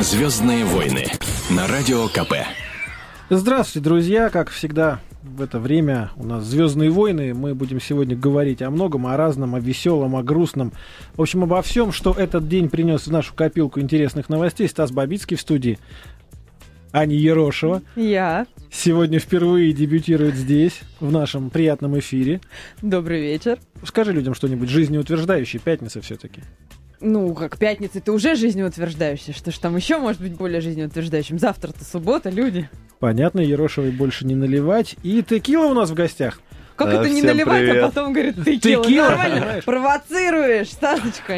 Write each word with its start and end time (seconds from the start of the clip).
Звездные 0.00 0.64
войны 0.64 1.06
на 1.50 1.66
радио 1.66 2.08
КП. 2.08 2.34
Здравствуйте, 3.30 3.84
друзья! 3.84 4.28
Как 4.28 4.50
всегда, 4.50 5.00
в 5.22 5.40
это 5.40 5.58
время 5.58 6.10
у 6.16 6.24
нас 6.24 6.44
«Звездные 6.44 6.90
войны». 6.90 7.32
Мы 7.32 7.54
будем 7.54 7.80
сегодня 7.80 8.16
говорить 8.16 8.60
о 8.60 8.70
многом, 8.70 9.06
о 9.06 9.16
разном, 9.16 9.54
о 9.54 9.60
веселом, 9.60 10.16
о 10.16 10.22
грустном. 10.22 10.72
В 11.16 11.22
общем, 11.22 11.44
обо 11.44 11.62
всем, 11.62 11.92
что 11.92 12.12
этот 12.12 12.48
день 12.48 12.68
принес 12.68 13.06
в 13.06 13.12
нашу 13.12 13.34
копилку 13.34 13.80
интересных 13.80 14.28
новостей. 14.28 14.68
Стас 14.68 14.90
Бабицкий 14.90 15.36
в 15.36 15.40
студии. 15.40 15.78
Аня 16.92 17.16
Ерошева. 17.16 17.82
Я. 17.96 18.46
Сегодня 18.70 19.18
впервые 19.18 19.72
дебютирует 19.72 20.34
здесь, 20.34 20.80
в 21.00 21.10
нашем 21.10 21.50
приятном 21.50 21.98
эфире. 21.98 22.40
Добрый 22.82 23.20
вечер. 23.20 23.58
Скажи 23.84 24.12
людям 24.12 24.34
что-нибудь 24.34 24.68
жизнеутверждающее. 24.68 25.60
Пятница 25.60 26.00
все-таки. 26.00 26.42
Ну, 27.00 27.34
как 27.34 27.58
пятница, 27.58 28.00
ты 28.00 28.12
уже 28.12 28.34
жизнеутверждающий. 28.34 29.32
Что 29.32 29.50
ж 29.50 29.58
там 29.58 29.76
еще 29.76 29.98
может 29.98 30.20
быть 30.20 30.36
более 30.36 30.60
жизнеутверждающим? 30.60 31.38
Завтра-то 31.38 31.84
суббота, 31.84 32.30
люди. 32.30 32.68
Понятно, 32.98 33.40
Ерошевой 33.40 33.90
больше 33.90 34.26
не 34.26 34.34
наливать. 34.34 34.96
И 35.02 35.22
текила 35.22 35.66
у 35.66 35.74
нас 35.74 35.90
в 35.90 35.94
гостях. 35.94 36.40
Как 36.76 36.88
А, 36.88 36.92
это 36.94 37.08
не 37.08 37.20
всем 37.20 37.26
наливать, 37.26 37.58
привет. 37.60 37.84
а 37.84 37.86
потом 37.88 38.12
говорит 38.12 38.44
текила? 38.44 38.84
Текила, 38.84 39.08
Нормально? 39.08 39.60
Провоцируешь, 39.64 40.68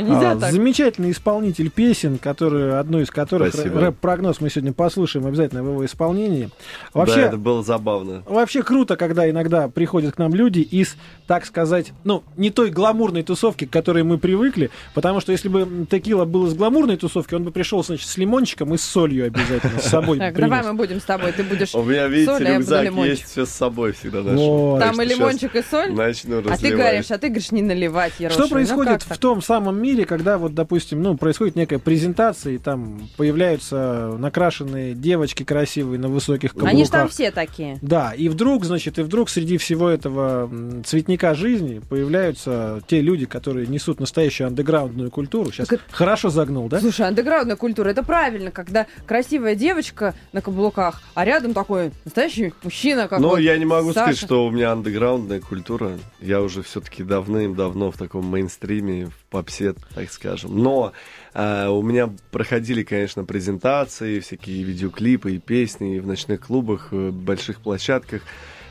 нельзя 0.00 0.32
А, 0.32 0.36
так. 0.36 0.52
Замечательный 0.52 1.10
исполнитель 1.10 1.70
песен, 1.70 2.16
который, 2.16 2.78
одну 2.78 3.00
из 3.00 3.10
которых 3.10 3.54
рэп-прогноз 3.54 4.40
мы 4.40 4.48
сегодня 4.48 4.72
послушаем 4.72 5.26
обязательно 5.26 5.62
в 5.62 5.66
его 5.68 5.84
исполнении. 5.84 6.44
Да, 6.46 7.00
Вообще, 7.00 7.20
это 7.22 7.36
было 7.36 7.62
забавно. 7.62 8.22
Вообще 8.26 8.62
круто, 8.62 8.96
когда 8.96 9.28
иногда 9.28 9.68
приходят 9.68 10.14
к 10.14 10.18
нам 10.18 10.34
люди 10.34 10.60
из, 10.60 10.96
так 11.26 11.44
сказать, 11.44 11.92
ну, 12.04 12.24
не 12.38 12.50
той 12.50 12.70
гламурной 12.70 13.22
тусовки, 13.22 13.66
к 13.66 13.70
которой 13.70 14.04
мы 14.04 14.16
привыкли, 14.16 14.70
потому 14.94 15.20
что 15.20 15.32
если 15.32 15.48
бы 15.48 15.86
текила 15.90 16.24
был 16.24 16.46
из 16.46 16.54
гламурной 16.54 16.96
тусовки, 16.96 17.34
он 17.34 17.44
бы 17.44 17.50
пришел, 17.50 17.84
значит, 17.84 18.08
с 18.08 18.16
лимончиком 18.16 18.72
и 18.72 18.78
с 18.78 18.82
солью 18.82 19.26
обязательно 19.26 19.80
с 19.80 19.86
собой 19.86 20.18
Так, 20.18 20.34
давай 20.34 20.62
мы 20.62 20.72
будем 20.72 20.98
с 20.98 21.04
тобой. 21.04 21.32
Ты 21.32 21.42
будешь 21.42 21.74
У 21.74 21.82
меня, 21.82 22.06
видите, 22.06 22.32
а 22.32 22.38
рюкзак 22.38 22.92
есть, 22.94 23.24
все 23.24 23.44
с 23.44 23.50
собой 23.50 23.92
всегда 23.92 24.22
Там 24.22 25.02
и 25.02 25.06
щас 25.25 25.25
лимончик, 25.28 25.56
и 25.56 25.62
соль. 25.62 25.92
Начну 25.92 26.38
А 26.38 26.42
ты 26.42 26.48
разливать. 26.50 26.76
говоришь, 26.78 27.10
а 27.10 27.18
ты 27.18 27.28
говоришь 27.28 27.52
не 27.52 27.62
наливать, 27.62 28.12
Ерошева. 28.18 28.32
Что 28.32 28.42
Ну, 28.42 28.48
происходит 28.60 29.04
как 29.04 29.16
в 29.16 29.18
том 29.20 29.42
самом 29.42 29.80
мире, 29.80 30.04
когда 30.04 30.38
вот, 30.38 30.54
допустим, 30.54 31.02
ну, 31.02 31.16
происходит 31.16 31.56
некая 31.56 31.78
презентация, 31.78 32.54
и 32.54 32.58
там 32.58 33.08
появляются 33.16 34.14
накрашенные 34.18 34.94
девочки 34.94 35.42
красивые 35.44 35.98
на 35.98 36.08
высоких 36.08 36.50
каблуках. 36.52 36.72
Они 36.72 36.84
же 36.84 36.90
там 36.90 37.08
все 37.08 37.30
такие. 37.30 37.78
Да, 37.82 38.12
и 38.12 38.28
вдруг, 38.28 38.64
значит, 38.64 38.98
и 38.98 39.02
вдруг 39.02 39.28
среди 39.30 39.56
всего 39.58 39.88
этого 39.88 40.50
цветника 40.84 41.34
жизни 41.34 41.80
появляются 41.88 42.80
те 42.86 43.00
люди, 43.00 43.26
которые 43.26 43.66
несут 43.66 44.00
настоящую 44.00 44.48
андеграундную 44.48 45.10
культуру. 45.10 45.50
Сейчас 45.52 45.68
Так 45.68 45.80
хорошо 45.90 46.30
загнул, 46.30 46.68
да? 46.68 46.80
Слушай, 46.80 47.06
андеграундная 47.08 47.56
культура, 47.56 47.88
это 47.90 48.02
правильно, 48.02 48.50
когда 48.50 48.86
красивая 49.06 49.54
девочка 49.54 50.14
на 50.32 50.40
каблуках, 50.40 51.00
а 51.14 51.24
рядом 51.24 51.54
такой 51.54 51.92
настоящий 52.04 52.52
мужчина, 52.62 53.08
как 53.08 53.20
Но 53.20 53.30
вот 53.30 53.38
я 53.38 53.56
не 53.58 53.64
могу 53.64 53.92
Саша. 53.92 54.12
сказать, 54.12 54.18
что 54.18 54.46
у 54.46 54.50
меня 54.50 54.72
андеграундная 55.16 55.40
культура. 55.40 55.98
Я 56.20 56.42
уже 56.42 56.62
все-таки 56.62 57.02
давным-давно 57.02 57.90
в 57.90 57.96
таком 57.96 58.26
мейнстриме, 58.26 59.06
в 59.06 59.24
попсе, 59.30 59.74
так 59.94 60.10
скажем. 60.10 60.58
Но 60.58 60.92
э, 61.34 61.68
у 61.68 61.82
меня 61.82 62.12
проходили, 62.30 62.82
конечно, 62.82 63.24
презентации, 63.24 64.20
всякие 64.20 64.62
видеоклипы 64.62 65.34
и 65.34 65.38
песни 65.38 65.96
и 65.96 66.00
в 66.00 66.06
ночных 66.06 66.40
клубах, 66.40 66.88
э, 66.92 67.10
больших 67.10 67.60
площадках. 67.60 68.22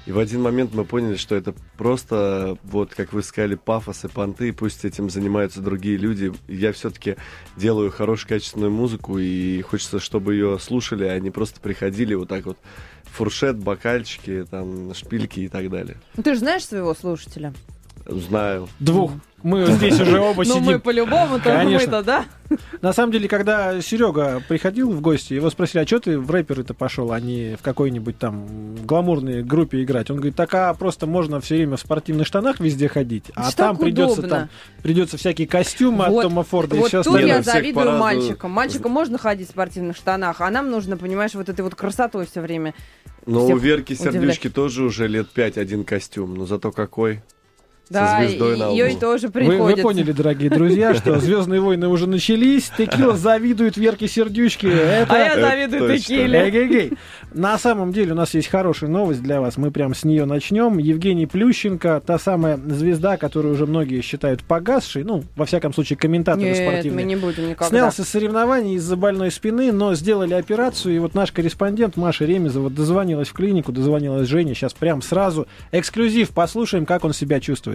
И 0.05 0.11
в 0.11 0.19
один 0.19 0.43
момент 0.43 0.71
мы 0.75 0.85
поняли, 0.85 1.15
что 1.15 1.35
это 1.35 1.55
просто, 1.77 2.59
вот 2.61 2.93
как 2.93 3.11
вы 3.11 3.23
сказали, 3.23 3.55
пафос 3.55 4.05
и 4.05 4.07
понты, 4.07 4.53
пусть 4.53 4.85
этим 4.85 5.09
занимаются 5.09 5.61
другие 5.61 5.97
люди. 5.97 6.31
Я 6.47 6.73
все-таки 6.73 7.15
делаю 7.57 7.89
хорошую 7.89 8.29
качественную 8.29 8.71
музыку, 8.71 9.17
и 9.17 9.61
хочется, 9.61 9.99
чтобы 9.99 10.35
ее 10.35 10.59
слушали, 10.59 11.05
а 11.05 11.19
не 11.19 11.31
просто 11.31 11.59
приходили 11.59 12.13
вот 12.13 12.29
так 12.29 12.45
вот 12.45 12.59
фуршет, 13.15 13.57
бокальчики, 13.57 14.45
там, 14.49 14.93
шпильки 14.93 15.39
и 15.41 15.47
так 15.47 15.69
далее. 15.69 15.97
Ну, 16.17 16.23
ты 16.23 16.33
же 16.33 16.39
знаешь 16.41 16.65
своего 16.65 16.93
слушателя? 16.93 17.53
Знаю. 18.05 18.67
Двух. 18.79 19.13
Мы 19.45 19.63
здесь 19.67 19.99
уже 19.99 20.19
оба 20.19 20.43
Ну, 20.43 20.55
мы 20.59 20.65
сидим. 20.65 20.81
по-любому, 20.81 21.37
то 21.37 21.43
Конечно. 21.51 21.97
мы-то, 21.97 22.03
да? 22.03 22.25
На 22.81 22.93
самом 22.93 23.11
деле, 23.11 23.27
когда 23.27 23.79
Серега 23.79 24.41
приходил 24.47 24.89
в 24.91 25.01
гости, 25.01 25.33
его 25.35 25.51
спросили, 25.51 25.83
а 25.83 25.85
что 25.85 25.99
ты 25.99 26.17
в 26.17 26.31
рэперы-то 26.31 26.73
пошел, 26.73 27.11
а 27.11 27.19
не 27.19 27.55
в 27.55 27.61
какой-нибудь 27.61 28.17
там 28.17 28.47
гламурной 28.83 29.43
группе 29.43 29.83
играть? 29.83 30.09
Он 30.09 30.17
говорит, 30.17 30.35
так 30.35 30.51
а 30.55 30.73
просто 30.73 31.05
можно 31.05 31.39
все 31.41 31.57
время 31.57 31.77
в 31.77 31.79
спортивных 31.79 32.25
штанах 32.25 32.59
везде 32.59 32.87
ходить, 32.87 33.25
а 33.35 33.49
Это 33.49 33.57
там 33.57 33.77
придется 33.77 34.19
удобно. 34.21 34.29
там 34.29 34.49
придется 34.81 35.17
всякие 35.17 35.47
костюмы 35.47 36.05
Вот- 36.07 36.17
от 36.17 36.21
Тома 36.23 36.43
Форда 36.43 36.75
и 36.77 36.79
Вот 36.79 36.87
все 36.87 37.03
тут 37.03 37.13
остальное. 37.13 37.35
я 37.37 37.43
завидую 37.43 37.75
по-разному. 37.75 37.99
мальчикам. 38.03 38.51
Мальчикам 38.51 38.91
можно 38.91 39.17
ходить 39.19 39.47
в 39.47 39.51
спортивных 39.51 39.95
штанах, 39.95 40.41
а 40.41 40.49
нам 40.49 40.71
нужно, 40.71 40.97
понимаешь, 40.97 41.35
вот 41.35 41.49
этой 41.49 41.61
вот 41.61 41.75
красотой 41.75 42.25
все 42.25 42.41
время. 42.41 42.73
Но 43.27 43.45
у 43.45 43.57
Верки 43.57 43.93
удивлять. 43.93 44.13
Сердючки 44.13 44.49
тоже 44.49 44.81
уже 44.83 45.07
лет 45.07 45.29
пять 45.29 45.59
один 45.59 45.83
костюм, 45.83 46.33
но 46.33 46.47
зато 46.47 46.71
какой. 46.71 47.21
Да, 47.89 48.19
звездой 48.19 48.57
на 48.57 48.69
ее 48.69 48.89
лбу. 48.91 48.99
тоже 48.99 49.27
Вы, 49.27 49.33
приходится. 49.33 49.75
вы 49.75 49.81
поняли, 49.81 50.11
дорогие 50.11 50.49
друзья, 50.49 50.93
что 50.95 51.19
Звездные 51.25 51.61
войны 51.61 51.87
уже 51.87 52.07
начались. 52.07 52.71
Текила 52.77 53.15
завидует 53.15 53.77
Верке 53.77 54.07
Сердючке. 54.07 54.69
Это... 54.69 55.13
А 55.13 55.17
я 55.17 55.27
Это 55.33 55.41
завидую 55.41 55.81
точно. 55.81 55.97
текиле. 55.97 56.49
Эгегей. 56.49 56.93
На 57.33 57.57
самом 57.57 57.91
деле 57.91 58.13
у 58.13 58.15
нас 58.15 58.33
есть 58.33 58.47
хорошая 58.47 58.89
новость 58.89 59.21
для 59.21 59.41
вас. 59.41 59.57
Мы 59.57 59.69
прям 59.71 59.93
с 59.93 60.03
нее 60.03 60.25
начнем. 60.25 60.77
Евгений 60.77 61.25
Плющенко, 61.25 62.01
та 62.05 62.17
самая 62.17 62.57
звезда, 62.57 63.17
которую 63.17 63.53
уже 63.53 63.65
многие 63.65 64.01
считают 64.01 64.43
погасшей, 64.43 65.03
ну, 65.03 65.23
во 65.35 65.45
всяком 65.45 65.73
случае, 65.73 65.97
комментаторы 65.97 66.47
Нет, 66.47 66.59
мы 66.59 66.71
спортивные. 66.71 67.05
не 67.05 67.15
будем 67.15 67.49
никогда. 67.49 67.69
Снялся 67.69 68.03
с 68.03 68.09
соревнований 68.09 68.75
из-за 68.75 68.95
больной 68.95 69.31
спины, 69.31 69.71
но 69.71 69.93
сделали 69.95 70.33
операцию, 70.33 70.95
и 70.95 70.99
вот 70.99 71.13
наш 71.13 71.31
корреспондент 71.31 71.97
Маша 71.97 72.25
Ремезова 72.25 72.69
дозвонилась 72.69 73.27
в 73.27 73.33
клинику, 73.33 73.71
дозвонилась 73.71 74.27
Жене, 74.27 74.53
сейчас 74.55 74.73
прям 74.73 75.01
сразу 75.01 75.47
эксклюзив, 75.71 76.29
послушаем, 76.29 76.85
как 76.85 77.03
он 77.03 77.13
себя 77.13 77.39
чувствует. 77.39 77.74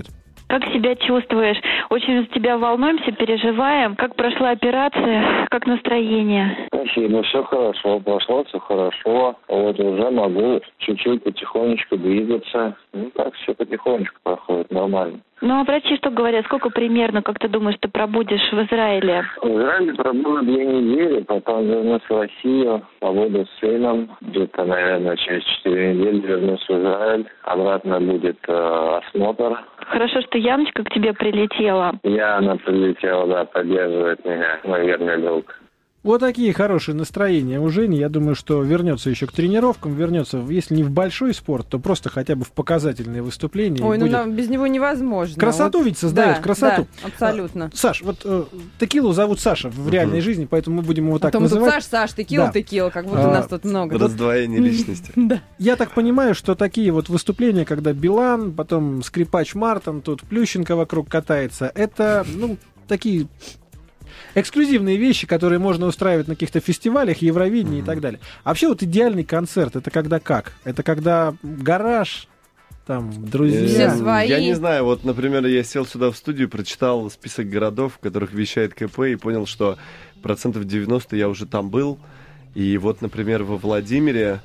Как 0.50 0.64
себя 0.72 0.96
чувствуешь? 0.96 1.58
Очень 1.90 2.22
за 2.22 2.26
тебя 2.34 2.58
волнуемся, 2.58 3.12
переживаем. 3.12 3.94
Как 3.94 4.16
прошла 4.16 4.50
операция? 4.50 5.46
Как 5.48 5.64
настроение? 5.64 6.66
Спасибо, 6.74 7.22
все 7.22 7.44
хорошо, 7.44 8.00
прошло 8.00 8.42
все 8.42 8.58
хорошо. 8.58 9.36
Вот 9.46 9.78
уже 9.78 10.10
могу 10.10 10.60
чуть-чуть 10.78 11.22
потихонечку 11.22 11.96
двигаться. 11.96 12.74
Ну 12.92 13.12
так 13.14 13.32
все 13.34 13.54
потихонечку 13.54 14.18
проходит, 14.24 14.72
нормально. 14.72 15.20
Ну, 15.42 15.58
а 15.58 15.64
врачи 15.64 15.96
что 15.96 16.10
говорят? 16.10 16.44
Сколько 16.44 16.68
примерно, 16.68 17.22
как 17.22 17.38
ты 17.38 17.48
думаешь, 17.48 17.78
ты 17.80 17.88
пробудешь 17.88 18.52
в 18.52 18.62
Израиле? 18.66 19.24
В 19.40 19.48
Израиле 19.48 19.94
пробуду 19.94 20.42
две 20.42 20.66
недели, 20.66 21.22
потом 21.22 21.66
вернусь 21.66 22.02
в 22.02 22.10
Россию, 22.10 22.82
побуду 22.98 23.46
с 23.46 23.60
сыном. 23.60 24.10
Где-то, 24.20 24.64
наверное, 24.64 25.16
через 25.16 25.42
четыре 25.44 25.94
недели 25.94 26.26
вернусь 26.26 26.60
в 26.60 26.70
Израиль. 26.70 27.26
Обратно 27.44 28.00
будет 28.00 28.38
э, 28.48 28.98
осмотр. 28.98 29.64
Хорошо, 29.90 30.20
что 30.22 30.38
Яночка 30.38 30.84
к 30.84 30.90
тебе 30.90 31.12
прилетела. 31.12 31.98
Я, 32.04 32.36
она 32.36 32.54
прилетела, 32.54 33.26
да, 33.26 33.44
поддерживает 33.44 34.24
меня, 34.24 34.60
мой 34.62 34.86
верный 34.86 35.18
друг. 35.18 35.59
Вот 36.02 36.20
такие 36.20 36.52
хорошие 36.54 36.94
настроения 36.94 37.60
у 37.60 37.68
Жени. 37.68 37.98
Я 37.98 38.08
думаю, 38.08 38.34
что 38.34 38.62
вернется 38.62 39.10
еще 39.10 39.26
к 39.26 39.32
тренировкам, 39.32 39.94
вернется, 39.94 40.38
если 40.48 40.74
не 40.74 40.82
в 40.82 40.90
большой 40.90 41.34
спорт, 41.34 41.66
то 41.68 41.78
просто 41.78 42.08
хотя 42.08 42.36
бы 42.36 42.44
в 42.46 42.52
показательные 42.52 43.20
выступления. 43.20 43.84
Ой, 43.84 43.98
ну 43.98 44.06
будет- 44.06 44.12
нам 44.12 44.32
без 44.34 44.48
него 44.48 44.66
невозможно. 44.66 45.38
Красоту 45.38 45.78
Вот- 45.78 45.86
ведь 45.88 45.98
создает, 45.98 46.36
да, 46.36 46.42
красоту. 46.42 46.86
да, 47.02 47.08
абсолютно. 47.08 47.70
Саш, 47.74 48.00
вот 48.00 48.22
э, 48.24 48.44
Текилу 48.78 49.12
зовут 49.12 49.40
Саша 49.40 49.68
в 49.68 49.90
реальной 49.90 50.22
жизни, 50.22 50.46
поэтому 50.50 50.76
мы 50.76 50.82
будем 50.82 51.06
его 51.08 51.18
так 51.18 51.32
Потом 51.32 51.42
тут 51.48 51.52
называть. 51.58 51.74
Саш, 51.74 51.84
Саш, 51.84 52.12
текила, 52.14 52.46
Да. 52.46 52.52
текила, 52.52 52.88
как 52.88 53.04
будто 53.04 53.28
А, 53.28 53.34
нас 53.34 53.46
тут 53.46 53.64
много. 53.64 53.98
Раздвоение 53.98 54.58
личности. 54.58 55.12
Я 55.58 55.76
так 55.76 55.90
понимаю, 55.92 56.34
что 56.34 56.54
такие 56.54 56.92
вот 56.92 57.10
выступления, 57.10 57.66
когда 57.66 57.92
Билан, 57.92 58.52
потом 58.52 59.02
скрипач 59.02 59.54
Мартин, 59.54 60.00
тут 60.00 60.22
Плющенко 60.22 60.76
вокруг 60.76 61.10
катается, 61.10 61.70
это, 61.74 62.24
ну, 62.34 62.56
такие 62.88 63.26
эксклюзивные 64.34 64.96
вещи, 64.96 65.26
которые 65.26 65.58
можно 65.58 65.86
устраивать 65.86 66.28
на 66.28 66.34
каких-то 66.34 66.60
фестивалях, 66.60 67.18
Евровидении 67.18 67.80
и 67.80 67.84
так 67.84 68.00
далее. 68.00 68.20
А 68.44 68.50
вообще 68.50 68.68
вот 68.68 68.82
идеальный 68.82 69.24
концерт, 69.24 69.76
это 69.76 69.90
когда 69.90 70.20
как? 70.20 70.52
Это 70.64 70.82
когда 70.82 71.34
гараж, 71.42 72.28
там, 72.86 73.12
друзья. 73.30 73.66
Все 73.66 73.96
свои. 73.96 74.28
Я 74.28 74.40
не 74.40 74.54
знаю, 74.54 74.84
вот, 74.84 75.04
например, 75.04 75.46
я 75.46 75.62
сел 75.62 75.86
сюда 75.86 76.10
в 76.10 76.16
студию, 76.16 76.48
прочитал 76.48 77.08
список 77.10 77.48
городов, 77.48 77.94
в 77.94 77.98
которых 77.98 78.32
вещает 78.32 78.74
КП, 78.74 79.00
и 79.00 79.16
понял, 79.16 79.46
что 79.46 79.78
процентов 80.22 80.64
90 80.64 81.16
я 81.16 81.28
уже 81.28 81.46
там 81.46 81.70
был. 81.70 82.00
И 82.54 82.76
вот, 82.78 83.00
например, 83.00 83.44
во 83.44 83.58
Владимире 83.58 84.40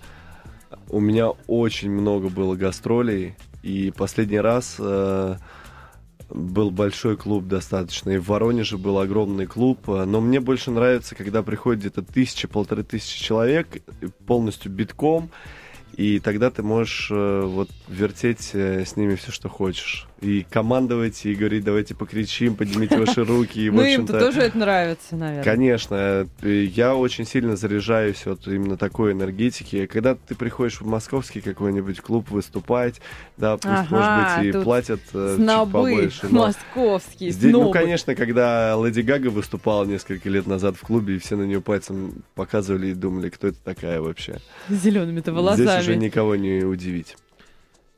у 0.90 1.00
меня 1.00 1.30
очень 1.48 1.90
много 1.90 2.30
было 2.30 2.56
гастролей, 2.56 3.36
и 3.64 3.92
последний 3.96 4.40
раз 4.40 4.76
э, 4.78 5.38
был 6.30 6.72
большой 6.72 7.18
клуб 7.18 7.48
достаточно, 7.48 8.12
и 8.12 8.18
в 8.18 8.28
Воронеже 8.28 8.78
был 8.78 9.00
огромный 9.00 9.46
клуб, 9.46 9.90
э, 9.90 10.06
но 10.06 10.22
мне 10.22 10.40
больше 10.40 10.72
нравится, 10.72 11.16
когда 11.16 11.44
приходит 11.44 11.82
где-то 11.82 12.02
тысяча-полторы 12.02 12.84
тысячи 12.84 13.24
человек, 13.24 13.68
полностью 14.26 14.72
битком, 14.72 15.30
и 15.96 16.20
тогда 16.20 16.52
ты 16.52 16.62
можешь 16.62 17.10
э, 17.10 17.42
вот 17.46 17.70
вертеть 17.88 18.52
э, 18.54 18.84
с 18.86 18.98
ними 18.98 19.16
все, 19.16 19.32
что 19.32 19.48
хочешь. 19.48 20.08
И 20.22 20.46
командовать, 20.50 21.26
и 21.26 21.36
говорить, 21.36 21.64
давайте 21.64 21.94
покричим, 21.94 22.56
поднимите 22.56 22.98
ваши 22.98 23.24
руки. 23.24 23.70
Ну, 23.70 23.84
им-то 23.84 24.18
тоже 24.20 24.42
это 24.42 24.58
нравится, 24.58 25.16
наверное. 25.16 25.44
Конечно, 25.44 26.28
я 26.42 26.96
очень 26.96 27.26
сильно 27.26 27.56
заряжаюсь 27.56 28.26
от 28.26 28.48
именно 28.48 28.78
такой 28.78 29.12
энергетики. 29.12 29.86
Когда 29.86 30.16
ты 30.16 30.36
приходишь 30.36 30.80
в 30.80 30.86
московский 30.86 31.42
какой-нибудь 31.42 32.00
клуб 32.00 32.30
выступать, 32.32 33.02
да, 33.38 33.58
пусть, 33.58 33.66
Ага, 33.68 33.88
может 33.90 34.46
быть, 34.54 34.56
и 34.56 34.64
платят 34.64 35.02
э, 35.14 35.36
чуть 35.38 35.48
побольше. 35.48 36.28
но 36.30 36.46
московские, 36.48 37.32
здесь- 37.32 37.52
ну, 37.52 37.72
конечно, 37.72 38.16
когда 38.16 38.76
Леди 38.84 39.02
Гага 39.02 39.28
выступала 39.28 39.84
несколько 39.86 40.30
лет 40.30 40.48
назад 40.48 40.78
в 40.78 40.82
клубе, 40.82 41.16
и 41.16 41.20
все 41.20 41.36
на 41.36 41.44
нее 41.44 41.62
пальцем 41.62 42.24
показывали 42.36 42.88
и 42.88 42.94
думали, 42.94 43.30
кто 43.30 43.48
это 43.48 43.58
такая 43.64 44.00
вообще. 44.02 44.40
Зелеными-то 44.70 45.32
Здесь 45.32 45.36
волосами. 45.36 45.82
уже 45.82 45.96
никого 45.98 46.36
не 46.36 46.64
удивить. 46.64 47.18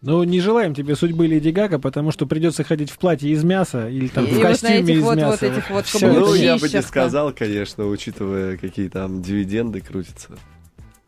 Ну, 0.08 0.24
не 0.24 0.40
желаем 0.40 0.74
тебе 0.74 0.96
судьбы 0.96 1.28
Леди 1.28 1.50
Гага, 1.50 1.80
потому 1.80 2.12
что 2.12 2.26
придется 2.26 2.64
ходить 2.64 2.90
в 2.90 2.98
платье 2.98 3.30
из 3.30 3.44
мяса 3.44 3.90
или 3.90 4.08
там 4.08 4.24
И 4.24 4.28
в 4.30 4.34
вот 4.36 4.44
на 4.44 4.50
костюме 4.52 4.76
этих 4.80 4.96
из 4.96 5.04
вот- 5.04 5.18
мяса. 5.18 5.30
вот 5.32 5.44
этих 5.44 5.70
вот 5.70 5.86
каблучищах. 5.86 6.28
Ну, 6.28 6.34
я 6.36 6.56
бы 6.58 6.70
не 6.70 6.82
сказал, 6.82 7.34
конечно, 7.34 7.86
учитывая, 7.88 8.56
какие 8.56 8.88
там 8.88 9.22
дивиденды 9.22 9.82
крутятся. 9.82 10.30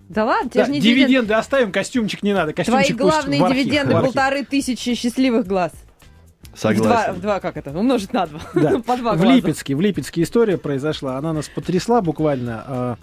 Да 0.09 0.25
ладно, 0.25 0.49
тебе 0.49 0.61
Да, 0.63 0.65
же 0.65 0.71
не 0.73 0.79
дивиденды 0.81 1.07
дивиденды. 1.07 1.33
оставим, 1.35 1.71
костюмчик 1.71 2.23
не 2.23 2.33
надо. 2.33 2.51
Твои 2.51 2.65
Костюмчик 2.65 2.97
пусть 2.97 3.13
главные 3.15 3.39
в 3.39 3.43
архив, 3.45 3.63
дивиденды 3.63 3.93
в 3.93 3.97
архив. 3.97 4.13
полторы 4.13 4.43
тысячи 4.43 4.95
счастливых 4.95 5.47
глаз. 5.47 5.71
В 6.53 6.61
два, 6.61 6.73
Согласен. 6.73 7.13
в 7.13 7.21
два, 7.21 7.39
как 7.39 7.55
это? 7.57 7.69
Умножить 7.77 8.11
на 8.11 8.25
два. 8.25 8.39
Да. 8.53 8.79
По 8.85 8.97
два 8.97 9.13
в 9.13 9.17
глаза. 9.21 9.33
Липецке, 9.33 9.75
в 9.75 9.81
Липецке 9.81 10.23
история 10.23 10.57
произошла, 10.57 11.17
она 11.17 11.31
нас 11.31 11.47
потрясла 11.47 12.01
буквально. 12.01 12.97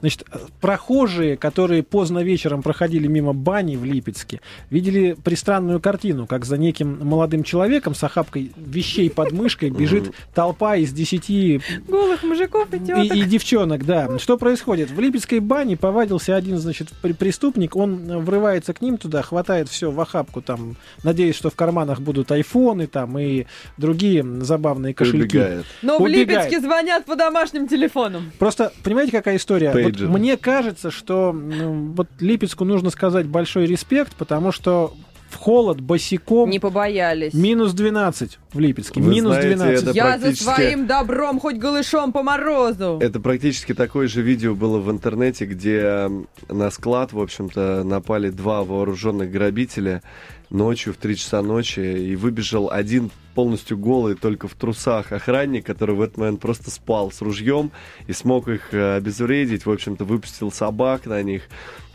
Значит, 0.00 0.24
прохожие, 0.60 1.36
которые 1.36 1.82
поздно 1.82 2.20
вечером 2.20 2.62
проходили 2.62 3.06
мимо 3.06 3.32
бани 3.32 3.76
в 3.76 3.84
Липецке, 3.84 4.40
видели 4.70 5.16
пристранную 5.22 5.80
картину, 5.80 6.26
как 6.26 6.44
за 6.44 6.56
неким 6.56 6.98
молодым 7.06 7.42
человеком 7.44 7.94
с 7.94 8.02
охапкой 8.04 8.52
вещей 8.56 9.10
под 9.10 9.32
мышкой 9.32 9.70
бежит 9.70 10.12
толпа 10.34 10.76
из 10.76 10.92
десяти 10.92 11.60
Голых 11.88 12.22
мужиков 12.22 12.72
и 12.72 12.76
и, 12.76 12.80
теток. 12.80 13.04
и 13.16 13.22
девчонок, 13.22 13.84
да. 13.84 14.18
Что 14.18 14.36
происходит? 14.38 14.90
В 14.90 14.98
Липецкой 15.00 15.40
бане 15.40 15.76
повадился 15.76 16.34
один, 16.36 16.58
значит, 16.58 16.88
при- 17.02 17.12
преступник, 17.12 17.76
он 17.76 18.22
врывается 18.24 18.72
к 18.72 18.80
ним 18.80 18.96
туда, 18.98 19.22
хватает 19.22 19.68
все 19.68 19.90
в 19.90 20.00
охапку, 20.00 20.40
там, 20.42 20.76
надеясь, 21.02 21.34
что 21.36 21.50
в 21.50 21.54
карманах 21.54 22.00
будут 22.00 22.30
айфоны 22.32 22.86
там 22.86 23.18
и 23.18 23.46
другие 23.76 24.24
забавные 24.42 24.94
кошельки. 24.94 25.36
Убегает. 25.36 25.64
Но 25.82 25.98
в 25.98 26.02
убегает. 26.02 26.28
Липецке 26.28 26.60
звонят 26.60 27.04
по 27.04 27.16
домашним 27.16 27.68
телефонам. 27.68 28.30
Просто, 28.38 28.72
понимаете, 28.82 29.12
какая 29.12 29.36
история? 29.36 29.70
Вот 29.98 30.18
мне 30.18 30.36
кажется, 30.36 30.90
что 30.90 31.32
ну, 31.32 31.92
вот 31.96 32.08
Липецку 32.20 32.64
нужно 32.64 32.90
сказать 32.90 33.26
большой 33.26 33.66
респект, 33.66 34.14
потому 34.14 34.52
что 34.52 34.94
в 35.30 35.36
холод 35.36 35.80
босиком 35.80 36.50
Не 36.50 36.58
побоялись. 36.58 37.32
минус 37.32 37.72
12 37.72 38.38
в 38.52 38.58
Липецке. 38.58 39.00
Вы 39.00 39.10
минус 39.10 39.34
знаете, 39.34 39.56
12. 39.56 39.82
это 39.82 39.90
Я 39.92 40.18
за 40.18 40.34
своим 40.34 40.86
добром 40.86 41.38
хоть 41.38 41.56
голышом 41.56 42.12
по 42.12 42.22
морозу. 42.22 42.98
Это 43.00 43.20
практически 43.20 43.72
такое 43.72 44.08
же 44.08 44.22
видео 44.22 44.54
было 44.54 44.78
в 44.78 44.90
интернете, 44.90 45.46
где 45.46 46.10
на 46.48 46.70
склад, 46.70 47.12
в 47.12 47.20
общем-то, 47.20 47.84
напали 47.84 48.30
два 48.30 48.64
вооруженных 48.64 49.30
грабителя 49.30 50.02
ночью 50.50 50.92
в 50.92 50.96
3 50.96 51.16
часа 51.16 51.42
ночи, 51.42 51.80
и 51.80 52.16
выбежал 52.16 52.70
один 52.70 53.10
полностью 53.34 53.78
голый, 53.78 54.14
только 54.14 54.48
в 54.48 54.54
трусах 54.54 55.12
охранник, 55.12 55.64
который 55.64 55.94
в 55.94 56.00
этот 56.02 56.18
момент 56.18 56.40
просто 56.40 56.70
спал 56.70 57.10
с 57.10 57.22
ружьем 57.22 57.70
и 58.06 58.12
смог 58.12 58.48
их 58.48 58.74
э, 58.74 58.96
обезвредить, 58.96 59.66
в 59.66 59.70
общем-то, 59.70 60.04
выпустил 60.04 60.50
собак 60.50 61.06
на 61.06 61.22
них. 61.22 61.44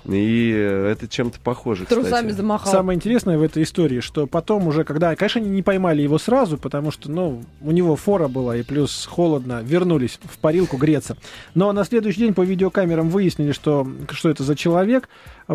И 0.07 0.51
э, 0.55 0.91
это 0.91 1.07
чем-то 1.07 1.39
похоже, 1.39 1.85
Трусами 1.85 2.27
кстати. 2.27 2.31
замахал. 2.31 2.71
Самое 2.71 2.95
интересное 2.95 3.37
в 3.39 3.41
этой 3.41 3.63
истории, 3.63 4.01
что 4.01 4.27
потом 4.27 4.67
уже, 4.67 4.83
когда, 4.83 5.15
конечно, 5.15 5.41
они 5.41 5.49
не 5.49 5.63
поймали 5.63 6.03
его 6.03 6.19
сразу, 6.19 6.57
потому 6.57 6.91
что, 6.91 7.09
ну, 7.09 7.43
у 7.61 7.71
него 7.71 7.95
фора 7.95 8.27
была, 8.27 8.55
и 8.55 8.61
плюс 8.61 9.07
холодно, 9.09 9.61
вернулись 9.63 10.19
в 10.23 10.37
парилку 10.37 10.77
греться. 10.77 11.17
Но 11.55 11.71
на 11.71 11.83
следующий 11.85 12.19
день 12.19 12.33
по 12.35 12.41
видеокамерам 12.41 13.09
выяснили, 13.09 13.51
что, 13.51 13.87
что 14.11 14.29
это 14.29 14.43
за 14.43 14.55
человек, 14.55 15.09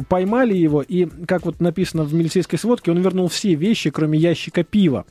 поймали 0.08 0.54
его, 0.54 0.82
и, 0.82 1.06
как 1.26 1.44
вот 1.44 1.60
написано 1.60 2.02
в 2.02 2.12
милицейской 2.12 2.58
сводке, 2.58 2.90
он 2.90 2.98
вернул 2.98 3.28
все 3.28 3.54
вещи, 3.54 3.90
кроме 3.90 4.18
ящика 4.18 4.64
пива, 4.64 5.04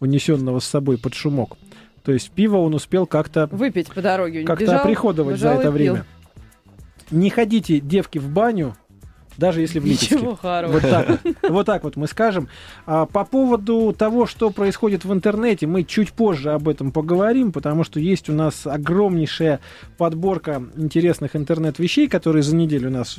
унесенного 0.00 0.60
с 0.60 0.64
собой 0.64 0.96
под 0.96 1.12
шумок. 1.12 1.56
То 2.02 2.12
есть 2.12 2.30
пиво 2.30 2.58
он 2.58 2.74
успел 2.74 3.06
как-то 3.06 3.48
Выпить 3.50 3.92
по 3.92 4.00
дороге. 4.00 4.44
как-то 4.44 4.80
оприходовать 4.80 5.38
за 5.38 5.50
это 5.50 5.62
пил. 5.64 5.72
время. 5.72 6.06
Не 7.10 7.30
ходите, 7.30 7.78
девки, 7.80 8.18
в 8.18 8.28
баню, 8.28 8.76
даже 9.36 9.60
если 9.60 9.78
в 9.78 9.84
Липецке. 9.84 10.14
Ничего 10.16 10.30
Вот 10.30 10.40
хорошего. 10.40 10.80
так, 10.80 11.08
вот. 11.08 11.36
вот 11.50 11.66
так 11.66 11.84
вот 11.84 11.96
мы 11.96 12.06
скажем. 12.06 12.48
А, 12.86 13.06
по 13.06 13.24
поводу 13.24 13.94
того, 13.96 14.26
что 14.26 14.50
происходит 14.50 15.04
в 15.04 15.12
интернете, 15.12 15.66
мы 15.66 15.84
чуть 15.84 16.12
позже 16.12 16.52
об 16.52 16.68
этом 16.68 16.90
поговорим, 16.92 17.52
потому 17.52 17.84
что 17.84 18.00
есть 18.00 18.28
у 18.28 18.32
нас 18.32 18.66
огромнейшая 18.66 19.60
подборка 19.98 20.62
интересных 20.76 21.36
интернет-вещей, 21.36 22.08
которые 22.08 22.42
за 22.42 22.56
неделю 22.56 22.90
нас 22.90 23.18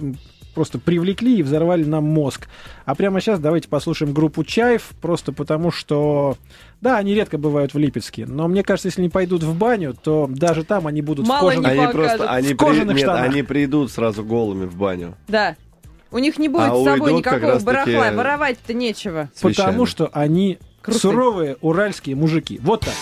просто 0.58 0.80
привлекли 0.80 1.38
и 1.38 1.44
взорвали 1.44 1.84
нам 1.84 2.04
мозг. 2.06 2.48
А 2.86 2.96
прямо 2.96 3.22
сейчас 3.22 3.40
давайте 3.40 3.68
послушаем 3.70 4.12
группу 4.12 4.44
Чаев, 4.44 4.90
просто 5.02 5.32
потому 5.32 5.70
что, 5.70 6.36
да, 6.82 6.98
они 6.98 7.14
редко 7.14 7.38
бывают 7.38 7.76
в 7.76 7.78
Липецке, 7.78 8.26
но 8.26 8.48
мне 8.48 8.64
кажется, 8.64 8.88
если 8.88 9.02
они 9.02 9.10
пойдут 9.12 9.44
в 9.44 9.56
баню, 9.56 9.94
то 9.94 10.28
даже 10.28 10.64
там 10.64 10.88
они 10.88 11.04
будут 11.04 11.28
Мало 11.28 11.52
в 11.52 11.58
не 11.58 11.62
кожаных... 11.62 11.84
Они 11.84 11.94
просто, 11.94 12.30
они, 12.32 12.54
В 12.56 12.58
кожаных 12.58 12.96
нет, 12.96 13.04
штанах. 13.06 13.30
они 13.30 13.44
придут 13.44 13.92
сразу 13.92 14.24
голыми 14.24 14.66
в 14.66 14.76
баню. 14.76 15.14
Да. 15.28 15.56
У 16.12 16.18
них 16.20 16.38
не 16.40 16.50
будет 16.50 16.70
А 16.72 16.76
с 16.76 16.84
собой 16.84 17.14
никакого 17.14 17.60
барахла. 17.60 18.12
Воровать-то 18.12 18.74
нечего. 18.74 19.30
с 19.36 19.42
Потому 19.42 19.86
что 19.86 20.10
они 20.14 20.60
Крутые. 20.82 21.02
суровые 21.02 21.58
уральские 21.62 22.16
мужики. 22.16 22.60
Вот 22.62 22.82
так. 22.82 22.94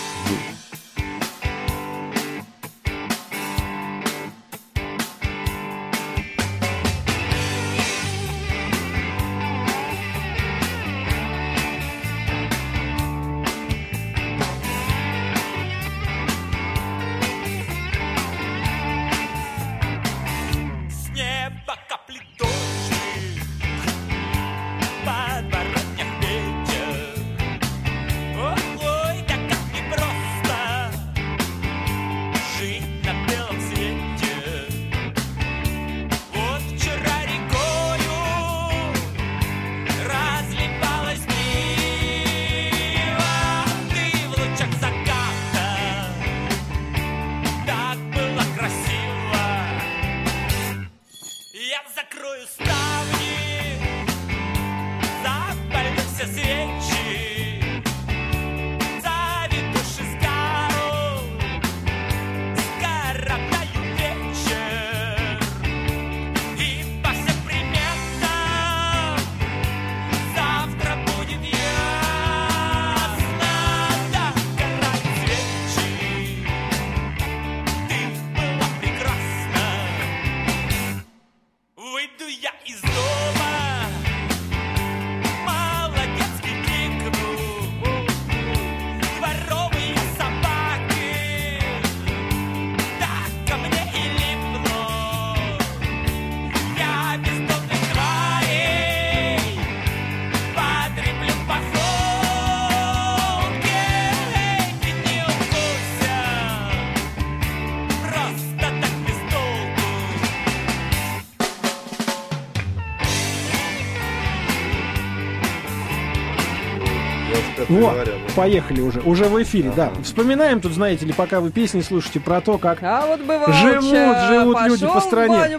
Вот. 117.70 118.10
поехали 118.36 118.82
уже. 118.82 119.00
Уже 119.02 119.26
в 119.26 119.42
эфире, 119.42 119.72
да. 119.76 119.92
Вспоминаем 120.04 120.62
тут, 120.62 120.74
знаете 120.74 121.06
ли, 121.06 121.14
пока 121.14 121.40
вы 121.40 121.52
песни 121.52 121.82
слушаете 121.82 122.20
про 122.20 122.42
то, 122.42 122.58
как 122.58 122.80
А 122.82 123.06
вот. 123.08 123.20
Живут, 123.22 124.18
живут 124.28 124.58
люди 124.68 124.86
по 124.86 125.00
стране. 125.02 125.58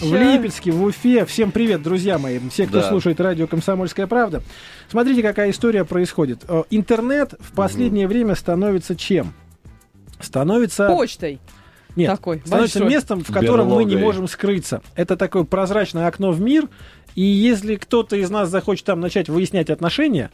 В 0.00 0.14
Липецке, 0.14 0.70
в 0.70 0.82
Уфе. 0.84 1.24
Всем 1.26 1.50
привет, 1.50 1.82
друзья 1.82 2.18
мои, 2.18 2.38
все, 2.50 2.66
кто 2.66 2.80
Да. 2.80 2.88
слушает 2.88 3.20
радио 3.20 3.46
«Комсомольская 3.46 4.06
правда». 4.06 4.42
Смотрите, 4.88 5.22
какая 5.22 5.50
история 5.50 5.84
происходит. 5.84 6.44
Э, 6.48 6.62
Интернет 6.70 7.34
в 7.40 7.52
последнее 7.52 8.06
время 8.08 8.34
становится 8.34 8.94
чем? 8.96 9.34
Становится... 10.20 10.86
Почтой. 10.88 11.40
Нет, 11.96 12.10
такой, 12.10 12.40
становится 12.44 12.78
большой. 12.80 12.94
местом, 12.94 13.24
в 13.24 13.32
котором 13.32 13.68
мы 13.68 13.84
не 13.84 13.90
Берлогой. 13.90 14.02
можем 14.02 14.28
скрыться. 14.28 14.82
Это 14.94 15.16
такое 15.16 15.42
прозрачное 15.44 16.06
окно 16.06 16.30
в 16.30 16.40
мир, 16.40 16.68
и 17.16 17.22
если 17.22 17.74
кто-то 17.76 18.14
из 18.16 18.30
нас 18.30 18.48
захочет 18.50 18.84
там 18.84 19.00
начать 19.00 19.28
выяснять 19.28 19.68
отношения, 19.70 20.30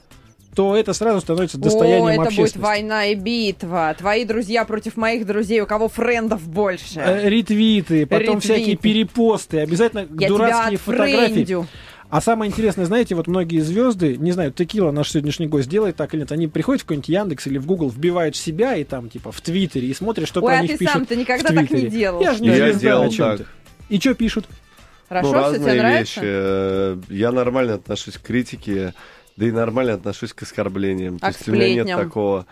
то 0.54 0.76
это 0.76 0.92
сразу 0.92 1.20
становится 1.20 1.58
достоянием 1.58 2.04
О, 2.04 2.10
это 2.10 2.18
будет 2.20 2.28
общественности. 2.28 2.58
война 2.58 3.06
и 3.06 3.14
битва. 3.14 3.94
Твои 3.98 4.24
друзья 4.24 4.64
против 4.64 4.96
моих 4.96 5.26
друзей, 5.26 5.60
у 5.60 5.66
кого 5.66 5.88
френдов 5.88 6.46
больше. 6.48 7.00
Э, 7.00 7.28
Ретвиты, 7.28 8.06
потом 8.06 8.36
Ретвиты. 8.36 8.54
всякие 8.54 8.76
перепосты, 8.76 9.60
обязательно 9.60 10.06
Я 10.18 10.28
дурацкие 10.28 10.78
тебя 10.78 10.78
фотографии. 10.78 11.66
А 12.10 12.20
самое 12.20 12.48
интересное, 12.50 12.84
знаете, 12.84 13.16
вот 13.16 13.26
многие 13.26 13.58
звезды, 13.60 14.16
не 14.16 14.30
знаю, 14.30 14.52
Текила, 14.52 14.92
наш 14.92 15.10
сегодняшний 15.10 15.46
гость, 15.48 15.68
делает 15.68 15.96
так 15.96 16.14
или 16.14 16.20
нет, 16.20 16.30
они 16.30 16.46
приходят 16.46 16.82
в 16.82 16.84
какой-нибудь 16.84 17.08
Яндекс 17.08 17.46
или 17.48 17.58
в 17.58 17.66
Google, 17.66 17.88
вбивают 17.88 18.36
себя 18.36 18.76
и 18.76 18.84
там, 18.84 19.08
типа, 19.10 19.32
в 19.32 19.40
Твиттере, 19.40 19.88
и 19.88 19.94
смотрят, 19.94 20.28
что 20.28 20.40
Ой, 20.40 20.46
про 20.46 20.58
а 20.58 20.62
них 20.62 20.72
ты 20.72 20.78
пишут 20.78 20.92
сам-то 20.94 21.16
никогда 21.16 21.48
так 21.48 21.70
не 21.70 21.88
делал. 21.88 22.20
Я 22.20 22.34
же 22.34 22.42
не 22.42 22.48
Я 22.50 22.72
делал 22.72 23.04
о 23.04 23.08
чем 23.08 23.38
так. 23.38 23.38
ты? 23.38 23.46
И 23.88 23.98
что 23.98 24.14
пишут? 24.14 24.44
Хорошо, 25.08 25.32
ну, 25.32 25.38
все 25.42 25.48
тебе 25.54 25.58
разные 25.66 25.78
нравится? 25.82 26.20
вещи. 26.20 26.20
Э, 26.22 26.96
Я 27.08 27.32
нормально 27.32 27.74
отношусь 27.74 28.14
к 28.14 28.22
критике, 28.22 28.94
да 29.36 29.46
и 29.46 29.50
нормально 29.50 29.94
отношусь 29.94 30.32
к 30.32 30.42
оскорблениям. 30.42 31.18
То 31.18 31.26
А 31.26 31.32
к 31.32 31.36
есть 31.36 31.48
у 31.48 31.52
меня 31.52 31.74
нет 31.74 31.86
такого... 31.98 32.46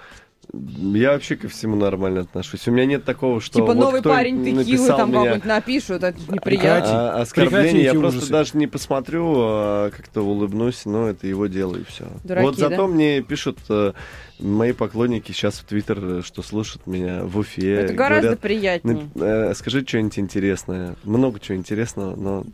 Я 0.52 1.12
вообще 1.12 1.36
ко 1.36 1.48
всему 1.48 1.76
нормально 1.76 2.22
отношусь. 2.22 2.66
У 2.66 2.72
меня 2.72 2.84
нет 2.84 3.04
такого, 3.04 3.40
что 3.40 3.54
Типа 3.54 3.66
вот 3.66 3.76
новый 3.76 4.00
кто 4.00 4.10
парень 4.10 4.44
текилы 4.44 4.88
там 4.88 5.10
меня- 5.10 5.18
какой-нибудь 5.20 5.44
напишут, 5.44 6.02
это 6.02 6.18
неприятно. 6.30 7.14
А, 7.14 7.22
оскорбления 7.22 7.70
Прекрати 7.70 7.84
я 7.84 7.94
просто 7.94 8.18
ужасы. 8.18 8.32
даже 8.32 8.56
не 8.58 8.66
посмотрю, 8.66 9.34
а 9.38 9.90
как-то 9.90 10.22
улыбнусь, 10.22 10.84
но 10.84 11.08
это 11.08 11.28
его 11.28 11.46
дело 11.46 11.76
и 11.76 11.84
все. 11.84 12.06
Дураки, 12.24 12.44
вот 12.44 12.58
зато 12.58 12.76
да? 12.76 12.86
мне 12.88 13.22
пишут 13.22 13.60
э, 13.70 13.92
мои 14.40 14.72
поклонники 14.72 15.30
сейчас 15.30 15.54
в 15.60 15.64
Твиттер, 15.64 15.98
э, 16.02 16.22
что 16.24 16.42
слушают 16.42 16.88
меня 16.88 17.22
в 17.22 17.38
Уфе. 17.38 17.74
Это 17.74 17.94
гораздо 17.94 18.22
говорят, 18.22 18.40
приятнее. 18.40 19.08
«Ну, 19.14 19.24
э, 19.24 19.54
скажи 19.54 19.86
что-нибудь 19.86 20.18
интересное. 20.18 20.96
Много 21.04 21.38
чего 21.38 21.56
интересного, 21.56 22.16
но 22.16 22.44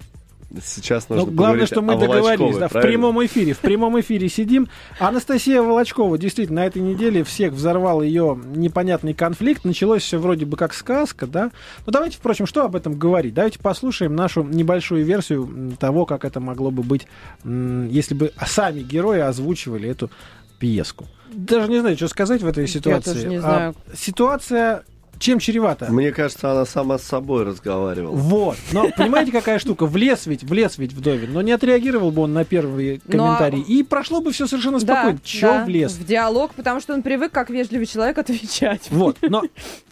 сейчас 0.65 1.09
нужно 1.09 1.27
Ну, 1.27 1.33
главное, 1.33 1.67
что 1.67 1.83
мы 1.83 1.95
о 1.95 1.97
договорились, 1.99 2.57
да, 2.57 2.69
в 2.69 2.73
правильно? 2.73 2.91
прямом 2.91 3.25
эфире. 3.27 3.53
В 3.53 3.59
прямом 3.59 4.01
эфире 4.01 4.29
сидим. 4.29 4.69
Анастасия 4.99 5.61
Волочкова, 5.63 6.17
действительно, 6.19 6.63
на 6.63 6.67
этой 6.67 6.81
неделе 6.81 7.23
всех 7.25 7.53
взорвал 7.53 8.03
ее 8.03 8.39
непонятный 8.55 9.15
конфликт. 9.15 9.65
Началось 9.65 10.03
все 10.03 10.19
вроде 10.19 10.47
бы 10.47 10.57
как 10.57 10.73
сказка, 10.75 11.27
да. 11.27 11.51
Но 11.87 11.93
давайте, 11.93 12.17
впрочем, 12.17 12.47
что 12.47 12.65
об 12.65 12.77
этом 12.77 12.99
говорить? 12.99 13.35
Давайте 13.35 13.59
послушаем 13.59 14.17
нашу 14.17 14.43
небольшую 14.43 15.05
версию 15.05 15.77
того, 15.79 16.07
как 16.07 16.25
это 16.25 16.41
могло 16.41 16.71
бы 16.71 16.83
быть, 16.83 17.07
если 17.45 18.15
бы 18.15 18.33
сами 18.47 18.81
герои 18.81 19.21
озвучивали 19.21 19.89
эту 19.89 20.11
пьеску. 20.59 21.07
Даже 21.33 21.69
не 21.71 21.79
знаю, 21.81 21.95
что 21.97 22.09
сказать 22.09 22.43
в 22.43 22.47
этой 22.47 22.67
ситуации. 22.67 23.13
тоже 23.13 23.29
не 23.29 23.37
А, 23.37 23.41
знаю. 23.41 23.75
ситуация 23.95 24.83
чем 25.19 25.39
чревата? 25.39 25.87
Мне 25.91 26.13
кажется, 26.13 26.51
она 26.53 26.65
сама 26.65 26.99
с 26.99 27.03
собой 27.03 27.45
разговаривала. 27.45 28.15
Вот. 28.15 28.57
Но 28.73 28.89
понимаете, 28.97 29.33
какая 29.33 29.59
штука? 29.59 29.87
Влез 29.87 30.27
ведь, 30.27 30.45
влез 30.45 30.79
ведь 30.79 30.93
Вдовин. 30.93 31.33
Но 31.33 31.43
не 31.43 31.53
отреагировал 31.53 32.11
бы 32.11 32.23
он 32.23 32.33
на 32.33 32.45
первые 32.45 33.01
комментарии. 33.01 33.61
И 33.61 33.83
прошло 33.83 34.21
бы 34.21 34.33
все 34.33 34.47
совершенно 34.47 34.79
Да, 34.81 34.95
спокойно. 34.95 35.19
Че 35.23 35.41
да, 35.41 35.65
влез? 35.65 35.93
В 35.93 36.07
диалог, 36.07 36.55
потому 36.55 36.81
что 36.81 36.95
он 36.95 37.03
привык, 37.03 37.33
как 37.33 37.51
вежливый 37.51 37.87
человек, 37.87 38.19
отвечать. 38.19 38.89
Вот. 38.91 39.17
Но 39.23 39.43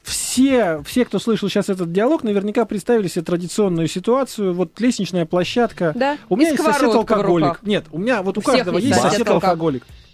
все, 0.02 0.83
все, 0.87 1.04
кто 1.04 1.18
слышал 1.18 1.49
сейчас 1.49 1.68
этот 1.68 1.92
диалог, 1.92 2.23
наверняка 2.23 2.64
представили 2.64 3.09
себе 3.09 3.25
традиционную 3.25 3.88
ситуацию. 3.88 4.54
Вот 4.54 4.78
лестничная 4.80 5.26
площадка. 5.26 5.92
Да, 5.97 6.16
У 6.28 6.37
меня 6.37 6.49
и 6.49 6.52
есть 6.52 6.62
сосед 6.62 6.76
сковородка 6.76 6.97
в 6.97 7.16
алкоголик. 7.16 7.47
руках. 7.49 7.62
Нет, 7.64 7.85
у 7.90 7.99
меня 7.99 8.23
вот 8.23 8.37
у, 8.37 8.40
У 8.40 8.42
всех 8.42 8.54
каждого 8.56 8.76
есть 8.76 8.88
есть 8.88 9.00
сосед 9.00 9.12
сосед 9.18 9.28
алкоголик. 9.28 9.83
алкоголик. 9.83 10.05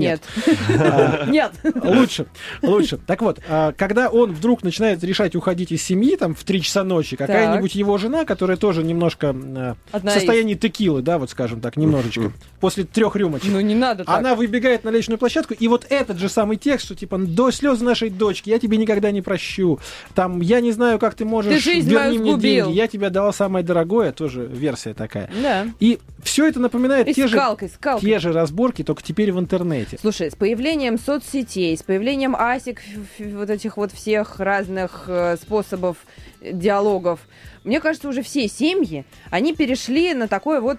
Нет. 0.00 0.22
А, 0.68 1.26
Нет. 1.26 1.52
Лучше, 1.82 2.26
лучше. 2.62 2.98
Так 3.06 3.22
вот, 3.22 3.40
а, 3.48 3.72
когда 3.72 4.08
он 4.08 4.32
вдруг 4.32 4.62
начинает 4.62 5.02
решать 5.04 5.34
уходить 5.34 5.72
из 5.72 5.82
семьи, 5.82 6.16
там, 6.16 6.34
в 6.34 6.44
3 6.44 6.62
часа 6.62 6.84
ночи, 6.84 7.16
какая-нибудь 7.16 7.74
его 7.74 7.98
жена, 7.98 8.24
которая 8.24 8.56
тоже 8.56 8.82
немножко 8.82 9.30
а, 9.30 9.76
в 9.92 10.10
состоянии 10.10 10.54
текилы, 10.54 11.02
да, 11.02 11.18
вот 11.18 11.30
скажем 11.30 11.60
так, 11.60 11.76
немножечко, 11.76 12.32
после 12.60 12.84
трех 12.84 13.16
рюмочек, 13.16 13.50
Ну 13.50 13.60
не 13.60 13.74
надо 13.74 14.04
она 14.06 14.34
выбегает 14.34 14.84
на 14.84 14.90
лестничную 14.90 15.18
площадку, 15.18 15.54
и 15.54 15.68
вот 15.68 15.86
этот 15.88 16.18
же 16.18 16.28
самый 16.28 16.56
текст, 16.56 16.86
что 16.86 16.94
типа 16.94 17.18
до 17.18 17.50
слез 17.50 17.80
нашей 17.80 18.10
дочки, 18.10 18.50
я 18.50 18.58
тебе 18.58 18.76
никогда 18.76 19.10
не 19.10 19.22
прощу. 19.22 19.78
Там, 20.14 20.40
я 20.40 20.60
не 20.60 20.72
знаю, 20.72 20.98
как 20.98 21.14
ты 21.14 21.24
можешь, 21.24 21.52
Ты 21.52 21.60
жизнь 21.60 21.88
верни 21.88 22.18
мне 22.18 22.36
деньги, 22.36 22.72
я 22.72 22.88
тебе 22.88 23.10
дала 23.10 23.32
самое 23.32 23.64
дорогое, 23.64 24.12
тоже 24.12 24.46
версия 24.46 24.94
такая. 24.94 25.30
Да. 25.42 25.66
И 25.80 25.98
все 26.28 26.46
это 26.46 26.60
напоминает 26.60 27.08
И 27.08 27.14
те 27.14 27.26
же, 27.26 27.36
скалкой, 27.36 27.68
скалкой. 27.68 28.08
те 28.08 28.18
же 28.18 28.32
разборки, 28.32 28.84
только 28.84 29.02
теперь 29.02 29.32
в 29.32 29.38
интернете. 29.38 29.98
Слушай, 30.00 30.30
с 30.30 30.34
появлением 30.34 30.98
соцсетей, 30.98 31.76
с 31.76 31.82
появлением 31.82 32.36
асик, 32.36 32.82
вот 33.18 33.50
этих 33.50 33.76
вот 33.76 33.92
всех 33.92 34.38
разных 34.38 35.04
э, 35.08 35.36
способов 35.40 35.96
диалогов, 36.40 37.20
мне 37.64 37.80
кажется, 37.80 38.08
уже 38.08 38.22
все 38.22 38.48
семьи, 38.48 39.04
они 39.30 39.54
перешли 39.54 40.14
на 40.14 40.28
такое 40.28 40.60
вот 40.60 40.78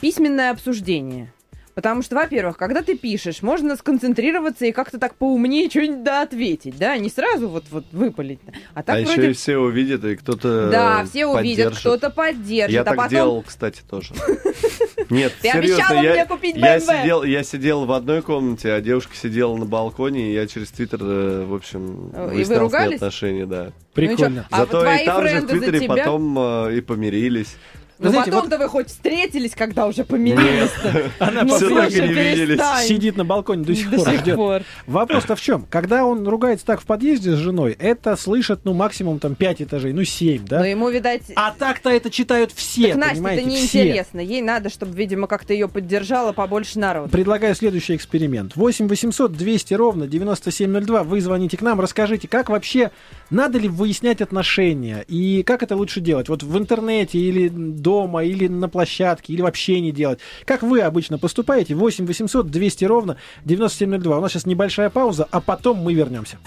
письменное 0.00 0.50
обсуждение. 0.50 1.32
Потому 1.74 2.02
что, 2.02 2.16
во-первых, 2.16 2.56
когда 2.56 2.82
ты 2.82 2.96
пишешь, 2.96 3.42
можно 3.42 3.76
сконцентрироваться 3.76 4.66
и 4.66 4.72
как-то 4.72 4.98
так 4.98 5.14
поумнее 5.14 5.68
что-нибудь 5.70 6.02
да 6.02 6.22
ответить, 6.22 6.76
да, 6.78 6.96
не 6.96 7.08
сразу 7.08 7.48
вот, 7.48 7.64
вот 7.70 7.84
выпалить. 7.92 8.40
А 8.74 8.82
так 8.82 8.98
а 8.98 9.02
вроде... 9.02 9.22
еще 9.22 9.30
и 9.30 9.34
все 9.34 9.56
увидят, 9.58 10.04
и 10.04 10.16
кто-то 10.16 10.70
Да, 10.70 11.04
все 11.04 11.26
увидят, 11.26 11.66
поддержит. 11.66 11.80
кто-то 11.80 12.10
поддержит, 12.10 12.72
Я 12.72 12.80
а 12.82 12.84
так 12.84 12.96
потом... 12.96 13.10
делал, 13.10 13.42
кстати, 13.42 13.82
тоже. 13.88 14.14
Нет, 15.10 15.32
Ты 15.40 15.50
серьезно, 15.50 15.84
обещала 15.84 16.02
я, 16.02 16.12
мне 16.12 16.26
купить 16.26 16.56
я 16.56 16.80
сидел, 16.80 17.22
я 17.24 17.42
сидел 17.42 17.84
в 17.84 17.92
одной 17.92 18.22
комнате, 18.22 18.72
а 18.72 18.80
девушка 18.80 19.16
сидела 19.16 19.56
на 19.56 19.64
балконе, 19.64 20.30
и 20.30 20.34
я 20.34 20.46
через 20.46 20.70
Твиттер, 20.70 21.00
э, 21.02 21.44
в 21.46 21.54
общем, 21.54 22.10
Э, 22.12 22.34
и 22.34 22.44
вы 22.44 22.58
ругались? 22.58 22.96
отношения, 22.96 23.46
да. 23.46 23.72
Прикольно. 23.94 24.46
Ну? 24.50 24.56
А 24.56 24.60
Зато 24.60 24.92
и 24.92 25.04
там 25.04 25.28
же 25.28 25.40
в 25.40 25.46
Твиттере 25.46 25.86
потом 25.86 26.38
э, 26.38 26.76
и 26.78 26.80
помирились. 26.80 27.56
Вы 28.00 28.06
Ну 28.06 28.10
знаете, 28.12 28.30
потом-то 28.32 28.56
вы 28.58 28.66
хоть 28.68 28.88
встретились, 28.88 29.52
когда 29.54 29.86
уже 29.86 30.04
помирились 30.04 30.70
Она 31.18 31.42
Ну, 31.42 31.50
постоянно 31.50 31.80
так 31.82 31.90
и 31.92 32.00
не 32.00 32.12
виделись. 32.14 32.60
сидит 32.86 33.16
на 33.18 33.24
балконе 33.26 33.62
до 33.64 33.74
сих 33.74 33.90
До 33.90 33.96
пор, 33.98 34.08
сих 34.08 34.20
ждет. 34.20 34.36
пор. 34.36 34.62
Вопрос-то 34.86 35.36
в 35.36 35.40
чем? 35.42 35.66
Когда 35.68 36.06
он 36.06 36.26
ругается 36.26 36.64
так 36.64 36.80
в 36.80 36.86
подъезде 36.86 37.32
с 37.32 37.36
женой, 37.36 37.76
это 37.78 38.16
слышат, 38.16 38.60
ну, 38.64 38.72
максимум 38.72 39.18
там 39.18 39.34
5 39.34 39.62
этажей, 39.62 39.92
ну, 39.92 40.02
7, 40.04 40.46
да? 40.46 40.60
Но 40.60 40.64
ему, 40.64 40.88
видать, 40.88 41.22
А 41.36 41.50
так-то 41.52 41.90
это 41.90 42.08
читают 42.10 42.52
все, 42.52 42.88
так 42.88 42.96
Насте 42.96 43.14
понимаете, 43.16 43.42
это 43.42 43.50
все. 43.50 43.78
неинтересно. 43.84 44.20
Ей 44.20 44.40
надо, 44.40 44.70
чтобы, 44.70 44.96
видимо, 44.96 45.26
как-то 45.26 45.52
ее 45.52 45.68
поддержало 45.68 46.32
побольше 46.32 46.78
народу. 46.78 47.10
Предлагаю 47.10 47.54
следующий 47.54 47.94
эксперимент. 47.96 48.56
8 48.56 48.88
800 48.88 49.32
200 49.32 49.74
ровно 49.74 50.06
9702. 50.06 51.02
Вы 51.02 51.20
звоните 51.20 51.58
к 51.58 51.60
нам, 51.62 51.78
расскажите, 51.80 52.28
как 52.28 52.48
вообще, 52.48 52.90
надо 53.28 53.58
ли 53.58 53.68
выяснять 53.68 54.22
отношения 54.22 55.04
и 55.06 55.42
как 55.42 55.62
это 55.62 55.76
лучше 55.76 56.00
делать? 56.00 56.28
Вот 56.30 56.42
в 56.42 56.56
интернете 56.56 57.18
или 57.18 57.48
дома, 57.90 58.22
или 58.24 58.46
на 58.46 58.68
площадке, 58.68 59.32
или 59.32 59.42
вообще 59.42 59.80
не 59.80 59.90
делать. 59.90 60.20
Как 60.44 60.62
вы 60.62 60.80
обычно 60.80 61.18
поступаете? 61.18 61.74
8 61.74 62.06
800 62.06 62.46
200 62.48 62.84
ровно 62.84 63.16
9702. 63.44 64.18
У 64.18 64.20
нас 64.20 64.30
сейчас 64.32 64.46
небольшая 64.46 64.90
пауза, 64.90 65.26
а 65.30 65.40
потом 65.40 65.78
мы 65.78 65.92
вернемся. 65.94 66.38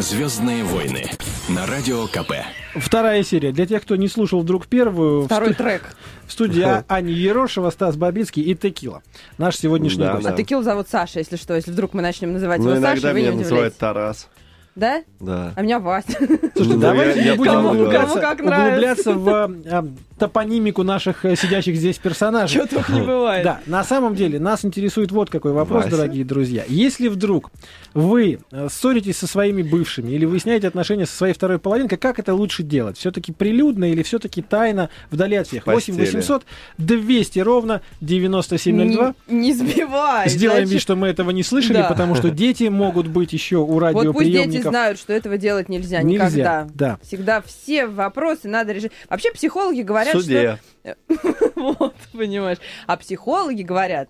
Звездные 0.00 0.62
войны 0.64 1.04
на 1.48 1.66
радио 1.66 2.06
КП. 2.08 2.32
Вторая 2.74 3.22
серия. 3.22 3.52
Для 3.52 3.64
тех, 3.64 3.80
кто 3.82 3.94
не 3.96 4.08
слушал 4.08 4.40
вдруг 4.40 4.66
первую, 4.66 5.24
Второй 5.24 5.54
сту- 5.54 5.62
трек. 5.62 5.82
в 6.26 6.32
студии 6.32 6.62
А- 6.62 6.84
Аня 6.88 7.12
Ерошева, 7.12 7.70
Стас 7.70 7.96
Бабицкий 7.96 8.42
и 8.42 8.54
Текила. 8.56 9.02
Наш 9.38 9.56
сегодняшний 9.56 10.02
Да, 10.04 10.14
гость. 10.14 10.26
да. 10.26 10.34
А 10.34 10.36
Текил 10.36 10.62
зовут 10.62 10.88
Саша, 10.90 11.20
если 11.20 11.36
что. 11.36 11.54
Если 11.54 11.70
вдруг 11.70 11.94
мы 11.94 12.02
начнем 12.02 12.32
называть 12.32 12.58
Ну, 12.58 12.64
его 12.70 12.72
иногда 12.78 12.94
Сашей, 12.96 13.12
вы 13.14 13.20
не 13.22 13.26
меня 13.28 13.38
называют. 13.38 13.76
Тарас. 13.78 14.28
Да? 14.74 15.02
Да. 15.20 15.54
А 15.56 15.62
меня 15.62 15.78
Вася. 15.80 16.12
Слушайте, 16.18 16.52
Ну, 16.74 16.78
давайте 16.78 17.18
я- 17.18 17.24
не 17.24 17.30
я 17.30 17.34
будем 17.36 17.52
кому- 17.52 17.68
углубляться, 17.70 18.32
углубляться 18.32 19.12
в 19.14 19.28
э, 19.64 19.82
топонимику 20.18 20.82
наших 20.82 21.24
э, 21.24 21.36
сидящих 21.36 21.76
здесь 21.76 21.98
персонажей. 21.98 22.54
Чего 22.56 22.66
только 22.66 22.92
не 22.92 23.00
бывает. 23.02 23.44
Да, 23.44 23.60
на 23.66 23.84
самом 23.84 24.14
деле 24.14 24.38
нас 24.38 24.64
интересует 24.64 25.12
вот 25.12 25.30
какой 25.30 25.52
вопрос, 25.52 25.84
Вася? 25.84 25.96
дорогие 25.96 26.24
друзья. 26.24 26.64
Если 26.68 27.08
вдруг 27.08 27.50
вы 27.94 28.38
э, 28.50 28.68
ссоритесь 28.70 29.18
со 29.18 29.26
своими 29.26 29.62
бывшими 29.62 30.10
или 30.12 30.24
выясняете 30.24 30.68
отношения 30.68 31.06
со 31.06 31.16
своей 31.16 31.34
второй 31.34 31.58
половинкой, 31.58 31.98
как 31.98 32.18
это 32.18 32.34
лучше 32.34 32.62
делать? 32.62 32.96
Все-таки 32.98 33.32
прилюдно 33.32 33.90
или 33.90 34.02
все-таки 34.02 34.42
тайно, 34.42 34.90
вдали 35.10 35.36
от 35.36 35.46
всех? 35.48 35.64
В 35.64 35.66
8 35.66 35.96
постели. 35.96 36.16
800 36.16 36.44
200 36.78 37.38
ровно 37.40 37.82
9702. 38.00 39.14
Не, 39.28 39.34
не 39.40 39.52
сбивай. 39.54 40.28
Сделаем 40.28 40.60
значит. 40.60 40.72
вид, 40.72 40.82
что 40.82 40.96
мы 40.96 41.08
этого 41.08 41.30
не 41.30 41.42
слышали, 41.42 41.78
Да. 41.78 41.88
потому 41.88 42.14
что 42.14 42.30
дети 42.30 42.64
могут 42.64 43.06
быть 43.08 43.32
еще 43.32 43.56
у 43.58 43.66
Вот 43.66 43.80
пусть 43.80 43.92
дети 43.92 44.36
радиоприемников. 44.36 44.70
знают, 44.70 44.98
что 44.98 45.12
этого 45.12 45.36
делать 45.36 45.68
нельзя, 45.68 46.02
Нельзя, 46.02 46.24
никогда. 46.26 46.68
да. 46.74 46.98
Всегда 47.02 47.42
все 47.42 47.86
вопросы 47.86 48.48
надо 48.48 48.72
решить. 48.72 48.92
Вообще 49.08 49.30
психологи 49.32 49.82
В 49.82 49.86
говорят, 50.12 50.60
что... 50.82 50.98
суде. 51.22 51.54
Вот, 51.56 51.94
понимаешь. 52.12 52.58
А 52.86 52.96
психологи 52.96 53.62
говорят, 53.62 54.08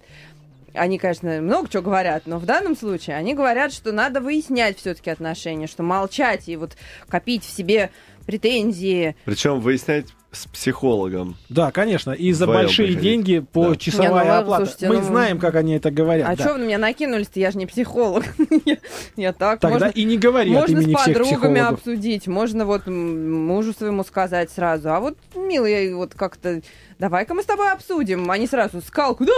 Они, 0.75 0.99
конечно, 0.99 1.41
много 1.41 1.69
чего 1.69 1.83
говорят, 1.83 2.25
но 2.27 2.39
в 2.39 2.45
данном 2.45 2.77
случае 2.77 3.17
они 3.17 3.35
говорят, 3.35 3.73
что 3.73 3.93
надо 3.93 4.21
выяснять 4.21 4.79
все-таки 4.79 5.11
отношения, 5.11 5.67
что 5.67 5.83
молчать 5.83 6.49
и 6.49 6.57
вот 6.57 6.77
копить 7.09 7.45
в 7.45 7.51
себе 7.51 7.91
претензии. 8.27 9.17
Причем 9.25 9.61
выяснять 9.61 10.07
с 10.37 10.47
психологом. 10.47 11.37
Да, 11.49 11.71
конечно. 11.71 12.11
И 12.13 12.33
за 12.33 12.45
Вдвоем 12.45 12.63
большие 12.67 12.87
приходить. 12.89 13.03
деньги 13.11 13.39
по 13.53 13.71
Да. 13.71 13.77
часовая 13.77 14.25
Не, 14.25 14.31
ну, 14.31 14.37
оплата. 14.39 14.67
слушайте, 14.67 14.89
Мы 14.89 14.97
ну, 14.97 15.03
знаем, 15.03 15.39
как 15.39 15.55
они 15.55 15.75
это 15.75 15.91
говорят. 15.91 16.29
а 16.29 16.37
да. 16.37 16.43
что 16.45 16.53
вы 16.55 16.61
на 16.61 16.65
меня 16.65 16.79
накинулись-то? 16.79 17.41
Я 17.41 17.51
же 17.51 17.59
не 17.59 17.67
психолог. 17.67 18.25
я, 18.65 18.77
я 19.17 19.33
так. 19.33 19.61
Тогда 19.61 19.87
можно, 19.87 19.87
и 19.99 20.05
не 20.05 20.19
говори 20.19 20.55
от 20.55 20.69
можно 20.69 20.83
с 20.83 21.05
подругами 21.05 21.61
обсудить, 21.61 22.27
можно 22.27 22.65
вот 22.65 22.87
мужу 22.87 23.73
своему 23.73 24.05
сказать 24.05 24.51
сразу. 24.51 24.91
А 24.91 25.01
вот, 25.01 25.17
милый, 25.35 25.95
вот 25.95 26.15
как-то 26.15 26.61
давай-ка 26.99 27.35
мы 27.35 27.43
с 27.43 27.47
тобой 27.47 27.73
обсудим. 27.73 28.31
Они 28.31 28.47
сразу 28.47 28.81
скалку, 28.81 29.25
да 29.25 29.33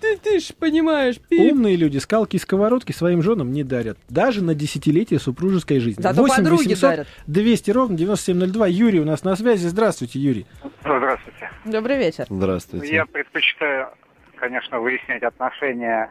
ты, 0.00 0.16
ты 0.18 0.40
ж 0.40 0.48
понимаешь, 0.58 1.16
пип. 1.28 1.52
Умные 1.52 1.76
люди 1.76 1.98
скалки 1.98 2.36
и 2.36 2.38
сковородки 2.38 2.92
своим 2.92 3.22
женам 3.22 3.52
не 3.52 3.64
дарят. 3.64 3.98
Даже 4.08 4.42
на 4.42 4.54
десятилетие 4.54 5.18
супружеской 5.20 5.80
жизни. 5.80 6.02
Зато 6.02 6.20
8 6.22 6.36
подруги 6.36 6.68
800 6.68 6.80
дарят. 6.80 7.08
200 7.26 7.70
ровно 7.70 7.96
9702. 7.96 8.66
Юрий 8.68 9.00
у 9.00 9.04
нас 9.04 9.24
на 9.24 9.36
связи. 9.36 9.66
Здравствуйте, 9.66 10.18
Юрий. 10.34 10.46
Здравствуйте. 10.80 11.50
Добрый 11.64 11.98
вечер. 11.98 12.26
Здравствуйте. 12.28 12.94
Я 12.94 13.06
предпочитаю, 13.06 13.88
конечно, 14.36 14.80
выяснять 14.80 15.22
отношения 15.22 16.10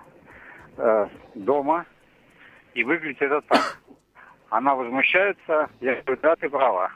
э, 0.78 1.08
дома. 1.36 1.86
И 2.74 2.84
выглядит 2.84 3.22
это 3.22 3.42
так. 3.42 3.80
Она 4.50 4.76
возмущается, 4.76 5.70
я 5.82 5.96
говорю, 6.02 6.20
да, 6.22 6.36
ты 6.36 6.50
права. 6.50 6.92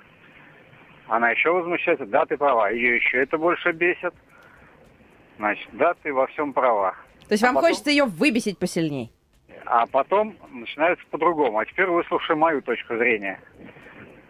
Она 1.07 1.29
еще 1.31 1.51
возмущается, 1.51 2.05
да, 2.05 2.25
ты 2.25 2.37
права. 2.37 2.69
Ее 2.71 2.95
еще 2.95 3.21
это 3.21 3.37
больше 3.37 3.71
бесит. 3.71 4.13
Значит, 5.37 5.69
да, 5.73 5.93
ты 6.01 6.13
во 6.13 6.25
всем 6.27 6.53
права. 6.53 6.95
То 7.27 7.33
есть 7.33 7.43
А 7.43 7.47
вам 7.47 7.55
потом- 7.55 7.69
хочется 7.69 7.89
ее 7.91 8.05
выбесить 8.05 8.57
посильней? 8.57 9.11
А 9.65 9.85
потом 9.85 10.35
начинается 10.51 11.05
по-другому. 11.11 11.59
А 11.59 11.65
теперь 11.65 11.87
выслушай 11.87 12.35
мою 12.35 12.61
точку 12.61 12.97
зрения. 12.97 13.39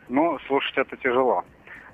Ну, 0.10 0.40
слушать 0.48 0.78
это 0.78 0.98
тяжело. 0.98 1.46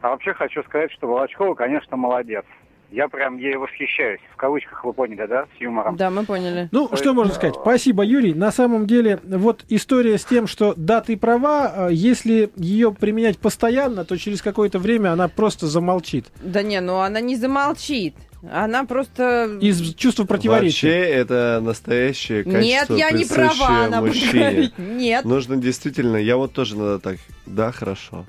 А 0.03 0.09
вообще 0.09 0.33
хочу 0.33 0.61
сказать, 0.63 0.91
что 0.91 1.07
Волочкова, 1.07 1.55
конечно, 1.55 1.95
молодец. 1.95 2.43
Я 2.91 3.07
прям 3.07 3.37
ей 3.37 3.55
восхищаюсь. 3.55 4.19
В 4.33 4.35
кавычках 4.35 4.83
вы 4.83 4.91
поняли, 4.91 5.25
да, 5.25 5.45
с 5.45 5.61
юмором. 5.61 5.95
Да, 5.95 6.09
мы 6.09 6.25
поняли. 6.25 6.67
Ну, 6.73 6.89
То 6.89 6.97
что 6.97 7.05
есть, 7.05 7.15
можно 7.15 7.33
сказать? 7.33 7.55
Спасибо, 7.55 8.03
Юрий. 8.03 8.33
На 8.33 8.51
самом 8.51 8.85
деле, 8.85 9.21
вот 9.23 9.63
история 9.69 10.17
с 10.17 10.25
тем, 10.25 10.45
что 10.45 10.73
да, 10.75 10.99
ты 10.99 11.15
права, 11.15 11.87
э, 11.89 11.93
если 11.93 12.51
ее 12.57 12.91
применять 12.93 13.39
постоянно, 13.39 14.03
то 14.03 14.17
через 14.17 14.41
какое-то 14.41 14.77
время 14.77 15.13
она 15.13 15.29
просто 15.29 15.67
замолчит. 15.67 16.25
Да 16.41 16.63
не, 16.63 16.81
ну 16.81 16.99
она 16.99 17.21
не 17.21 17.37
замолчит. 17.37 18.13
Она 18.51 18.83
просто... 18.83 19.57
Из 19.61 19.95
чувства 19.95 20.23
Вообще, 20.23 20.33
противоречия. 20.33 20.89
это 20.89 21.61
настоящее 21.63 22.43
качество, 22.43 22.93
Нет, 22.93 22.99
я 22.99 23.11
не 23.11 23.23
права, 23.23 23.85
она 23.85 24.01
будет 24.01 24.33
говорить. 24.33 24.77
Нет. 24.77 25.23
Нужно 25.23 25.55
действительно, 25.55 26.17
я 26.17 26.35
вот 26.35 26.51
тоже 26.51 26.77
надо 26.77 26.99
так, 26.99 27.19
да, 27.45 27.71
хорошо. 27.71 28.25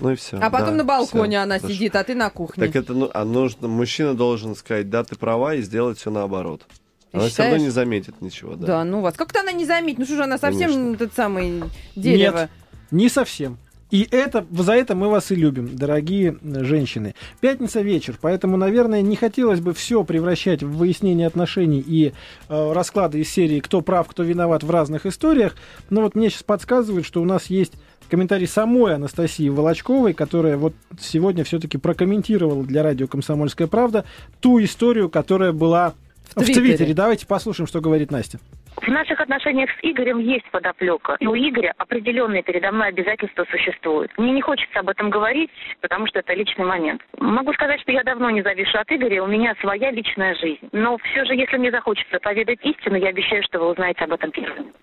Ну 0.00 0.10
и 0.10 0.14
все. 0.16 0.38
А 0.38 0.50
потом 0.50 0.76
на 0.76 0.84
балконе 0.84 1.42
она 1.42 1.58
сидит, 1.58 1.96
а 1.96 2.04
ты 2.04 2.14
на 2.14 2.30
кухне. 2.30 2.66
Так 2.66 2.76
это, 2.76 2.94
ну, 2.94 3.10
а 3.12 3.24
нужно, 3.24 3.68
мужчина 3.68 4.14
должен 4.14 4.54
сказать, 4.56 4.90
да, 4.90 5.04
ты 5.04 5.16
права, 5.16 5.54
и 5.54 5.62
сделать 5.62 5.98
все 5.98 6.10
наоборот. 6.10 6.66
Ты 7.12 7.18
Она 7.18 7.28
все 7.28 7.42
равно 7.42 7.56
считаешь? 7.56 7.62
не 7.62 7.70
заметит 7.70 8.20
ничего, 8.22 8.54
да. 8.54 8.66
Да, 8.66 8.84
ну 8.84 9.00
вас. 9.00 9.14
Как-то 9.14 9.40
она 9.40 9.52
не 9.52 9.66
заметит. 9.66 9.98
Ну 9.98 10.04
что 10.06 10.16
же, 10.16 10.24
она 10.24 10.38
совсем 10.38 10.70
Конечно. 10.70 10.94
этот 10.94 11.14
самый 11.14 11.62
дерево. 11.94 12.38
Нет, 12.40 12.50
не 12.90 13.08
совсем. 13.10 13.58
И 13.92 14.08
это, 14.10 14.46
за 14.50 14.72
это 14.72 14.94
мы 14.94 15.08
вас 15.08 15.30
и 15.30 15.34
любим, 15.34 15.76
дорогие 15.76 16.38
э, 16.40 16.64
женщины. 16.64 17.14
Пятница 17.40 17.82
вечер, 17.82 18.16
поэтому, 18.18 18.56
наверное, 18.56 19.02
не 19.02 19.16
хотелось 19.16 19.60
бы 19.60 19.74
все 19.74 20.02
превращать 20.02 20.62
в 20.62 20.78
выяснение 20.78 21.26
отношений 21.26 21.84
и 21.86 22.14
э, 22.48 22.72
расклады 22.72 23.20
из 23.20 23.30
серии 23.30 23.60
«Кто 23.60 23.82
прав, 23.82 24.08
кто 24.08 24.22
виноват» 24.22 24.62
в 24.62 24.70
разных 24.70 25.04
историях. 25.04 25.54
Но 25.90 26.00
вот 26.00 26.14
мне 26.14 26.30
сейчас 26.30 26.42
подсказывают, 26.42 27.04
что 27.04 27.20
у 27.20 27.26
нас 27.26 27.46
есть 27.50 27.74
комментарий 28.12 28.46
самой 28.46 28.94
Анастасии 28.94 29.48
Волочковой, 29.48 30.12
которая 30.12 30.58
вот 30.58 30.74
сегодня 31.00 31.44
все-таки 31.44 31.78
прокомментировала 31.78 32.62
для 32.62 32.82
радио 32.82 33.06
«Комсомольская 33.06 33.68
правда» 33.68 34.04
ту 34.42 34.62
историю, 34.62 35.08
которая 35.08 35.52
была 35.52 35.94
В 36.36 36.42
в 36.42 36.44
Твиттере. 36.44 36.66
Твиттере. 36.66 36.92
Давайте 36.92 37.26
послушаем, 37.26 37.66
что 37.66 37.80
говорит 37.80 38.10
Настя. 38.10 38.38
В 38.76 38.88
наших 38.88 39.18
отношениях 39.18 39.70
с 39.70 39.78
Игорем 39.80 40.18
есть 40.18 40.44
подоплека. 40.50 41.16
И 41.20 41.26
у 41.26 41.34
Игоря 41.34 41.72
определенные 41.78 42.42
передо 42.42 42.70
мной 42.70 42.88
обязательства 42.88 43.46
существуют. 43.50 44.10
Мне 44.18 44.32
не 44.32 44.42
хочется 44.42 44.80
об 44.80 44.90
этом 44.90 45.08
говорить, 45.08 45.50
потому 45.80 46.06
что 46.06 46.18
это 46.18 46.34
личный 46.34 46.66
момент. 46.66 47.00
Могу 47.16 47.54
сказать, 47.54 47.80
что 47.80 47.92
я 47.92 48.02
давно 48.02 48.28
не 48.28 48.42
завишу 48.42 48.76
от 48.76 48.92
Игоря, 48.92 49.22
у 49.22 49.26
меня 49.26 49.54
своя 49.62 49.90
личная 49.90 50.34
жизнь. 50.34 50.68
Но 50.72 50.98
все 50.98 51.24
же, 51.24 51.34
если 51.34 51.56
мне 51.56 51.70
захочется 51.70 52.18
поведать 52.18 52.58
истину, 52.62 52.96
я 52.96 53.08
обещаю, 53.08 53.42
что 53.44 53.58
вы 53.58 53.70
узнаете 53.70 54.04
об 54.04 54.12
этом 54.12 54.30
первым. 54.32 54.74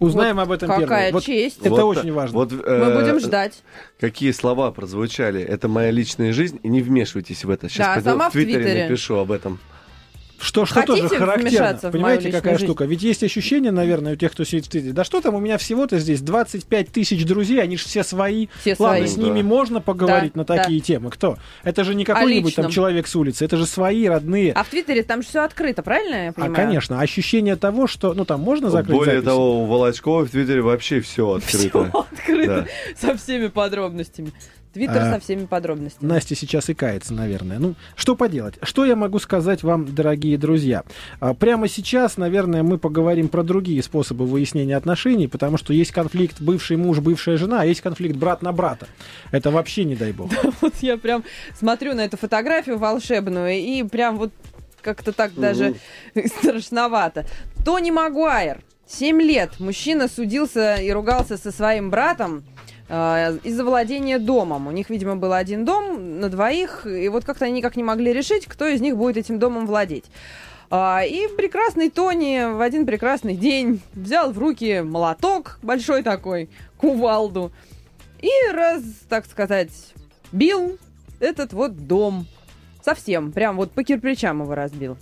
Узнаем 0.00 0.38
об 0.38 0.50
этом 0.52 0.68
Какая 0.68 0.86
первым. 0.86 1.12
Вот 1.14 1.24
честь. 1.24 1.58
Это 1.60 1.70
Вот, 1.70 1.96
очень 1.98 2.12
важно. 2.12 2.34
Вот, 2.38 2.52
Мы 2.52 2.60
э, 2.62 3.00
будем 3.00 3.20
ждать. 3.20 3.62
Какие 3.98 4.30
слова 4.32 4.70
прозвучали? 4.70 5.40
Это 5.42 5.68
моя 5.68 5.90
личная 5.90 6.32
жизнь, 6.32 6.60
и 6.62 6.68
не 6.68 6.82
вмешивайтесь 6.82 7.44
в 7.44 7.50
это. 7.50 7.62
Да, 7.62 7.68
Сейчас 7.68 7.94
пойду 7.94 8.10
сама 8.10 8.26
в 8.26 8.30
в 8.30 8.32
Твиттере 8.32 8.62
Твиттере. 8.62 8.82
напишу 8.84 9.16
об 9.16 9.32
этом. 9.32 9.58
Что, 10.40 10.66
что 10.66 10.74
Хотите 10.82 11.02
тоже 11.08 11.16
характерно. 11.16 11.90
Понимаете, 11.90 12.30
какая 12.30 12.54
жизнь? 12.54 12.66
штука? 12.66 12.84
Ведь 12.84 13.02
есть 13.02 13.22
ощущение, 13.24 13.72
наверное, 13.72 14.12
у 14.12 14.16
тех, 14.16 14.30
кто 14.32 14.44
сидит 14.44 14.66
в 14.66 14.68
Твиттере. 14.68 14.92
Да 14.92 15.02
что 15.04 15.20
там, 15.20 15.34
у 15.34 15.40
меня 15.40 15.58
всего-то 15.58 15.98
здесь 15.98 16.20
25 16.20 16.90
тысяч 16.92 17.24
друзей, 17.26 17.60
они 17.60 17.76
же 17.76 17.84
все 17.84 18.04
свои. 18.04 18.46
Все 18.60 18.76
Ладно, 18.78 18.98
свои. 18.98 19.08
с 19.08 19.14
Да. 19.16 19.22
ними 19.22 19.42
можно 19.42 19.80
поговорить 19.80 20.32
Да, 20.34 20.40
на 20.40 20.44
такие 20.44 20.80
темы. 20.80 21.10
Кто? 21.10 21.38
Это 21.64 21.82
же 21.84 21.94
не 21.94 22.04
какой-нибудь 22.04 22.54
там 22.54 22.70
человек 22.70 23.06
с 23.08 23.16
улицы, 23.16 23.44
это 23.44 23.56
же 23.56 23.66
свои 23.66 24.06
родные. 24.06 24.52
А 24.52 24.62
в 24.62 24.68
Твиттере 24.68 25.02
там 25.02 25.22
же 25.22 25.28
все 25.28 25.42
открыто, 25.44 25.82
правильно 25.82 26.14
я 26.24 26.28
А, 26.30 26.32
понимаю? 26.32 26.54
конечно, 26.54 27.00
ощущение 27.00 27.56
того, 27.56 27.86
что, 27.86 28.14
ну 28.14 28.24
там 28.24 28.40
можно 28.40 28.70
закрыть 28.70 28.96
Более 28.96 29.14
записи? 29.16 29.26
того, 29.26 29.62
у 29.62 29.66
Волочкова 29.66 30.24
в 30.24 30.30
Твиттере 30.30 30.62
вообще 30.62 31.00
все 31.00 31.32
открыто. 31.32 31.84
Всё 31.90 32.06
открыто 32.12 32.46
Да. 32.46 32.66
со 33.08 33.16
всеми 33.18 33.48
подробностями. 33.48 34.32
Твиттер 34.72 35.02
А, 35.02 35.14
со 35.14 35.20
всеми 35.20 35.46
подробностями. 35.46 36.08
Настя 36.08 36.34
сейчас 36.34 36.68
и 36.68 36.74
кается, 36.74 37.14
наверное. 37.14 37.58
Ну, 37.58 37.74
что 37.96 38.14
поделать? 38.14 38.54
Что 38.62 38.84
я 38.84 38.96
могу 38.96 39.18
сказать 39.18 39.62
вам, 39.62 39.94
дорогие 39.94 40.36
друзья? 40.38 40.84
А, 41.20 41.34
Прямо 41.34 41.68
сейчас, 41.68 42.16
наверное, 42.16 42.62
мы 42.62 42.78
поговорим 42.78 43.28
про 43.28 43.42
другие 43.42 43.82
способы 43.82 44.26
выяснения 44.26 44.76
отношений, 44.76 45.26
потому 45.28 45.56
что 45.56 45.72
есть 45.72 45.92
конфликт 45.92 46.40
бывший 46.40 46.76
муж, 46.76 46.98
бывшая 47.00 47.36
жена, 47.36 47.62
а 47.62 47.64
есть 47.64 47.80
конфликт 47.80 48.16
брат 48.16 48.42
на 48.42 48.52
брата. 48.52 48.86
Это 49.30 49.50
вообще 49.50 49.84
не 49.84 49.96
дай 49.96 50.12
бог. 50.12 50.30
Вот 50.60 50.74
я 50.80 50.96
прям 50.98 51.24
смотрю 51.58 51.94
на 51.94 52.04
эту 52.04 52.16
фотографию 52.16 52.78
волшебную 52.78 53.52
и 53.58 53.82
прям 53.84 54.18
вот 54.18 54.32
как-то 54.82 55.12
так 55.12 55.34
даже 55.34 55.74
страшновато. 56.40 57.26
Тони 57.64 57.90
Магуайр. 57.90 58.60
Семь 58.86 59.20
лет 59.20 59.60
мужчина 59.60 60.08
судился 60.08 60.76
и 60.76 60.90
ругался 60.90 61.36
со 61.36 61.52
своим 61.52 61.90
братом 61.90 62.44
из-за 62.88 63.64
владения 63.64 64.18
домом. 64.18 64.66
У 64.66 64.70
них, 64.70 64.88
видимо, 64.88 65.16
был 65.16 65.34
один 65.34 65.66
дом 65.66 66.20
на 66.20 66.30
двоих, 66.30 66.86
и 66.86 67.08
вот 67.08 67.24
как-то 67.24 67.44
они 67.44 67.58
никак 67.58 67.76
не 67.76 67.82
могли 67.82 68.12
решить, 68.14 68.46
кто 68.46 68.66
из 68.66 68.80
них 68.80 68.96
будет 68.96 69.18
этим 69.18 69.38
домом 69.38 69.66
владеть. 69.66 70.06
А, 70.70 71.02
И 71.02 71.28
прекрасный 71.36 71.90
Тони 71.90 72.52
в 72.56 72.60
один 72.60 72.86
прекрасный 72.86 73.36
день 73.36 73.80
взял 73.94 74.32
в 74.32 74.38
руки 74.38 74.80
молоток 74.80 75.58
большой 75.62 76.02
такой, 76.02 76.48
кувалду, 76.76 77.52
и 78.20 78.30
раз, 78.52 78.82
так 79.08 79.26
сказать, 79.26 79.70
бил 80.32 80.78
этот 81.20 81.52
вот 81.52 81.86
дом. 81.86 82.26
Совсем, 82.84 83.32
прям 83.32 83.56
вот 83.56 83.72
по 83.72 83.84
кирпичам 83.84 84.42
его 84.42 84.54
разбил. 84.54 84.96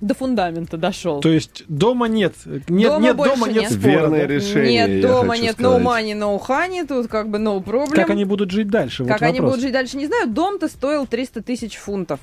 До 0.00 0.12
фундамента 0.14 0.76
дошел. 0.76 1.20
То 1.20 1.30
есть 1.30 1.64
дома 1.68 2.08
нет. 2.08 2.34
Нет 2.68 2.88
Дома 2.88 3.00
нет 3.00 3.16
больше 3.16 3.34
дома, 3.36 3.46
нет 3.48 3.62
нет. 3.62 3.72
спора. 3.72 3.90
Верное 3.90 4.26
да? 4.26 4.34
решение, 4.34 4.86
Нет 4.88 5.00
дома, 5.06 5.38
нет 5.38 5.52
сказать. 5.54 5.82
no 5.82 5.82
money, 5.82 6.18
no 6.18 6.46
honey, 6.46 6.86
тут 6.86 7.08
как 7.08 7.28
бы 7.30 7.38
no 7.38 7.62
problem. 7.64 7.94
Как 7.94 8.10
они 8.10 8.24
будут 8.24 8.50
жить 8.50 8.68
дальше? 8.68 9.04
Как 9.04 9.20
вот 9.20 9.26
они 9.28 9.38
вопрос. 9.40 9.52
будут 9.52 9.62
жить 9.64 9.72
дальше, 9.72 9.96
не 9.96 10.06
знаю. 10.06 10.28
Дом-то 10.28 10.68
стоил 10.68 11.06
300 11.06 11.42
тысяч 11.42 11.76
фунтов. 11.76 12.20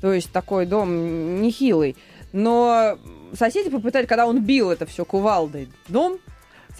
То 0.00 0.12
есть 0.12 0.30
такой 0.32 0.66
дом 0.66 1.40
нехилый. 1.40 1.96
Но 2.32 2.98
соседи 3.34 3.70
попытались, 3.70 4.06
когда 4.06 4.26
он 4.26 4.42
бил 4.42 4.70
это 4.70 4.86
все 4.86 5.04
кувалдой 5.04 5.68
дом, 5.88 6.18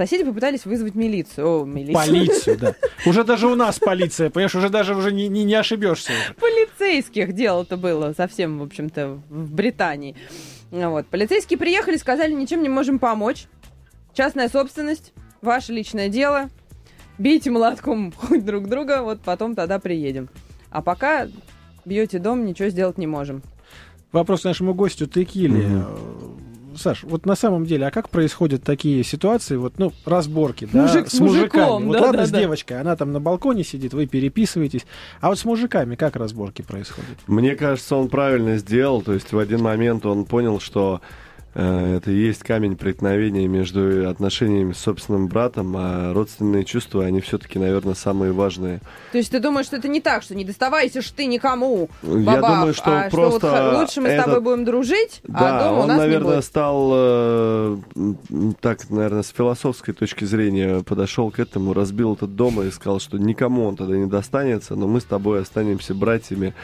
соседи 0.03 0.25
попытались 0.25 0.65
вызвать 0.65 0.95
милицию. 0.95 1.63
О, 1.63 1.65
милицию. 1.65 1.95
Полицию, 1.95 2.59
да. 2.59 2.75
Уже 3.07 3.25
даже 3.25 3.47
у 3.47 3.55
нас 3.55 3.79
полиция, 3.79 4.31
понимаешь, 4.31 4.55
уже 4.55 4.69
даже 4.69 4.95
уже 4.97 5.13
не, 5.13 5.29
не, 5.29 5.45
не 5.45 5.55
ошибешься. 5.55 6.13
уже. 6.13 6.35
полицейских 6.35 7.33
дело-то 7.33 7.77
было 7.77 8.13
совсем, 8.17 8.59
в 8.59 8.63
общем-то, 8.65 9.21
в 9.29 9.53
Британии. 9.53 10.17
Ну 10.71 10.91
Вот. 10.91 11.07
Полицейские 11.07 11.59
приехали, 11.59 11.97
сказали, 11.97 12.33
ничем 12.33 12.63
не 12.63 12.69
можем 12.69 12.99
помочь. 12.99 13.47
Частная 14.15 14.49
собственность, 14.49 15.13
ваше 15.41 15.73
личное 15.73 16.09
дело. 16.09 16.51
Бейте 17.19 17.51
молотком 17.51 18.13
хоть 18.13 18.45
друг 18.45 18.69
друга, 18.69 19.03
вот 19.03 19.21
потом 19.21 19.55
тогда 19.55 19.79
приедем. 19.79 20.29
А 20.71 20.83
пока 20.83 21.29
бьете 21.85 22.19
дом, 22.19 22.45
ничего 22.45 22.69
сделать 22.69 22.99
не 22.99 23.07
можем. 23.07 23.43
Вопрос 24.11 24.45
нашему 24.45 24.75
гостю 24.75 25.07
Текиле. 25.07 25.67
Мгм. 25.67 26.32
Саш, 26.77 27.05
вот 27.05 27.27
на 27.27 27.35
самом 27.35 27.67
деле, 27.67 27.87
а 27.87 27.91
как 27.91 28.09
происходят 28.09 28.63
такие 28.63 29.05
ситуации, 29.05 29.57
вот, 29.57 29.79
ну, 29.79 29.93
разборки, 30.05 30.69
да, 30.73 30.83
Мужик 30.83 31.09
с 31.09 31.21
мужиком, 31.21 31.87
Вот 31.87 31.93
да, 31.93 32.03
ладно, 32.03 32.19
да, 32.19 32.27
с 32.27 32.31
да. 32.31 32.41
девочкой, 32.41 32.81
она 32.81 32.97
там 32.97 33.13
на 33.13 33.21
балконе 33.21 33.65
сидит, 33.65 33.95
вы 33.95 34.07
переписываетесь, 34.07 34.87
а 35.21 35.29
вот 35.29 35.39
с 35.39 35.45
мужиками 35.45 35.95
как 35.97 36.17
разборки 36.17 36.63
происходят? 36.63 37.19
Мне 37.27 37.55
кажется, 37.57 37.97
он 37.97 38.09
правильно 38.09 38.57
сделал. 38.57 39.03
То 39.03 39.13
есть 39.13 39.33
в 39.33 39.39
один 39.39 39.63
момент 39.63 40.07
он 40.07 40.25
понял, 40.25 40.61
что 40.61 41.01
это 41.55 42.11
и 42.11 42.15
есть 42.15 42.43
камень 42.43 42.77
преткновения 42.77 43.47
между 43.47 44.09
отношениями 44.09 44.73
с 44.73 44.79
собственным 44.79 45.29
братом, 45.29 45.75
а 45.77 46.13
родственные 46.15 46.65
чувства, 46.65 47.05
они 47.05 47.21
все-таки, 47.21 47.59
наверное, 47.59 47.95
самые 47.95 48.33
важные. 48.33 48.81
То 49.13 49.19
есть 49.19 49.31
ты 49.31 49.39
думаешь, 49.39 49.67
что 49.67 49.77
это 49.77 49.89
не 49.89 50.01
так, 50.01 50.23
что 50.23 50.35
не 50.35 50.45
доставайся 50.45 51.03
ж 51.03 51.11
ты 51.11 51.27
никому, 51.27 51.91
Я 52.03 52.09
бабах, 52.19 52.51
думаю, 52.51 52.75
что 52.75 52.85
а 53.07 53.11
просто 53.11 53.39
что 53.49 53.71
вот 53.71 53.81
лучше 53.81 54.01
мы 54.01 54.09
с 54.09 54.17
тобой 54.17 54.33
этот- 54.33 54.45
будем 54.45 54.65
дружить, 54.65 55.21
Да, 55.25 55.59
а 55.59 55.65
дома 55.65 55.79
у 55.79 55.83
он, 55.83 55.89
нас 55.89 55.97
не 55.99 56.03
наверное, 56.05 56.35
будет. 56.37 56.45
стал 56.45 56.91
э, 56.95 57.77
так, 58.61 58.89
наверное, 58.91 59.23
с 59.23 59.29
философской 59.29 59.93
точки 59.95 60.25
зрения 60.25 60.83
подошел 60.83 61.31
к 61.31 61.39
этому, 61.39 61.75
разбил 61.75 62.15
этот 62.15 62.35
дом 62.35 62.63
и 62.63 62.71
сказал, 62.71 62.99
что 63.01 63.19
никому 63.19 63.65
он 63.67 63.77
тогда 63.77 63.97
не 63.97 64.07
достанется, 64.07 64.75
но 64.75 64.87
мы 64.89 65.01
с 65.01 65.05
тобой 65.05 65.43
останемся 65.43 65.95
братьями. 65.95 66.55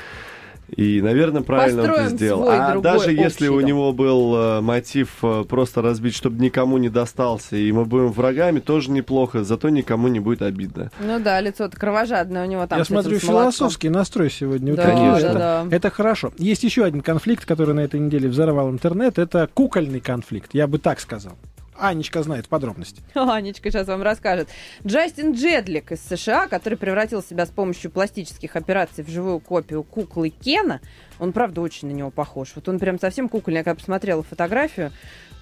И, 0.77 1.01
наверное, 1.01 1.43
правильно 1.43 1.83
он 1.83 1.89
это 1.89 1.95
Построим 1.95 2.17
сделал. 2.17 2.43
свой 2.45 2.59
а 2.59 2.71
другой 2.73 2.93
даже 2.93 3.13
если 3.13 3.49
у 3.49 3.61
него 3.61 3.93
был 3.93 4.37
э, 4.37 4.61
мотив 4.61 5.17
э, 5.23 5.45
просто 5.49 5.83
разбить, 5.83 6.15
чтобы 6.15 6.43
никому 6.43 6.79
не 6.79 6.89
достался, 6.89 7.57
и 7.57 7.73
мы 7.73 7.85
будем 7.85 8.13
врагами, 8.13 8.61
тоже 8.61 8.91
неплохо, 8.91 9.45
зато 9.45 9.71
никому 9.71 10.09
не 10.09 10.21
будет 10.21 10.43
обидно. 10.43 10.91
Ну 11.01 11.19
да, 11.21 11.41
лицо-то 11.41 11.77
кровожадное 11.77 12.45
у 12.45 12.49
него 12.49 12.67
там. 12.67 12.79
Я 12.79 12.85
смотрю, 12.85 13.19
философский 13.19 13.89
настрой 13.89 14.31
сегодня. 14.31 14.75
Да. 14.75 14.85
Конечно. 14.85 15.33
да, 15.33 15.65
да. 15.65 15.77
это 15.77 15.91
хорошо. 15.91 16.33
Есть 16.39 16.65
еще 16.65 16.85
один 16.85 17.01
конфликт, 17.01 17.45
который 17.45 17.75
на 17.75 17.81
этой 17.81 18.01
неделе 18.01 18.29
взорвал 18.29 18.71
интернет. 18.71 19.19
Это 19.19 19.49
кукольный 19.53 20.01
конфликт, 20.01 20.51
я 20.53 20.67
бы 20.67 20.79
так 20.79 21.01
сказал. 21.01 21.33
Анечка 21.79 22.23
знает 22.23 22.49
подробности. 22.49 23.03
Анечка 23.15 23.71
сейчас 23.71 23.87
вам 23.87 24.03
расскажет. 24.03 24.49
Джастин 24.87 25.33
Джедлик 25.33 25.93
из 25.93 26.01
США, 26.01 26.49
который 26.49 26.77
превратил 26.77 27.23
себя 27.23 27.47
с 27.47 27.51
помощью 27.51 27.91
пластических 27.91 28.57
операций 28.57 29.05
в 29.05 29.09
живую 29.09 29.41
копию 29.41 29.83
куклы 29.83 30.31
Кена, 30.31 30.81
он, 31.19 31.33
правда, 31.33 31.61
очень 31.61 31.89
на 31.89 31.93
него 31.93 32.11
похож. 32.11 32.53
Вот 32.55 32.69
он 32.69 32.79
прям 32.79 32.99
совсем 32.99 33.29
кукольный. 33.29 33.59
Я 33.59 33.65
когда 33.65 33.77
посмотрела 33.77 34.23
фотографию, 34.23 34.93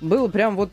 было 0.00 0.28
прям 0.28 0.56
вот 0.56 0.70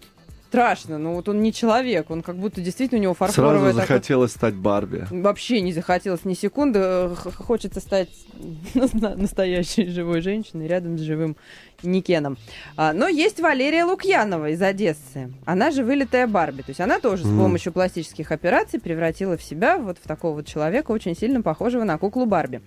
страшно. 0.53 0.99
Ну 0.99 1.15
вот 1.15 1.27
он 1.29 1.41
не 1.41 1.51
человек, 1.51 2.11
он 2.11 2.21
как 2.21 2.35
будто 2.35 2.61
действительно 2.61 2.99
у 2.99 3.03
него 3.03 3.13
фарфоровая 3.15 3.71
Сразу 3.73 3.77
захотелось 3.79 4.31
стать 4.33 4.53
Барби. 4.53 5.07
Вообще 5.09 5.61
не 5.61 5.73
захотелось 5.73 6.25
ни 6.25 6.35
секунды. 6.35 6.79
Э, 6.79 7.15
Хочется 7.37 7.79
стать 7.79 8.09
на- 8.93 9.15
настоящей 9.15 9.87
живой 9.87 10.21
женщиной 10.21 10.67
рядом 10.67 10.99
с 10.99 11.01
живым 11.01 11.37
Никеном. 11.81 12.37
А, 12.77 12.93
но 12.93 13.07
есть 13.07 13.39
Валерия 13.39 13.83
Лукьянова 13.83 14.49
из 14.51 14.61
Одессы. 14.61 15.33
Она 15.45 15.71
же 15.71 15.83
вылитая 15.83 16.27
Барби. 16.27 16.61
То 16.61 16.69
есть 16.69 16.79
она 16.81 16.99
тоже 16.99 17.23
с 17.23 17.27
Мгм. 17.27 17.39
помощью 17.39 17.73
пластических 17.73 18.31
операций 18.31 18.79
превратила 18.79 19.37
в 19.37 19.41
себя 19.43 19.79
вот 19.79 19.97
в 19.97 20.07
такого 20.07 20.35
вот 20.35 20.45
человека, 20.45 20.91
очень 20.91 21.15
сильно 21.17 21.41
похожего 21.41 21.83
на 21.83 21.97
куклу 21.97 22.27
Барби. 22.27 22.61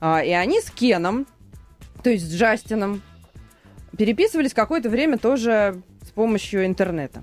А, 0.00 0.22
и 0.22 0.30
они 0.30 0.60
с 0.60 0.70
Кеном, 0.70 1.26
то 2.04 2.08
есть 2.10 2.30
с 2.30 2.32
Джастином, 2.32 3.02
переписывались 4.00 4.54
какое-то 4.54 4.88
время 4.88 5.18
тоже 5.18 5.82
с 6.06 6.10
помощью 6.10 6.64
интернета. 6.64 7.22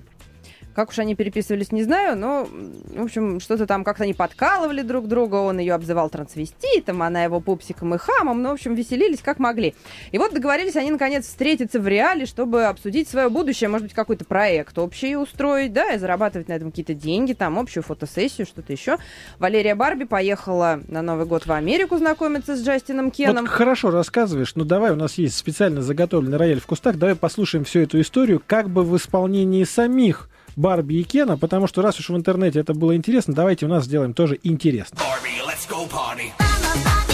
Как 0.78 0.90
уж 0.90 1.00
они 1.00 1.16
переписывались, 1.16 1.72
не 1.72 1.82
знаю, 1.82 2.16
но, 2.16 2.46
в 2.94 3.02
общем, 3.02 3.40
что-то 3.40 3.66
там 3.66 3.82
как-то 3.82 4.04
они 4.04 4.14
подкалывали 4.14 4.82
друг 4.82 5.08
друга, 5.08 5.34
он 5.34 5.58
ее 5.58 5.74
обзывал 5.74 6.08
трансвеститом, 6.08 7.02
она 7.02 7.24
его 7.24 7.40
пупсиком 7.40 7.96
и 7.96 7.98
хамом, 7.98 8.42
ну, 8.42 8.50
в 8.50 8.52
общем, 8.52 8.76
веселились 8.76 9.20
как 9.20 9.40
могли. 9.40 9.74
И 10.12 10.18
вот 10.18 10.32
договорились 10.32 10.76
они, 10.76 10.92
наконец, 10.92 11.26
встретиться 11.26 11.80
в 11.80 11.88
реале, 11.88 12.26
чтобы 12.26 12.66
обсудить 12.66 13.08
свое 13.08 13.28
будущее, 13.28 13.68
может 13.68 13.88
быть, 13.88 13.92
какой-то 13.92 14.24
проект 14.24 14.78
общий 14.78 15.16
устроить, 15.16 15.72
да, 15.72 15.94
и 15.94 15.98
зарабатывать 15.98 16.46
на 16.46 16.52
этом 16.52 16.70
какие-то 16.70 16.94
деньги, 16.94 17.32
там, 17.32 17.58
общую 17.58 17.82
фотосессию, 17.82 18.46
что-то 18.46 18.72
еще. 18.72 18.98
Валерия 19.40 19.74
Барби 19.74 20.04
поехала 20.04 20.78
на 20.86 21.02
Новый 21.02 21.26
год 21.26 21.44
в 21.44 21.50
Америку 21.50 21.98
знакомиться 21.98 22.54
с 22.54 22.64
Джастином 22.64 23.10
Кеном. 23.10 23.46
Вот 23.46 23.50
хорошо 23.50 23.90
рассказываешь, 23.90 24.54
ну 24.54 24.64
давай, 24.64 24.92
у 24.92 24.96
нас 24.96 25.14
есть 25.14 25.38
специально 25.38 25.82
заготовленный 25.82 26.36
рояль 26.36 26.60
в 26.60 26.66
кустах, 26.66 26.98
давай 26.98 27.16
послушаем 27.16 27.64
всю 27.64 27.80
эту 27.80 28.00
историю 28.00 28.40
как 28.46 28.70
бы 28.70 28.84
в 28.84 28.96
исполнении 28.96 29.64
самих 29.64 30.28
Барби 30.58 30.94
и 30.94 31.04
Кена, 31.04 31.38
потому 31.38 31.68
что 31.68 31.82
раз 31.82 32.00
уж 32.00 32.08
в 32.08 32.16
интернете 32.16 32.58
это 32.58 32.74
было 32.74 32.96
интересно, 32.96 33.32
давайте 33.32 33.66
у 33.66 33.68
нас 33.68 33.84
сделаем 33.84 34.12
тоже 34.12 34.40
интересно. 34.42 34.98
Barbie, 34.98 35.46
let's 35.46 35.70
go 35.70 35.88
party. 35.88 37.07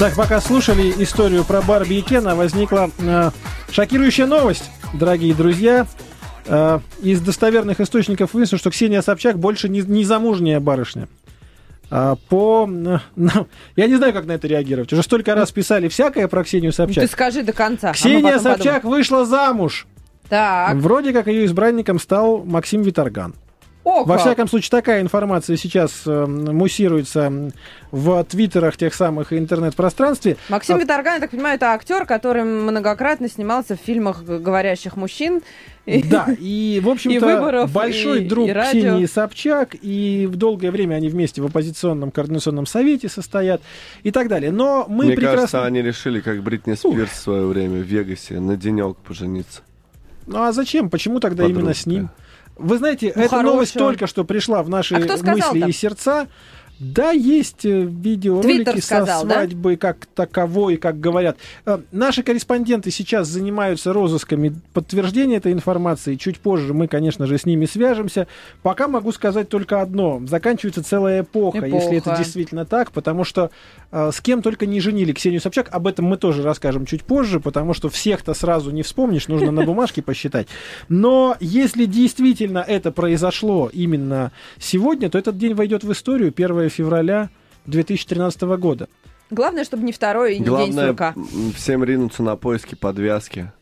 Вот 0.00 0.06
так, 0.06 0.16
пока 0.16 0.40
слушали 0.40 0.94
историю 1.02 1.44
про 1.44 1.60
Барби 1.60 1.96
и 1.96 2.00
Кена, 2.00 2.34
возникла 2.34 2.90
э, 3.00 3.30
шокирующая 3.70 4.24
новость, 4.24 4.70
дорогие 4.94 5.34
друзья. 5.34 5.86
Э, 6.46 6.80
из 7.02 7.20
достоверных 7.20 7.80
источников 7.80 8.32
выяснилось, 8.32 8.62
что 8.62 8.70
Ксения 8.70 9.02
Собчак 9.02 9.38
больше 9.38 9.68
не, 9.68 9.82
не 9.82 10.06
замужняя 10.06 10.58
барышня. 10.58 11.06
А 11.90 12.16
по... 12.30 12.66
э, 12.66 12.98
ну, 13.16 13.46
я 13.76 13.86
не 13.88 13.96
знаю, 13.96 14.14
как 14.14 14.24
на 14.24 14.32
это 14.32 14.48
реагировать. 14.48 14.90
Уже 14.90 15.02
столько 15.02 15.34
раз 15.34 15.52
писали 15.52 15.88
всякое 15.88 16.28
про 16.28 16.44
Ксению 16.44 16.70
Ну, 16.70 16.72
Собчак. 16.72 17.04
Ты 17.04 17.10
скажи 17.10 17.42
до 17.42 17.52
конца. 17.52 17.90
а 17.90 17.92
Ксения 17.92 18.22
потом 18.22 18.40
Собчак 18.40 18.76
подумаем. 18.76 19.00
вышла 19.00 19.26
замуж. 19.26 19.86
Так. 20.30 20.76
Вроде 20.76 21.12
как 21.12 21.26
ее 21.26 21.44
избранником 21.44 22.00
стал 22.00 22.42
Максим 22.42 22.80
Виторган. 22.80 23.34
О, 23.90 24.04
Во 24.04 24.14
как. 24.14 24.20
всяком 24.24 24.46
случае, 24.48 24.70
такая 24.70 25.00
информация 25.00 25.56
сейчас 25.56 26.02
э, 26.06 26.24
муссируется 26.26 27.50
в 27.90 28.24
твиттерах 28.24 28.76
тех 28.76 28.94
самых 28.94 29.32
интернет-пространстве. 29.32 30.36
Максим 30.48 30.76
А- 30.76 30.78
Виторган, 30.78 31.14
я 31.14 31.20
так 31.20 31.30
понимаю, 31.30 31.56
это 31.56 31.72
актер, 31.72 32.06
который 32.06 32.44
многократно 32.44 33.28
снимался 33.28 33.76
в 33.76 33.80
фильмах 33.80 34.22
говорящих 34.22 34.96
мужчин. 34.96 35.42
Да, 35.86 36.26
и, 36.38 36.80
в 36.82 36.88
общем-то, 36.90 37.66
большой 37.72 38.22
и- 38.22 38.28
друг 38.28 38.48
и 38.48 38.52
радио. 38.52 38.80
Ксении 38.80 39.06
Собчак, 39.06 39.74
и 39.82 40.28
в 40.30 40.36
долгое 40.36 40.70
время 40.70 40.94
они 40.94 41.08
вместе 41.08 41.42
в 41.42 41.46
оппозиционном 41.46 42.12
координационном 42.12 42.66
совете 42.66 43.08
состоят 43.08 43.60
и 44.04 44.12
так 44.12 44.28
далее. 44.28 44.52
Но 44.52 44.86
мы 44.88 45.06
Мне 45.06 45.14
прекрасно... 45.16 45.36
кажется, 45.38 45.64
они 45.64 45.82
решили, 45.82 46.20
как 46.20 46.42
Бритни 46.44 46.74
Спирс 46.74 47.10
в 47.10 47.16
свое 47.16 47.44
время 47.46 47.80
в 47.80 47.84
Вегасе, 47.86 48.38
на 48.38 48.56
денек 48.56 48.98
пожениться. 48.98 49.62
Ну 50.26 50.42
а 50.44 50.52
зачем? 50.52 50.90
Почему 50.90 51.18
тогда 51.18 51.42
именно 51.44 51.58
Подружка. 51.60 51.82
с 51.82 51.86
ним? 51.86 52.10
Вы 52.60 52.78
знаете, 52.78 53.12
Ну, 53.14 53.22
эта 53.22 53.42
новость 53.42 53.72
хорошего. 53.72 53.90
только 53.90 54.06
что 54.06 54.24
пришла 54.24 54.62
в 54.62 54.68
наши 54.68 54.94
А 54.96 54.98
мысли 55.00 55.68
и 55.68 55.72
сердца. 55.72 56.28
Да, 56.78 57.10
есть 57.10 57.66
э, 57.66 57.82
видеоролики 57.82 58.80
сказал, 58.80 59.20
со 59.20 59.26
да? 59.26 59.34
свадьбы 59.34 59.76
как 59.76 60.06
таковой, 60.06 60.78
как 60.78 60.98
говорят. 60.98 61.36
Э, 61.66 61.78
Наши 61.92 62.22
корреспонденты 62.22 62.90
сейчас 62.90 63.28
занимаются 63.28 63.92
розысками 63.92 64.54
подтверждения 64.72 65.36
этой 65.36 65.52
информации. 65.52 66.14
Чуть 66.14 66.40
позже 66.40 66.72
мы, 66.72 66.88
конечно 66.88 67.26
же, 67.26 67.36
с 67.36 67.44
ними 67.44 67.66
свяжемся. 67.66 68.26
Пока 68.62 68.88
могу 68.88 69.12
сказать 69.12 69.50
только 69.50 69.82
одно. 69.82 70.22
Заканчивается 70.26 70.82
целая 70.82 71.20
эпоха, 71.20 71.66
если 71.66 71.98
это 71.98 72.08
Эпоха. 72.10 72.16
действительно 72.16 72.64
так, 72.64 72.92
потому 72.92 73.24
что 73.24 73.50
с 73.92 74.20
кем 74.20 74.42
только 74.42 74.66
не 74.66 74.80
женили 74.80 75.12
Ксению 75.12 75.40
Собчак. 75.40 75.68
Об 75.72 75.86
этом 75.86 76.04
мы 76.04 76.16
тоже 76.16 76.42
расскажем 76.42 76.86
чуть 76.86 77.02
позже, 77.04 77.40
потому 77.40 77.74
что 77.74 77.88
всех-то 77.88 78.34
сразу 78.34 78.70
не 78.70 78.82
вспомнишь, 78.82 79.26
нужно 79.28 79.50
на 79.50 79.62
бумажке 79.64 80.00
посчитать. 80.02 80.46
Но 80.88 81.36
если 81.40 81.86
действительно 81.86 82.58
это 82.66 82.92
произошло 82.92 83.68
именно 83.72 84.32
сегодня, 84.58 85.10
то 85.10 85.18
этот 85.18 85.36
день 85.38 85.54
войдет 85.54 85.82
в 85.84 85.90
историю 85.92 86.32
1 86.36 86.68
февраля 86.70 87.30
2013 87.66 88.42
года. 88.42 88.88
Главное, 89.30 89.64
чтобы 89.64 89.84
не 89.84 89.92
второй 89.92 90.34
и 90.34 90.38
не 90.38 90.44
день 90.44 90.48
Главное 90.48 90.86
сурка. 90.88 91.14
м, 91.16 91.52
всем 91.56 91.84
ринуться 91.84 92.22
на 92.22 92.36
поиски 92.36 92.74
подвязки. 92.74 93.52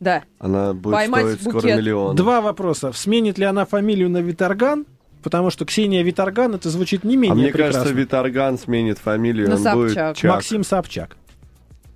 Да. 0.00 0.24
Она 0.38 0.72
будет 0.72 0.94
Поймать 0.94 1.24
стоить 1.26 1.40
скоро 1.42 1.54
букет. 1.62 1.76
миллион. 1.76 2.16
Два 2.16 2.40
вопроса. 2.40 2.92
Сменит 2.92 3.38
ли 3.38 3.44
она 3.44 3.64
фамилию 3.66 4.10
на 4.10 4.18
Виторган? 4.18 4.84
Потому 5.22 5.50
что 5.50 5.64
Ксения 5.64 6.02
Виторган, 6.02 6.54
это 6.54 6.68
звучит 6.70 7.04
не 7.04 7.16
менее 7.16 7.32
А 7.32 7.34
мне 7.34 7.48
прекрасно. 7.48 7.80
кажется, 7.80 7.94
Виторган 7.94 8.58
сменит 8.58 8.98
фамилию, 8.98 9.48
На 9.48 9.56
он 9.56 9.62
будет 9.74 9.92
Собчак. 9.94 10.16
Чак. 10.16 10.30
Максим 10.32 10.64
Собчак. 10.64 11.16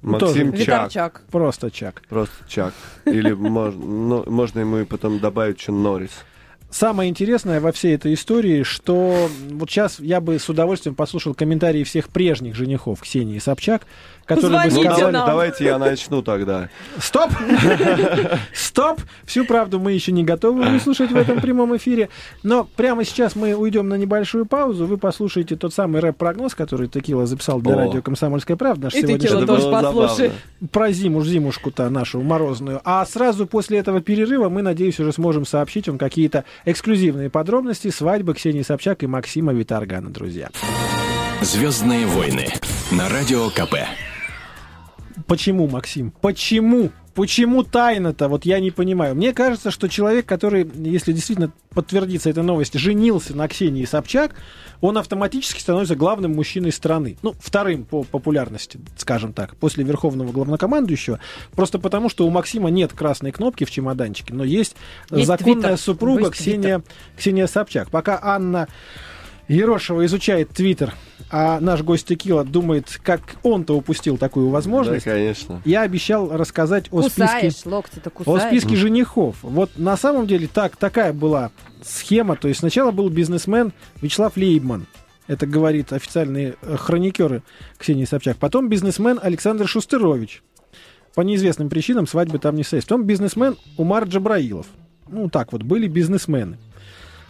Максим 0.03 0.53
тоже. 0.53 0.65
Чак. 0.65 0.85
Витарчак. 0.85 1.23
Просто 1.31 1.71
Чак. 1.71 2.03
Просто 2.09 2.35
Чак. 2.49 2.75
Или 3.05 3.33
можно, 3.33 3.85
ну, 3.85 4.25
можно 4.31 4.61
ему 4.61 4.79
и 4.79 4.85
потом 4.85 5.19
добавить 5.19 5.59
еще 5.59 5.73
Норрис. 5.73 6.12
Самое 6.71 7.09
интересное 7.09 7.61
во 7.61 7.73
всей 7.73 7.95
этой 7.95 8.15
истории, 8.15 8.62
что 8.62 9.29
вот 9.51 9.71
сейчас 9.71 9.99
я 10.01 10.21
бы 10.21 10.39
с 10.39 10.49
удовольствием 10.49 10.95
послушал 10.95 11.33
комментарии 11.33 11.85
всех 11.85 12.09
прежних 12.09 12.55
женихов 12.55 13.01
Ксении 13.01 13.39
Собчак, 13.39 13.83
которые 14.27 14.59
бы 14.59 14.65
Позвоните 14.65 14.91
сказали... 14.95 15.12
нам. 15.12 15.27
давайте 15.27 15.65
я 15.65 15.79
начну 15.79 16.21
тогда. 16.23 16.69
Стоп! 16.99 17.31
Стоп! 18.53 19.01
Всю 19.25 19.45
правду 19.45 19.79
мы 19.79 19.93
еще 19.93 20.12
не 20.12 20.25
готовы 20.25 20.65
выслушать 20.65 21.11
в 21.11 21.17
этом 21.17 21.41
прямом 21.41 21.77
эфире. 21.77 22.09
Но 22.43 22.69
прямо 22.77 23.05
сейчас 23.05 23.37
мы 23.37 23.55
уйдем 23.55 23.89
на 23.89 23.95
небольшую 23.95 24.47
паузу. 24.47 24.87
Вы 24.87 24.99
послушаете 24.99 25.57
тот 25.57 25.73
самый 25.73 26.01
рэп-прогноз, 26.01 26.55
который 26.55 26.89
Текила 26.89 27.27
записал 27.27 27.61
для 27.61 27.75
О. 27.75 27.79
радио 27.79 28.03
«Комсомольская 28.03 28.57
правда». 28.57 28.85
Наш 28.87 28.95
И 28.95 28.99
сегодняшний 28.99 29.29
Текила 29.29 29.47
тоже 29.47 29.62
было 29.62 29.83
послушай. 29.83 30.33
про 30.73 30.91
зиму, 30.93 31.25
зимушку-то 31.25 31.89
нашу 31.89 32.21
морозную. 32.21 32.81
А 32.85 33.05
сразу 33.07 33.47
после 33.47 33.79
этого 33.79 34.01
перерыва 34.01 34.49
мы, 34.49 34.62
надеюсь, 34.62 34.99
уже 34.99 35.12
сможем 35.12 35.47
сообщить 35.47 35.89
вам 35.89 35.99
какие-то 35.99 36.45
эксклюзивные 36.65 37.31
подробности 37.31 37.91
свадьбы 37.91 38.35
Ксении 38.35 38.62
Собчак 38.62 39.03
и 39.03 39.07
Максима 39.07 39.53
Виторгана, 39.53 40.11
друзья. 40.11 40.51
Звездные 41.43 42.07
войны 42.07 42.49
на 42.91 43.09
радио 43.09 43.51
КП. 43.51 43.77
Почему, 45.27 45.69
Максим? 45.69 46.12
Почему? 46.21 46.91
Почему 47.15 47.62
тайна-то? 47.62 48.29
Вот 48.29 48.45
я 48.45 48.61
не 48.61 48.71
понимаю. 48.71 49.15
Мне 49.15 49.33
кажется, 49.33 49.71
что 49.71 49.89
человек, 49.89 50.27
который, 50.27 50.71
если 50.75 51.12
действительно 51.12 51.51
подтвердится 51.71 52.29
эта 52.29 52.43
новость, 52.43 52.79
женился 52.79 53.35
на 53.35 53.49
Ксении 53.49 53.87
Собчак, 53.87 54.35
он 54.83 54.99
автоматически 54.99 55.59
становится 55.59 55.97
главным 55.97 56.35
мужчиной 56.35 56.73
страны. 56.73 57.17
Ну, 57.23 57.35
вторым 57.41 57.85
по 57.85 58.03
популярности, 58.03 58.79
скажем 58.99 59.33
так, 59.33 59.57
после 59.57 59.83
верховного 59.83 60.31
главнокомандующего. 60.31 61.19
Просто 61.55 61.79
потому, 61.79 62.11
что 62.11 62.27
у 62.27 62.31
Максима 62.31 62.69
нет 62.69 62.93
красной 62.93 63.33
кнопки 63.33 63.65
в 63.65 63.71
чемоданчике, 63.71 64.35
но 64.35 64.45
есть, 64.45 64.77
Есть 65.11 65.27
законная 65.27 65.55
Твиттер. 65.55 65.79
супруга 65.79 66.31
Ксения, 66.31 66.83
Ксения 67.17 67.47
Собчак. 67.47 67.91
Пока 67.91 68.21
Анна 68.23 68.69
Ерошева 69.49 70.05
изучает 70.07 70.51
Твиттер, 70.51 70.95
а 71.31 71.61
наш 71.61 71.83
гость 71.83 72.07
Текила 72.07 72.45
думает, 72.45 72.99
как 73.03 73.23
он-то 73.43 73.77
упустил 73.77 74.19
такую 74.19 74.47
Да, 74.47 74.53
возможность. 74.53 75.05
конечно. 75.05 75.63
Я 75.65 75.83
обещал 75.83 76.37
рассказать 76.37 76.87
о 76.91 77.03
списке, 77.03 77.23
Кусаешь, 77.23 77.67
локти-то 77.67 78.13
о 78.25 78.41
списке 78.41 78.77
женихов. 78.77 79.37
Вот 79.43 79.71
на 79.77 79.97
самом 79.97 80.27
деле 80.27 80.49
так, 80.53 80.77
такая 80.77 81.13
была 81.13 81.51
схема. 81.83 82.37
То 82.37 82.49
есть 82.49 82.61
сначала 82.61 82.91
был 82.91 83.09
бизнесмен 83.09 83.73
Вячеслав 84.01 84.37
Лейбман. 84.37 84.87
Это 85.27 85.47
говорит 85.47 85.93
официальные 85.93 86.55
э, 86.63 86.77
хроникеры 86.77 87.43
Ксении 87.79 88.05
Собчак. 88.05 88.37
Потом 88.37 88.69
бизнесмен 88.69 89.19
Александр 89.21 89.67
Шустерович. 89.67 90.43
По 91.15 91.23
неизвестным 91.23 91.69
причинам 91.69 92.07
свадьбы 92.07 92.39
там 92.39 92.55
не 92.57 92.63
состоялось. 92.63 92.85
Потом 92.85 93.05
бизнесмен 93.05 93.57
Умар 93.77 94.05
Джабраилов. 94.05 94.67
Ну, 95.09 95.29
так 95.29 95.53
вот, 95.53 95.63
были 95.63 95.89
бизнесмены. 95.89 96.59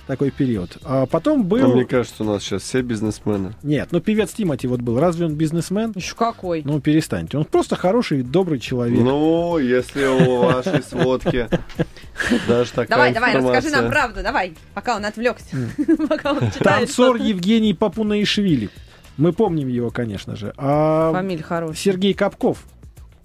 Такой 0.07 0.31
период. 0.31 0.79
А 0.85 1.07
потом 1.07 1.41
А 1.41 1.45
был... 1.45 1.75
мне 1.75 1.85
кажется, 1.85 2.23
у 2.23 2.27
нас 2.27 2.43
сейчас 2.43 2.63
все 2.63 2.81
бизнесмены. 2.81 3.55
Нет, 3.65 3.89
ну 3.91 4.01
певец 4.01 4.33
Тимати 4.33 4.69
вот 4.69 4.81
был. 4.81 5.01
Разве 5.01 5.27
он 5.27 5.35
бизнесмен? 5.35 5.93
Еще 5.97 6.15
какой? 6.15 6.63
Ну, 6.65 6.81
перестаньте. 6.81 7.37
Он 7.39 7.45
просто 7.45 7.75
хороший, 7.75 8.23
добрый 8.23 8.61
человек. 8.61 9.01
Ну, 9.01 9.59
если 9.59 10.05
у 10.07 10.43
вашей 10.43 10.83
сводки 10.85 11.49
даже 12.49 12.71
такая 12.71 12.87
Давай, 12.89 13.13
давай, 13.15 13.35
расскажи 13.37 13.71
нам 13.71 13.91
правду, 13.91 14.23
давай, 14.23 14.55
пока 14.75 14.95
он 14.97 15.05
отвлекся. 15.05 15.57
Пока 16.09 16.33
он 16.33 16.51
читает 16.53 16.63
Танцор. 16.87 17.17
Евгений 17.17 17.75
Папунаишвили. 17.75 18.71
Мы 19.17 19.33
помним 19.33 19.67
его, 19.69 19.91
конечно 19.91 20.37
же. 20.37 20.53
А 20.57 21.11
Фамилия 21.13 21.43
хорошая. 21.43 21.77
Сергей 21.77 22.15
Капков, 22.15 22.65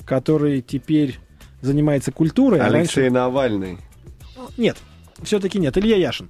который 0.06 0.62
теперь 0.62 1.20
занимается 1.62 2.12
культурой. 2.12 2.60
а 2.60 2.66
Алексей 2.66 3.04
раньше- 3.04 3.14
Навальный. 3.14 3.78
Нет, 4.58 4.78
все-таки 5.22 5.60
нет. 5.60 5.78
Илья 5.78 5.98
Яшин. 5.98 6.30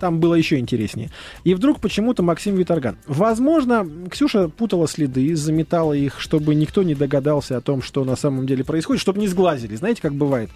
Там 0.00 0.20
было 0.20 0.34
еще 0.34 0.58
интереснее. 0.58 1.10
И 1.44 1.54
вдруг 1.54 1.80
почему-то 1.80 2.22
Максим 2.22 2.54
Виторган. 2.56 2.96
Возможно, 3.06 3.86
Ксюша 4.10 4.48
путала 4.48 4.86
следы, 4.88 5.34
заметала 5.36 5.92
их, 5.92 6.20
чтобы 6.20 6.54
никто 6.54 6.82
не 6.82 6.94
догадался 6.94 7.56
о 7.56 7.60
том, 7.60 7.82
что 7.82 8.04
на 8.04 8.16
самом 8.16 8.46
деле 8.46 8.64
происходит, 8.64 9.00
чтобы 9.00 9.20
не 9.20 9.28
сглазили. 9.28 9.74
Знаете, 9.76 10.02
как 10.02 10.14
бывает 10.14 10.50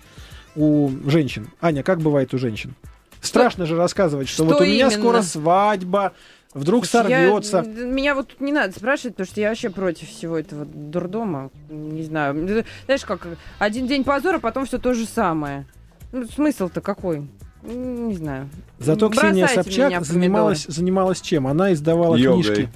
у 0.55 0.91
женщин? 1.07 1.51
Аня, 1.61 1.83
как 1.83 2.01
бывает 2.01 2.33
у 2.35 2.39
женщин? 2.39 2.75
Страшно 3.21 3.67
же 3.67 3.77
рассказывать, 3.77 4.29
что, 4.29 4.45
Что 4.45 4.53
вот 4.55 4.61
у 4.61 4.65
меня 4.65 4.75
именно? 4.87 4.91
скоро 4.91 5.23
свадьба, 5.23 6.13
вдруг 6.55 6.85
Я- 6.85 6.91
сорвется. 6.91 7.63
меня 7.63 8.15
вот 8.15 8.29
тут 8.29 8.41
не 8.41 8.53
надо 8.53 8.73
спрашивать, 8.79 9.17
потому 9.17 9.27
что 9.27 9.41
я 9.41 9.49
вообще 9.49 9.71
против 9.71 10.09
всего 10.09 10.39
этого 10.39 10.65
дурдома. 10.65 11.51
Не 11.69 12.03
знаю. 12.05 12.65
Знаешь, 12.85 13.05
как 13.05 13.27
один 13.59 13.87
день 13.87 14.05
позора, 14.05 14.39
потом 14.39 14.67
все 14.67 14.79
то 14.79 14.95
же 14.95 15.07
самое. 15.07 15.67
Ну, 16.13 16.25
смысл-то 16.27 16.81
какой? 16.81 17.27
Не 17.67 18.15
знаю. 18.15 18.49
Зато 18.79 19.09
Ксения 19.11 19.47
Бросайте 19.47 19.63
Собчак 19.71 20.05
занималась, 20.05 20.67
занималась 20.69 21.21
чем? 21.21 21.47
Она 21.47 21.73
издавала 21.73 22.15
Йогой. 22.17 22.43
книжки. 22.43 22.69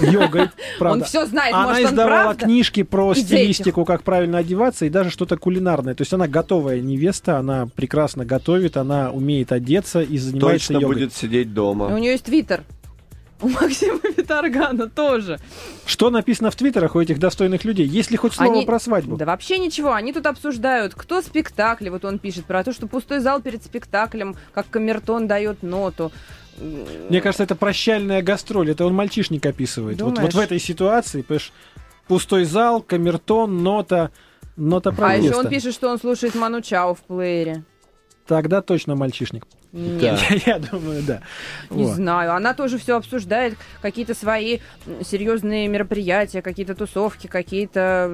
Йогой, 0.00 0.50
правда. 0.78 0.98
Он 1.00 1.04
все 1.04 1.26
знает, 1.26 1.54
Она 1.54 1.68
может, 1.68 1.90
издавала 1.90 2.22
правда? 2.24 2.44
книжки 2.44 2.82
про 2.84 3.12
Из 3.12 3.18
стилистику, 3.24 3.84
как 3.84 4.02
правильно 4.04 4.38
одеваться, 4.38 4.86
и 4.86 4.88
даже 4.90 5.10
что-то 5.10 5.36
кулинарное. 5.36 5.94
То 5.94 6.02
есть 6.02 6.12
она 6.12 6.28
готовая 6.28 6.80
невеста, 6.80 7.38
она 7.38 7.66
прекрасно 7.74 8.24
готовит, 8.24 8.76
она 8.76 9.10
умеет 9.10 9.50
одеться 9.52 10.00
и 10.02 10.16
занимается 10.18 10.68
Точно 10.68 10.80
йогой. 10.80 10.96
будет 10.96 11.14
сидеть 11.14 11.48
У 11.48 11.52
дома. 11.52 11.98
нее 11.98 12.12
есть 12.12 12.24
твиттер. 12.24 12.62
У 13.42 13.48
Максима 13.48 14.00
Виторгана 14.16 14.88
тоже. 14.88 15.38
Что 15.86 16.10
написано 16.10 16.50
в 16.50 16.56
твиттерах 16.56 16.94
у 16.94 17.00
этих 17.00 17.18
достойных 17.18 17.64
людей? 17.64 17.86
Есть 17.86 18.10
ли 18.10 18.16
хоть 18.16 18.34
слово 18.34 18.52
Они- 18.52 18.66
про 18.66 18.78
свадьбу? 18.78 19.16
Да 19.16 19.24
вообще 19.26 19.58
ничего. 19.58 19.92
Они 19.92 20.12
тут 20.12 20.26
обсуждают, 20.26 20.94
кто 20.94 21.22
спектакли. 21.22 21.88
Вот 21.88 22.04
он 22.04 22.18
пишет 22.18 22.44
про 22.44 22.62
то, 22.64 22.72
что 22.72 22.86
пустой 22.86 23.20
зал 23.20 23.40
перед 23.40 23.64
спектаклем, 23.64 24.36
как 24.52 24.68
камертон 24.68 25.26
дает 25.26 25.62
ноту. 25.62 26.12
Мне 26.58 27.20
кажется, 27.20 27.44
это 27.44 27.56
прощальная 27.56 28.22
гастроль. 28.22 28.70
Это 28.70 28.84
он 28.84 28.94
мальчишник 28.94 29.44
описывает. 29.46 30.00
Вот, 30.00 30.14
Думаешь? 30.14 30.34
вот 30.34 30.40
в 30.40 30.44
этой 30.44 30.58
ситуации, 30.58 31.22
понимаешь, 31.22 31.52
пустой 32.06 32.44
зал, 32.44 32.82
камертон, 32.82 33.62
нота, 33.62 34.10
нота 34.56 34.94
А 34.98 35.16
еще 35.16 35.34
он 35.36 35.48
пишет, 35.48 35.72
что 35.72 35.88
он 35.88 35.98
слушает 35.98 36.34
Ману 36.34 36.60
Чао 36.60 36.94
в 36.94 37.00
плеере. 37.00 37.64
Тогда 38.26 38.60
точно 38.60 38.94
мальчишник. 38.94 39.46
Нет, 39.72 40.18
Я, 40.30 40.36
я 40.54 40.58
думаю, 40.58 41.02
да. 41.02 41.20
не 41.70 41.84
Вот. 41.84 41.94
знаю. 41.94 42.34
Она 42.34 42.54
тоже 42.54 42.78
все 42.78 42.96
обсуждает. 42.96 43.56
Какие-то 43.82 44.14
свои 44.14 44.58
серьезные 45.02 45.68
мероприятия, 45.68 46.42
какие-то 46.42 46.74
тусовки, 46.74 47.26
какие-то 47.26 48.10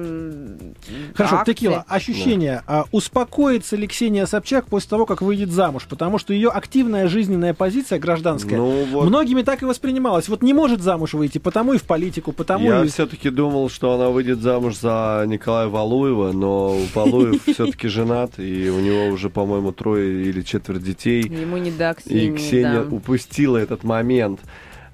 Хорошо, 1.15 1.37
акции. 1.37 1.53
Текила, 1.53 1.85
ощущение, 1.87 2.61
а 2.67 2.85
успокоится 2.91 3.75
ли 3.75 3.87
Ксения 3.87 4.25
Собчак 4.25 4.67
после 4.67 4.89
того, 4.89 5.05
как 5.05 5.21
выйдет 5.21 5.51
замуж? 5.51 5.85
Потому 5.89 6.17
что 6.19 6.33
ее 6.33 6.49
активная 6.49 7.07
жизненная 7.07 7.53
позиция 7.53 7.99
гражданская 7.99 8.57
Ну 8.57 8.85
вот, 8.85 9.07
многими 9.07 9.41
так 9.41 9.61
и 9.63 9.65
воспринималась. 9.65 10.29
Вот 10.29 10.41
не 10.43 10.53
может 10.53 10.81
замуж 10.81 11.13
выйти, 11.13 11.37
потому 11.39 11.73
и 11.73 11.77
в 11.77 11.83
политику, 11.83 12.31
потому 12.33 12.65
я 12.65 12.83
и... 12.83 12.87
все-таки 12.87 13.29
думал, 13.29 13.69
что 13.69 13.93
она 13.93 14.09
выйдет 14.09 14.41
замуж 14.41 14.77
за 14.77 15.23
Николая 15.27 15.67
Валуева, 15.67 16.31
но 16.33 16.77
Валуев 16.93 17.41
все-таки 17.47 17.87
женат, 17.87 18.37
и 18.37 18.69
у 18.69 18.79
него 18.79 19.07
уже, 19.07 19.29
по-моему, 19.29 19.71
трое 19.71 20.25
или 20.25 20.41
четверть 20.41 20.83
детей. 20.83 21.23
Ему 21.47 21.57
не 21.57 21.71
до 21.71 21.93
Ксении, 21.93 22.33
И 22.33 22.35
Ксения 22.35 22.83
да. 22.83 22.95
упустила 22.95 23.57
этот 23.57 23.83
момент. 23.83 24.39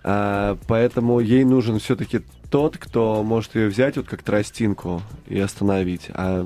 А, 0.03 0.57
поэтому 0.67 1.19
ей 1.19 1.43
нужен 1.43 1.79
все-таки 1.79 2.21
тот, 2.49 2.77
кто 2.77 3.23
может 3.23 3.55
ее 3.55 3.67
взять 3.67 3.97
вот 3.97 4.07
как 4.07 4.21
тростинку 4.21 5.01
и 5.27 5.39
остановить. 5.39 6.09
А, 6.13 6.45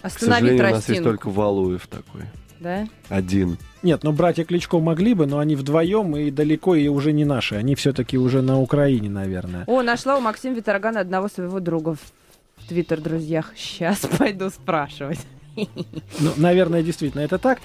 к 0.00 0.06
Останови 0.06 0.40
сожалению, 0.40 0.58
у 0.58 0.62
нас 0.62 0.72
есть 0.74 0.86
тростинку. 0.86 1.08
только 1.10 1.30
Валуев 1.30 1.86
такой. 1.86 2.22
Да? 2.60 2.88
Один. 3.08 3.56
Нет, 3.82 4.02
ну 4.02 4.12
братья 4.12 4.44
Кличко 4.44 4.78
могли 4.80 5.14
бы, 5.14 5.26
но 5.26 5.38
они 5.38 5.54
вдвоем 5.54 6.16
и 6.16 6.30
далеко 6.30 6.74
и 6.74 6.88
уже 6.88 7.12
не 7.12 7.24
наши. 7.24 7.54
Они 7.54 7.74
все-таки 7.76 8.18
уже 8.18 8.42
на 8.42 8.58
Украине, 8.60 9.08
наверное. 9.08 9.64
О, 9.66 9.82
нашла 9.82 10.16
у 10.16 10.20
Максима 10.20 10.56
Виторгана 10.56 11.00
одного 11.00 11.28
своего 11.28 11.60
друга 11.60 11.94
в 11.94 12.68
Твиттер, 12.68 13.00
друзьях. 13.00 13.52
Сейчас 13.56 13.98
пойду 14.18 14.50
спрашивать. 14.50 15.20
Ну, 15.56 16.32
наверное, 16.36 16.82
действительно 16.82 17.20
это 17.20 17.38
так. 17.38 17.58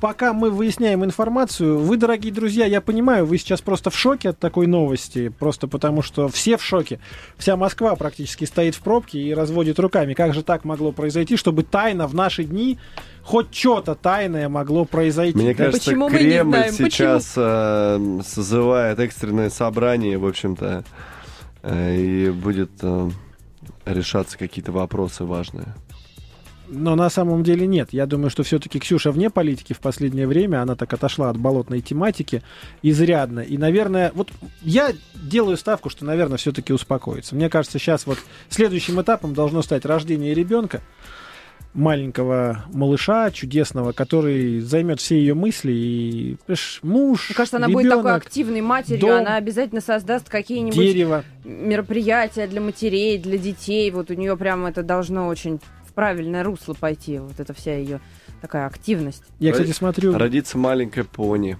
Пока 0.00 0.32
мы 0.32 0.50
выясняем 0.50 1.04
информацию, 1.04 1.78
вы, 1.78 1.98
дорогие 1.98 2.32
друзья, 2.32 2.64
я 2.64 2.80
понимаю, 2.80 3.26
вы 3.26 3.36
сейчас 3.36 3.60
просто 3.60 3.90
в 3.90 3.96
шоке 3.98 4.30
от 4.30 4.38
такой 4.38 4.66
новости, 4.66 5.28
просто 5.28 5.68
потому 5.68 6.00
что 6.00 6.28
все 6.28 6.56
в 6.56 6.64
шоке. 6.64 7.00
Вся 7.36 7.54
Москва 7.56 7.94
практически 7.96 8.46
стоит 8.46 8.74
в 8.74 8.80
пробке 8.80 9.18
и 9.20 9.34
разводит 9.34 9.78
руками. 9.78 10.14
Как 10.14 10.32
же 10.32 10.42
так 10.42 10.64
могло 10.64 10.92
произойти, 10.92 11.36
чтобы 11.36 11.64
тайно 11.64 12.06
в 12.06 12.14
наши 12.14 12.44
дни 12.44 12.78
хоть 13.22 13.54
что-то 13.54 13.94
тайное 13.94 14.48
могло 14.48 14.86
произойти? 14.86 15.36
Мне 15.36 15.52
Да? 15.54 15.64
кажется, 15.64 15.90
Почему 15.90 16.08
мы 16.08 16.18
не 16.18 16.30
Кремль 16.30 16.50
знаем? 16.56 16.72
сейчас 16.74 17.34
э, 17.36 18.20
созывает 18.26 18.98
экстренное 19.00 19.50
собрание, 19.50 20.16
в 20.16 20.26
общем-то, 20.26 20.82
э, 21.62 21.96
и 21.96 22.30
будет 22.30 22.70
э, 22.80 23.10
решаться 23.84 24.38
какие-то 24.38 24.72
вопросы 24.72 25.24
важные. 25.24 25.74
Но 26.72 26.94
на 26.94 27.10
самом 27.10 27.42
деле 27.42 27.66
нет. 27.66 27.88
Я 27.92 28.06
думаю, 28.06 28.30
что 28.30 28.44
все-таки 28.44 28.78
Ксюша 28.78 29.10
вне 29.10 29.28
политики 29.28 29.72
в 29.72 29.80
последнее 29.80 30.26
время. 30.28 30.62
Она 30.62 30.76
так 30.76 30.92
отошла 30.92 31.28
от 31.28 31.36
болотной 31.36 31.80
тематики 31.80 32.42
изрядно. 32.82 33.40
И, 33.40 33.58
наверное, 33.58 34.12
вот 34.14 34.30
я 34.62 34.92
делаю 35.14 35.56
ставку, 35.56 35.90
что, 35.90 36.04
наверное, 36.04 36.38
все-таки 36.38 36.72
успокоится. 36.72 37.34
Мне 37.34 37.50
кажется, 37.50 37.78
сейчас 37.78 38.06
вот 38.06 38.18
следующим 38.48 39.00
этапом 39.00 39.34
должно 39.34 39.62
стать 39.62 39.84
рождение 39.84 40.32
ребенка 40.32 40.80
маленького 41.74 42.64
малыша 42.72 43.30
чудесного, 43.30 43.92
который 43.92 44.60
займет 44.60 45.00
все 45.00 45.16
ее 45.16 45.34
мысли 45.34 45.72
и 45.72 46.36
понимаешь, 46.46 46.80
муж, 46.82 47.28
Мне 47.28 47.36
кажется, 47.36 47.56
она 47.58 47.68
будет 47.68 47.88
такой 47.88 48.02
ребенок, 48.02 48.26
активной 48.26 48.60
матерью, 48.60 49.00
дом, 49.00 49.10
она 49.12 49.36
обязательно 49.36 49.80
создаст 49.80 50.28
какие-нибудь 50.28 50.76
дерево. 50.76 51.24
мероприятия 51.44 52.46
для 52.48 52.60
матерей, 52.60 53.18
для 53.18 53.38
детей. 53.38 53.90
Вот 53.92 54.10
у 54.10 54.14
нее 54.14 54.36
прям 54.36 54.66
это 54.66 54.82
должно 54.82 55.28
очень 55.28 55.60
в 55.90 55.92
правильное 55.92 56.42
русло 56.44 56.74
пойти. 56.74 57.18
Вот 57.18 57.38
эта 57.40 57.52
вся 57.52 57.76
ее 57.76 58.00
такая 58.40 58.66
активность. 58.66 59.24
Я, 59.38 59.52
кстати, 59.52 59.72
смотрю, 59.72 60.16
Родится 60.16 60.56
маленькая 60.56 61.04
пони. 61.04 61.58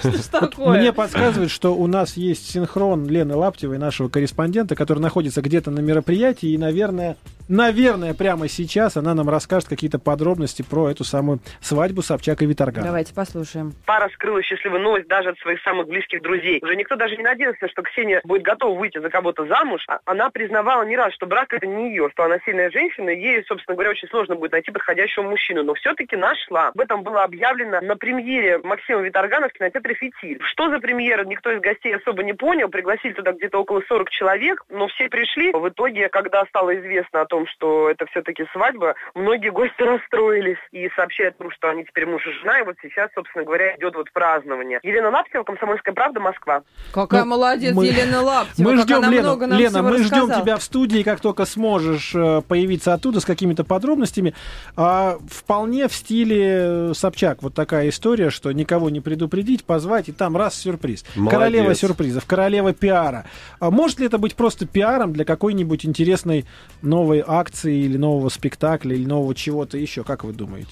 Что 0.00 0.40
такое? 0.40 0.78
Мне 0.78 0.92
подсказывает, 0.92 1.50
что 1.50 1.74
у 1.74 1.86
нас 1.86 2.16
есть 2.16 2.50
синхрон 2.50 3.06
Лены 3.06 3.34
Лаптевой, 3.34 3.78
нашего 3.78 4.08
корреспондента, 4.08 4.74
который 4.74 5.00
находится 5.00 5.42
где-то 5.42 5.70
на 5.70 5.80
мероприятии, 5.80 6.50
и, 6.50 6.58
наверное, 6.58 7.16
наверное, 7.48 8.14
прямо 8.14 8.48
сейчас 8.48 8.96
она 8.96 9.14
нам 9.14 9.28
расскажет 9.28 9.68
какие-то 9.68 9.98
подробности 9.98 10.62
про 10.62 10.90
эту 10.90 11.04
самую 11.04 11.40
свадьбу 11.60 12.02
Собчак 12.02 12.42
и 12.42 12.46
Виторгана. 12.46 12.86
Давайте 12.86 13.14
послушаем. 13.14 13.74
Пара 13.84 14.08
скрыла 14.14 14.42
счастливую 14.42 14.82
новость 14.82 15.08
даже 15.08 15.30
от 15.30 15.38
своих 15.38 15.60
самых 15.62 15.88
близких 15.88 16.22
друзей. 16.22 16.60
Уже 16.62 16.76
никто 16.76 16.96
даже 16.96 17.16
не 17.16 17.22
надеялся, 17.22 17.68
что 17.68 17.82
Ксения 17.82 18.20
будет 18.24 18.42
готова 18.42 18.78
выйти 18.78 18.98
за 18.98 19.10
кого-то 19.10 19.46
замуж. 19.46 19.82
А 19.88 20.00
Она 20.04 20.30
признавала 20.30 20.82
не 20.82 20.96
раз, 20.96 21.14
что 21.14 21.26
брак 21.26 21.52
это 21.52 21.66
не 21.66 21.90
ее, 21.90 22.08
что 22.12 22.24
она 22.24 22.38
сильная 22.44 22.70
женщина, 22.70 23.10
и 23.10 23.20
ей, 23.20 23.44
собственно 23.46 23.74
говоря, 23.74 23.90
очень 23.90 24.08
сложно 24.08 24.34
будет 24.34 24.52
найти 24.52 24.70
подходящего 24.70 25.22
мужчину. 25.22 25.62
Но 25.62 25.74
все-таки 25.74 26.16
нашла. 26.16 26.68
Об 26.68 26.80
этом 26.80 27.02
было 27.02 27.24
объявлено 27.24 27.80
на 27.80 27.96
премьере 27.96 28.58
Максима 28.58 29.00
Виторгана 29.02 29.48
в 29.48 29.52
кинотеатре 29.58 29.94
«Фитиль». 29.94 30.40
Что 30.42 30.70
за 30.70 30.78
премьера, 30.78 31.24
никто 31.24 31.50
из 31.50 31.60
гостей 31.60 31.94
особо 31.96 32.22
не 32.22 32.32
понял. 32.32 32.68
Пригласили 32.68 33.12
туда 33.12 33.32
где-то 33.32 33.58
около 33.58 33.82
40 33.88 34.10
человек, 34.10 34.64
но 34.70 34.88
все 34.88 35.08
пришли. 35.08 35.52
В 35.52 35.68
итоге, 35.68 36.08
когда 36.08 36.44
стало 36.46 36.74
известно 36.78 37.22
о 37.22 37.26
том, 37.26 37.46
что 37.46 37.90
это 37.90 38.06
все-таки 38.06 38.44
свадьба, 38.52 38.94
многие 39.14 39.50
гости 39.50 39.80
расстроились 39.82 40.58
и 40.72 40.88
сообщают, 40.96 41.36
ну, 41.38 41.50
что 41.50 41.68
они 41.70 41.84
теперь 41.84 42.06
муж 42.06 42.26
и 42.26 42.32
жена, 42.40 42.60
и 42.60 42.64
вот 42.64 42.76
сейчас, 42.82 43.10
собственно 43.14 43.44
говоря, 43.44 43.74
идет 43.76 43.94
вот 43.94 44.10
празднование. 44.12 44.80
Елена 44.82 45.10
Лаптева, 45.10 45.42
«Комсомольская 45.44 45.94
правда», 45.94 46.20
Москва. 46.20 46.62
Какая 46.92 47.24
Ну, 47.24 47.30
молодец, 47.30 47.74
мы- 47.74 47.86
Елена 47.86 48.22
Лаптева. 48.22 48.68
Мы 48.70 48.76
ждем 48.82 48.96
она 48.98 49.10
Лену. 49.10 49.22
много 49.22 49.46
нам 49.46 49.58
Лена, 49.58 49.70
всего 49.70 49.88
мы 49.88 49.98
ждем 49.98 50.04
рассказала. 50.22 50.42
тебя 50.42 50.56
в 50.56 50.62
студии, 50.62 51.02
как 51.02 51.20
только 51.20 51.44
сможешь 51.44 52.14
э, 52.14 52.42
появиться 52.48 52.94
оттуда 52.94 53.20
с 53.20 53.24
какими-то 53.24 53.64
подробностями. 53.64 54.34
А, 54.76 55.18
вполне 55.30 55.88
в 55.88 55.92
стиле 55.94 56.92
Собчак. 56.94 57.42
Вот 57.42 57.54
такая 57.54 57.88
история, 57.88 58.30
что 58.30 58.50
никого 58.52 58.90
не 58.90 59.00
предупредить, 59.46 59.64
позвать, 59.64 60.08
и 60.08 60.12
там 60.12 60.36
раз 60.36 60.54
сюрприз. 60.54 61.04
Молодец. 61.14 61.38
Королева 61.38 61.74
сюрпризов, 61.74 62.24
королева 62.26 62.72
пиара. 62.72 63.24
А 63.60 63.70
может 63.70 64.00
ли 64.00 64.06
это 64.06 64.18
быть 64.18 64.34
просто 64.34 64.66
пиаром 64.66 65.12
для 65.12 65.24
какой-нибудь 65.24 65.86
интересной 65.86 66.44
новой 66.82 67.22
акции 67.26 67.84
или 67.84 67.96
нового 67.96 68.28
спектакля 68.28 68.94
или 68.94 69.04
нового 69.06 69.34
чего-то 69.34 69.78
еще? 69.78 70.04
Как 70.04 70.24
вы 70.24 70.32
думаете? 70.32 70.70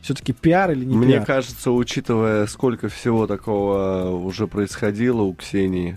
Все-таки 0.00 0.32
пиар 0.32 0.70
или 0.70 0.84
не 0.84 0.96
Мне 0.96 1.14
пиар? 1.14 1.26
кажется, 1.26 1.70
учитывая, 1.70 2.46
сколько 2.46 2.88
всего 2.88 3.26
такого 3.26 4.10
уже 4.10 4.46
происходило 4.46 5.22
у 5.22 5.34
Ксении, 5.34 5.96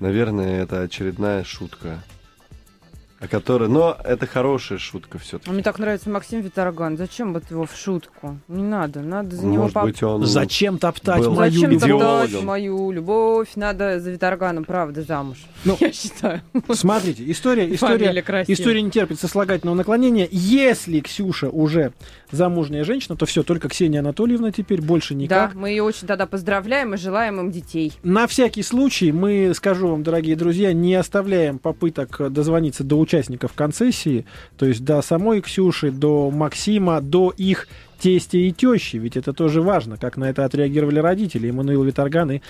наверное, 0.00 0.62
это 0.62 0.82
очередная 0.82 1.44
шутка. 1.44 2.02
О 3.20 3.28
которой... 3.28 3.68
Но 3.68 3.96
это 4.02 4.26
хорошая 4.26 4.78
шутка 4.78 5.18
все-таки. 5.18 5.50
Мне 5.50 5.62
так 5.62 5.78
нравится 5.78 6.08
Максим 6.08 6.40
Виторган. 6.40 6.96
Зачем 6.96 7.34
вот 7.34 7.50
его 7.50 7.66
в 7.66 7.76
шутку? 7.76 8.38
Не 8.48 8.62
надо, 8.62 9.00
надо 9.00 9.36
за 9.36 9.44
него 9.46 9.64
Может 9.64 9.74
поп- 9.74 9.84
быть, 9.84 10.02
он... 10.02 10.24
Зачем 10.24 10.78
топтать 10.78 11.20
был 11.20 11.34
мою 11.34 11.52
Зачем 11.52 11.70
любовь? 11.70 12.00
топтать 12.00 12.42
мою 12.42 12.90
любовь? 12.90 13.48
Надо 13.56 14.00
за 14.00 14.10
Виторганом, 14.10 14.64
правда, 14.64 15.02
замуж. 15.02 15.36
Ну, 15.66 15.76
Я 15.80 15.92
считаю. 15.92 16.40
Смотрите, 16.72 17.30
история, 17.30 17.72
история, 17.74 18.24
история 18.48 18.80
не 18.80 18.90
терпит 18.90 19.20
сослагательного 19.20 19.76
наклонения. 19.76 20.26
Если 20.30 21.00
Ксюша 21.00 21.50
уже 21.50 21.92
замужняя 22.30 22.84
женщина, 22.84 23.16
то 23.16 23.26
все, 23.26 23.42
только 23.42 23.68
Ксения 23.68 24.00
Анатольевна 24.00 24.50
теперь, 24.50 24.80
больше 24.80 25.14
никак. 25.14 25.52
Да, 25.52 25.58
мы 25.58 25.68
ее 25.68 25.82
очень 25.82 26.06
тогда 26.06 26.24
поздравляем 26.24 26.94
и 26.94 26.96
желаем 26.96 27.38
им 27.38 27.50
детей. 27.50 27.92
На 28.02 28.26
всякий 28.26 28.62
случай 28.62 29.12
мы, 29.12 29.52
скажу 29.54 29.88
вам, 29.88 30.02
дорогие 30.02 30.36
друзья, 30.36 30.72
не 30.72 30.94
оставляем 30.94 31.58
попыток 31.58 32.32
дозвониться 32.32 32.82
до 32.82 33.04
участников 33.10 33.52
концессии, 33.54 34.24
то 34.56 34.66
есть 34.66 34.84
до 34.84 35.02
самой 35.02 35.40
Ксюши, 35.40 35.90
до 35.90 36.30
Максима, 36.30 37.00
до 37.00 37.30
их 37.36 37.66
тестя 37.98 38.38
и 38.38 38.52
тещи, 38.52 38.96
ведь 38.96 39.16
это 39.16 39.32
тоже 39.32 39.60
важно, 39.60 39.96
как 39.96 40.16
на 40.16 40.30
это 40.30 40.44
отреагировали 40.44 41.00
родители, 41.00 41.50
Эммануил 41.50 41.82
Виторган 41.82 42.30
и, 42.30 42.40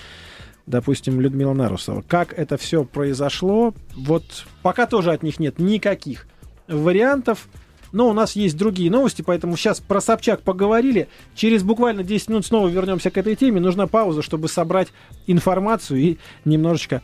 допустим, 0.66 1.18
Людмила 1.20 1.54
Нарусова. 1.54 2.04
Как 2.06 2.38
это 2.38 2.58
все 2.58 2.84
произошло, 2.84 3.74
вот 3.96 4.24
пока 4.62 4.86
тоже 4.86 5.12
от 5.12 5.22
них 5.22 5.40
нет 5.40 5.58
никаких 5.58 6.26
вариантов, 6.68 7.48
но 7.92 8.08
у 8.08 8.12
нас 8.12 8.36
есть 8.36 8.56
другие 8.56 8.90
новости, 8.90 9.22
поэтому 9.22 9.56
сейчас 9.56 9.80
про 9.80 10.00
Собчак 10.00 10.42
поговорили. 10.42 11.08
Через 11.34 11.62
буквально 11.64 12.04
10 12.04 12.28
минут 12.28 12.46
снова 12.46 12.68
вернемся 12.68 13.10
к 13.10 13.16
этой 13.18 13.34
теме. 13.34 13.60
Нужна 13.60 13.88
пауза, 13.88 14.22
чтобы 14.22 14.46
собрать 14.48 14.88
информацию 15.26 15.98
и 15.98 16.18
немножечко 16.44 17.02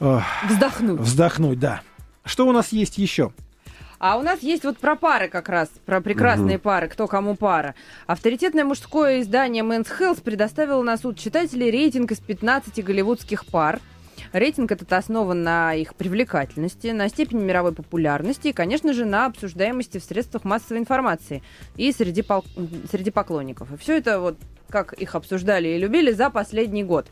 э, 0.00 0.20
Вздохнуть. 0.50 1.00
вздохнуть, 1.00 1.58
да. 1.58 1.80
Что 2.28 2.46
у 2.46 2.52
нас 2.52 2.72
есть 2.72 2.98
еще? 2.98 3.32
А 3.98 4.18
у 4.18 4.22
нас 4.22 4.40
есть 4.40 4.62
вот 4.64 4.78
про 4.78 4.96
пары 4.96 5.28
как 5.28 5.48
раз, 5.48 5.70
про 5.86 6.00
прекрасные 6.02 6.58
пары, 6.58 6.86
кто 6.86 7.08
кому 7.08 7.34
пара. 7.34 7.74
Авторитетное 8.06 8.64
мужское 8.64 9.22
издание 9.22 9.64
Men's 9.64 9.88
Health 9.98 10.22
предоставило 10.22 10.82
на 10.82 10.98
суд 10.98 11.18
читателей 11.18 11.70
рейтинг 11.70 12.12
из 12.12 12.20
15 12.20 12.84
голливудских 12.84 13.46
пар. 13.46 13.80
Рейтинг 14.32 14.70
этот 14.70 14.92
основан 14.92 15.42
на 15.42 15.74
их 15.74 15.94
привлекательности, 15.94 16.88
на 16.88 17.08
степени 17.08 17.42
мировой 17.42 17.72
популярности 17.72 18.48
и, 18.48 18.52
конечно 18.52 18.92
же, 18.92 19.06
на 19.06 19.24
обсуждаемости 19.24 19.98
в 19.98 20.04
средствах 20.04 20.44
массовой 20.44 20.80
информации 20.80 21.42
и 21.76 21.90
среди, 21.92 22.20
пол- 22.20 22.44
среди 22.90 23.10
поклонников. 23.10 23.72
И 23.72 23.78
все 23.78 23.96
это 23.96 24.20
вот 24.20 24.36
как 24.68 24.92
их 24.92 25.14
обсуждали 25.14 25.68
и 25.68 25.78
любили 25.78 26.12
за 26.12 26.28
последний 26.28 26.84
год. 26.84 27.06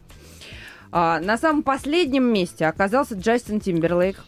А, 0.93 1.21
на 1.21 1.39
самом 1.39 1.63
последнем 1.63 2.25
месте 2.25 2.67
оказался 2.67 3.15
Джастин 3.15 3.61
Тимберлейк 3.61 4.23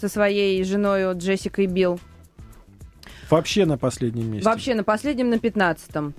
со 0.00 0.08
своей 0.08 0.62
женой 0.64 1.14
Джессикой 1.14 1.66
Билл. 1.66 2.00
Вообще 3.28 3.64
на 3.66 3.78
последнем 3.78 4.32
месте. 4.32 4.48
Вообще 4.48 4.74
на 4.74 4.82
последнем, 4.82 5.30
на 5.30 5.38
пятнадцатом. 5.38 6.14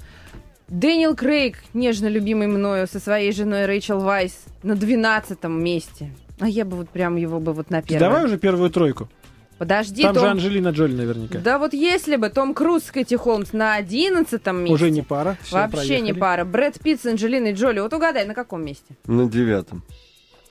Дэниел 0.70 1.15
Крейг, 1.15 1.58
нежно 1.74 2.08
любимый 2.08 2.48
мною, 2.48 2.88
со 2.88 3.00
своей 3.00 3.34
женой 3.34 3.65
Рэйчел 3.65 4.00
Вайс 4.00 4.46
на 4.63 4.76
двенадцатом 4.76 5.62
месте. 5.62 6.13
А 6.39 6.48
я 6.48 6.63
бы 6.63 6.78
вот 6.78 6.89
прям 6.89 7.17
его 7.17 7.39
бы 7.39 7.52
вот 7.54 7.70
на 7.70 7.82
первом. 7.82 8.00
Давай 8.00 8.26
уже 8.26 8.38
первую 8.38 8.70
тройку. 8.70 9.10
Подожди, 9.58 10.02
Там 10.02 10.15
Том. 10.15 10.24
же 10.24 10.30
Анджелина 10.32 10.70
Джоли 10.70 10.94
наверняка. 10.96 11.38
Да 11.39 11.60
вот 11.60 11.74
если 11.74 12.15
бы 12.15 12.30
Том 12.30 12.56
Круз 12.56 12.86
с 12.86 12.91
Кэти 12.91 13.13
Холмс 13.15 13.54
на 13.54 13.76
одиннадцатом 13.76 14.58
месте. 14.60 14.74
Уже 14.74 14.89
не 14.89 15.04
пара. 15.04 15.38
Всё, 15.44 15.58
Вообще 15.58 16.00
не 16.00 16.13
проехали. 16.13 16.20
пара. 16.20 16.46
Брэд 16.46 16.80
Питт 16.80 17.02
с 17.02 17.06
Анджелиной 17.06 17.54
Джоли. 17.54 17.80
Вот 17.80 17.94
угадай, 17.94 18.26
на 18.26 18.34
каком 18.34 18.65
месте? 18.65 18.96
На 19.06 19.30
девятом. 19.30 19.84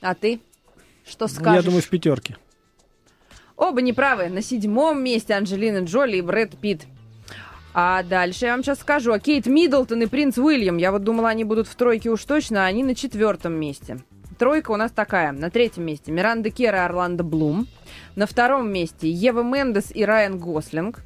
А 0.01 0.15
ты? 0.15 0.41
Что 1.09 1.27
скажешь? 1.27 1.55
Я 1.57 1.63
думаю, 1.63 1.83
в 1.83 1.89
пятерке. 1.89 2.37
Оба 3.61 3.83
неправы. 3.83 4.31
На 4.31 4.41
седьмом 4.41 5.05
месте 5.05 5.35
Анджелина 5.35 5.85
Джоли 5.85 6.17
и 6.17 6.23
Брэд 6.23 6.57
Питт. 6.57 6.87
А 7.75 8.03
дальше 8.03 8.47
я 8.47 8.53
вам 8.53 8.65
сейчас 8.65 8.81
скажу. 8.81 9.13
А 9.13 9.19
Кейт 9.21 9.45
Миддлтон 9.45 10.01
и 10.01 10.07
принц 10.07 10.39
Уильям. 10.39 10.79
Я 10.79 10.91
вот 10.91 11.05
думала, 11.05 11.29
они 11.29 11.45
будут 11.45 11.69
в 11.69 11.75
тройке 11.75 12.09
уж 12.09 12.25
точно, 12.25 12.65
а 12.65 12.67
они 12.67 12.83
на 12.83 12.95
четвертом 12.95 13.53
месте. 13.53 13.99
Тройка 14.39 14.71
у 14.71 14.77
нас 14.77 14.91
такая. 14.93 15.33
На 15.33 15.51
третьем 15.51 15.85
месте 15.85 16.11
Миранда 16.11 16.49
Кера 16.49 16.79
и 16.79 16.81
Орландо 16.81 17.23
Блум. 17.23 17.69
На 18.17 18.27
втором 18.27 18.73
месте 18.73 19.11
Ева 19.11 19.43
Мендес 19.43 19.93
и 19.95 20.07
Райан 20.07 20.39
Гослинг. 20.39 21.01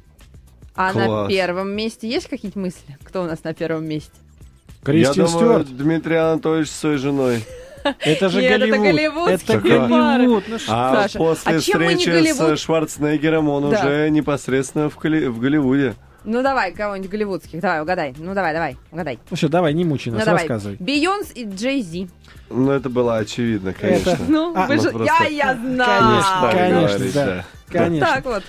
А 0.75 0.93
на 0.93 1.05
Класс. 1.05 1.29
первом 1.29 1.71
месте 1.71 2.07
есть 2.07 2.29
какие-то 2.29 2.57
мысли? 2.57 2.97
Кто 3.03 3.23
у 3.23 3.25
нас 3.25 3.43
на 3.43 3.53
первом 3.53 3.85
месте? 3.85 4.13
Кристин 4.81 5.23
Я 5.23 5.27
думаю, 5.27 5.27
Стюарт. 5.27 5.77
Дмитрий 5.77 6.15
Анатольевич 6.15 6.69
с 6.69 6.79
своей 6.79 6.97
женой. 6.97 7.43
Это 7.99 8.29
же 8.29 8.41
Нет, 8.41 8.61
это 8.61 8.77
Голливуд. 8.77 9.29
Это. 9.29 9.57
Голливуд. 9.59 10.43
Ну 10.47 10.59
что? 10.59 10.71
А 10.73 10.95
Саша, 11.03 11.17
после 11.17 11.55
а 11.55 11.59
встречи 11.59 12.31
с 12.33 12.59
Шварценеггером 12.59 13.49
он 13.49 13.69
Да. 13.69 13.79
уже 13.79 14.09
непосредственно 14.09 14.89
в, 14.89 14.97
Голли- 14.97 15.27
в 15.27 15.39
Голливуде. 15.39 15.95
Ну 16.23 16.41
давай, 16.41 16.73
кого-нибудь 16.73 17.11
голливудских. 17.11 17.59
Давай, 17.61 17.81
угадай. 17.81 18.15
Ну 18.17 18.33
давай, 18.33 18.51
давай, 18.53 18.77
угадай. 18.91 19.19
Ну 19.29 19.37
все, 19.37 19.47
давай, 19.47 19.73
не 19.75 19.85
мучай 19.85 20.11
нас, 20.11 20.21
ну 20.21 20.25
давай. 20.25 20.41
рассказывай. 20.41 20.77
Бейонс 20.79 21.31
и 21.35 21.43
Джей 21.45 21.81
Зи. 21.83 22.09
Ну, 22.49 22.71
это 22.71 22.89
было 22.89 23.17
очевидно, 23.17 23.73
конечно. 23.73 24.17
Ну, 24.27 24.53
А, 24.55 24.65
вы 24.65 24.75
ну, 24.77 24.81
же... 24.81 24.89
просто- 24.89 25.23
Я, 25.25 25.27
я 25.29 25.53
знаю. 25.55 26.01
Конечно, 26.01 26.51
конечно, 26.51 26.87
говорить, 26.97 27.13
да. 27.13 27.45
Конечно. 27.69 28.07
Так 28.07 28.25
вот. 28.25 28.43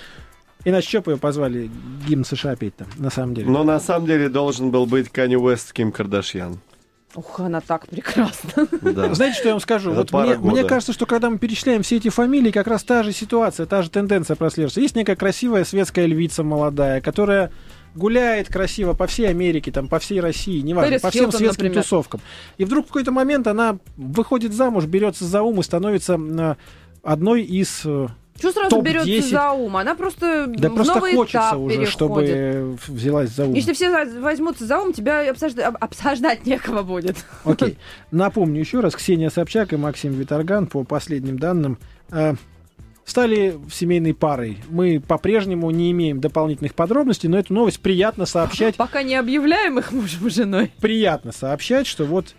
Иначе 0.65 0.89
что 0.89 1.01
бы 1.01 1.11
ее 1.13 1.17
позвали 1.17 1.69
гимн 2.07 2.25
США 2.25 2.55
петь 2.55 2.75
там, 2.75 2.87
на 2.97 3.09
самом 3.11 3.35
деле? 3.35 3.47
Но 3.49 3.63
на 3.63 3.79
самом 3.79 4.07
деле 4.07 4.27
должен 4.27 4.71
был 4.71 4.85
быть 4.87 5.09
Канни 5.09 5.35
Уэст 5.35 5.69
с 5.69 5.71
Ким 5.73 5.91
Кардашьян. 5.91 6.59
Ух, 7.17 7.39
она 7.39 7.61
так 7.61 7.87
прекрасна. 7.87 8.67
Да. 8.81 9.11
Знаете, 9.15 9.37
что 9.39 9.47
я 9.47 9.53
вам 9.55 9.59
скажу? 9.59 9.91
Это 9.91 9.99
Вот 9.99 10.23
мне, 10.23 10.35
года. 10.35 10.51
мне 10.53 10.63
кажется, 10.63 10.93
что 10.93 11.07
когда 11.07 11.31
мы 11.31 11.39
перечисляем 11.39 11.81
все 11.81 11.97
эти 11.97 12.09
фамилии, 12.09 12.51
как 12.51 12.67
раз 12.67 12.83
та 12.83 13.01
же 13.01 13.11
ситуация, 13.11 13.65
та 13.65 13.81
же 13.81 13.89
тенденция 13.89 14.35
прослеживается. 14.35 14.81
Есть 14.81 14.95
некая 14.95 15.15
красивая 15.15 15.63
светская 15.65 16.05
львица 16.05 16.43
молодая, 16.43 17.01
которая 17.01 17.51
гуляет 17.95 18.49
красиво 18.49 18.93
по 18.93 19.07
всей 19.07 19.29
Америке, 19.29 19.71
там, 19.71 19.87
по 19.87 19.97
всей 19.97 20.19
России, 20.19 20.59
неважно, 20.61 20.89
Пэрис 20.91 21.01
по 21.01 21.09
всем 21.09 21.21
Хилтон, 21.23 21.39
светским 21.39 21.65
например. 21.65 21.83
тусовкам. 21.83 22.21
И 22.59 22.65
вдруг 22.65 22.85
в 22.85 22.89
какой-то 22.89 23.11
момент 23.11 23.47
она 23.47 23.79
выходит 23.97 24.53
замуж, 24.53 24.85
берется 24.85 25.25
за 25.25 25.41
ум 25.41 25.59
и 25.59 25.63
становится 25.63 26.13
м, 26.13 26.55
одной 27.01 27.41
из... 27.41 27.83
Что 28.37 28.51
сразу 28.51 28.69
Топ-10. 28.69 28.83
берется 29.05 29.29
за 29.29 29.51
ум? 29.51 29.77
Она 29.77 29.95
просто 29.95 30.45
Да 30.47 30.69
в 30.69 30.75
просто 30.75 30.95
новый 30.95 31.15
хочется 31.15 31.37
этап 31.39 31.59
уже, 31.59 31.75
переходит. 31.75 31.93
чтобы 31.93 32.77
взялась 32.87 33.29
за 33.31 33.45
ум. 33.45 33.53
Если 33.53 33.73
все 33.73 34.05
возьмутся 34.19 34.65
за 34.65 34.79
ум, 34.79 34.93
тебя 34.93 35.29
обсужда- 35.31 35.63
об- 35.67 35.77
обсуждать 35.83 36.45
некого 36.45 36.83
будет. 36.83 37.17
Окей. 37.43 37.77
Напомню 38.11 38.59
еще 38.59 38.79
раз, 38.79 38.95
Ксения 38.95 39.29
Собчак 39.29 39.73
и 39.73 39.77
Максим 39.77 40.13
Виторган, 40.13 40.67
по 40.67 40.83
последним 40.83 41.39
данным, 41.39 41.79
э, 42.11 42.35
стали 43.05 43.57
семейной 43.71 44.13
парой. 44.13 44.59
Мы 44.69 44.99
по-прежнему 44.99 45.71
не 45.71 45.89
имеем 45.91 46.19
дополнительных 46.19 46.75
подробностей, 46.75 47.29
но 47.29 47.39
эту 47.39 47.53
новость 47.53 47.79
приятно 47.79 48.25
сообщать. 48.25 48.75
Пока 48.77 49.01
не 49.01 49.15
объявляем 49.15 49.79
их 49.79 49.91
мужем 49.91 50.27
и 50.27 50.29
женой. 50.29 50.71
Приятно 50.79 51.31
сообщать, 51.31 51.87
что 51.87 52.03
вот 52.05 52.35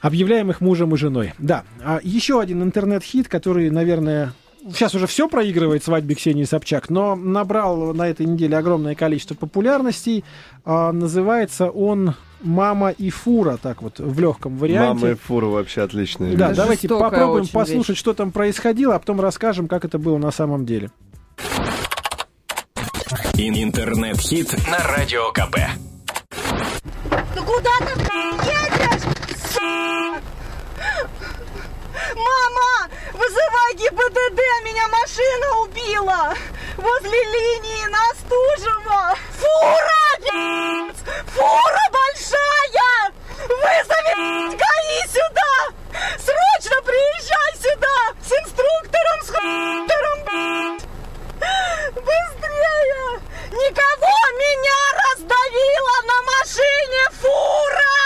объявляем 0.00 0.50
их 0.50 0.60
мужем 0.60 0.94
и 0.94 0.96
женой. 0.96 1.34
Да. 1.38 1.64
А 1.84 2.00
еще 2.02 2.40
один 2.40 2.62
интернет-хит, 2.62 3.28
который, 3.28 3.68
наверное, 3.70 4.32
сейчас 4.70 4.94
уже 4.94 5.06
все 5.06 5.28
проигрывает 5.28 5.84
свадьбе 5.84 6.14
Ксении 6.14 6.44
Собчак, 6.44 6.90
но 6.90 7.14
набрал 7.16 7.94
на 7.94 8.08
этой 8.08 8.26
неделе 8.26 8.56
огромное 8.56 8.94
количество 8.94 9.34
популярностей. 9.34 10.24
А, 10.64 10.92
называется 10.92 11.70
он 11.70 12.14
«Мама 12.42 12.90
и 12.90 13.10
фура», 13.10 13.56
так 13.60 13.82
вот, 13.82 13.98
в 13.98 14.20
легком 14.20 14.56
варианте. 14.58 15.04
Мама 15.04 15.08
и 15.12 15.14
фура 15.14 15.46
вообще 15.46 15.82
отличная 15.82 16.36
Да, 16.36 16.48
вещь. 16.48 16.56
давайте 16.56 16.82
жестокая 16.88 17.10
попробуем 17.10 17.46
послушать, 17.48 17.88
вещь. 17.90 17.98
что 17.98 18.14
там 18.14 18.30
происходило, 18.32 18.94
а 18.94 18.98
потом 18.98 19.20
расскажем, 19.20 19.66
как 19.68 19.84
это 19.84 19.98
было 19.98 20.18
на 20.18 20.30
самом 20.30 20.64
деле. 20.66 20.90
Ин- 23.34 23.54
Интернет-хит 23.62 24.56
на 24.68 24.78
Радио 24.86 25.30
КП. 25.32 25.56
Ну 27.36 27.42
куда 27.44 27.70
ты 27.80 28.00
едешь? 28.46 29.02
Мама, 32.18 32.90
вызывай 33.12 33.74
ГИБДД, 33.74 34.40
меня 34.64 34.88
машина 34.88 35.60
убила! 35.60 36.34
Возле 36.76 37.22
линии 37.24 37.86
Настужева! 37.86 39.14
Фура! 39.38 40.04
Фура 41.28 41.84
большая! 41.92 43.12
Вызови 43.48 44.56
ГАИ 44.56 45.06
сюда! 45.06 45.54
Срочно 46.18 46.82
приезжай 46.82 47.52
сюда! 47.62 47.98
С 48.20 48.32
инструктором, 48.32 49.22
с 49.22 49.30
блядь! 49.30 50.82
Быстрее! 51.94 53.20
Никого 53.52 54.16
меня 54.42 54.80
раздавила 55.04 55.96
на 56.04 56.18
машине 56.32 57.02
фура! 57.20 57.98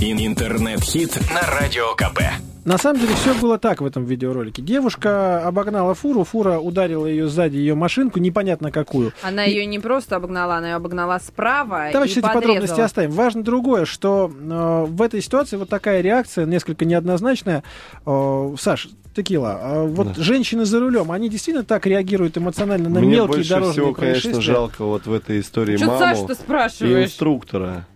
Ин- 0.00 0.18
Интернет-хит 0.26 1.18
на 1.32 1.40
Радио 1.58 1.94
КП. 1.96 2.20
На 2.64 2.76
самом 2.76 3.00
деле 3.00 3.14
все 3.14 3.34
было 3.34 3.58
так 3.58 3.80
в 3.80 3.86
этом 3.86 4.04
видеоролике. 4.04 4.60
Девушка 4.60 5.40
обогнала 5.46 5.94
фуру, 5.94 6.24
фура 6.24 6.58
ударила 6.58 7.06
ее 7.06 7.26
сзади, 7.28 7.56
ее 7.56 7.74
машинку, 7.74 8.18
непонятно 8.18 8.70
какую. 8.70 9.12
Она 9.22 9.44
ее 9.44 9.64
не 9.64 9.78
просто 9.78 10.16
обогнала, 10.16 10.56
она 10.56 10.68
ее 10.70 10.74
обогнала 10.74 11.18
справа 11.18 11.88
Давайте 11.92 12.14
и 12.16 12.18
эти 12.18 12.20
подрезала. 12.20 12.40
подробности 12.42 12.80
оставим. 12.80 13.10
Важно 13.12 13.42
другое, 13.42 13.86
что 13.86 14.30
э, 14.30 14.84
в 14.86 15.00
этой 15.02 15.22
ситуации 15.22 15.56
вот 15.56 15.68
такая 15.70 16.00
реакция 16.02 16.44
несколько 16.44 16.84
неоднозначная. 16.84 17.62
Э, 18.06 18.54
Саш, 18.58 18.88
Текила, 19.16 19.58
а 19.60 19.84
вот 19.84 20.12
Да. 20.14 20.22
женщины 20.22 20.64
за 20.66 20.78
рулем, 20.78 21.10
они 21.10 21.28
действительно 21.30 21.64
так 21.64 21.86
реагируют 21.86 22.36
эмоционально 22.36 22.88
на 22.90 23.00
Мне 23.00 23.08
мелкие 23.16 23.36
больше 23.38 23.50
дорожные 23.50 23.72
всего, 23.72 23.94
происшествия? 23.94 24.30
конечно, 24.32 24.52
жалко 24.52 24.84
вот 24.84 25.06
в 25.06 25.12
этой 25.12 25.40
истории 25.40 25.76
Чё 25.78 25.86
маму 25.86 25.98
Саш, 25.98 26.18
ты 26.26 26.32
и 26.32 26.36
спрашиваешь? 26.36 27.06
инструктора, 27.06 27.86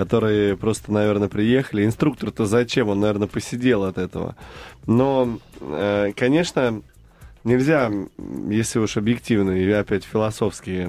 которые 0.00 0.56
просто, 0.56 0.90
наверное, 0.90 1.28
приехали. 1.28 1.84
Инструктор-то 1.84 2.46
зачем? 2.46 2.88
Он, 2.88 3.00
наверное, 3.00 3.28
посидел 3.28 3.84
от 3.84 3.98
этого. 3.98 4.34
Но, 4.86 5.38
э, 5.60 6.12
конечно, 6.16 6.80
нельзя, 7.44 7.92
если 8.48 8.78
уж 8.78 8.96
объективно 8.96 9.50
и 9.50 9.70
опять 9.70 10.04
философски 10.04 10.88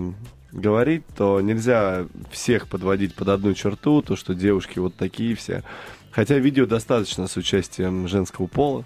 говорить, 0.54 1.04
то 1.18 1.42
нельзя 1.42 2.06
всех 2.32 2.70
подводить 2.70 3.14
под 3.14 3.28
одну 3.28 3.54
черту, 3.54 4.02
то, 4.02 4.16
что 4.16 4.34
девушки 4.34 4.80
вот 4.80 4.96
такие 4.96 5.36
все. 5.36 5.62
Хотя 6.12 6.38
видео 6.38 6.66
достаточно 6.66 7.28
с 7.28 7.36
участием 7.36 8.08
женского 8.08 8.48
пола. 8.48 8.86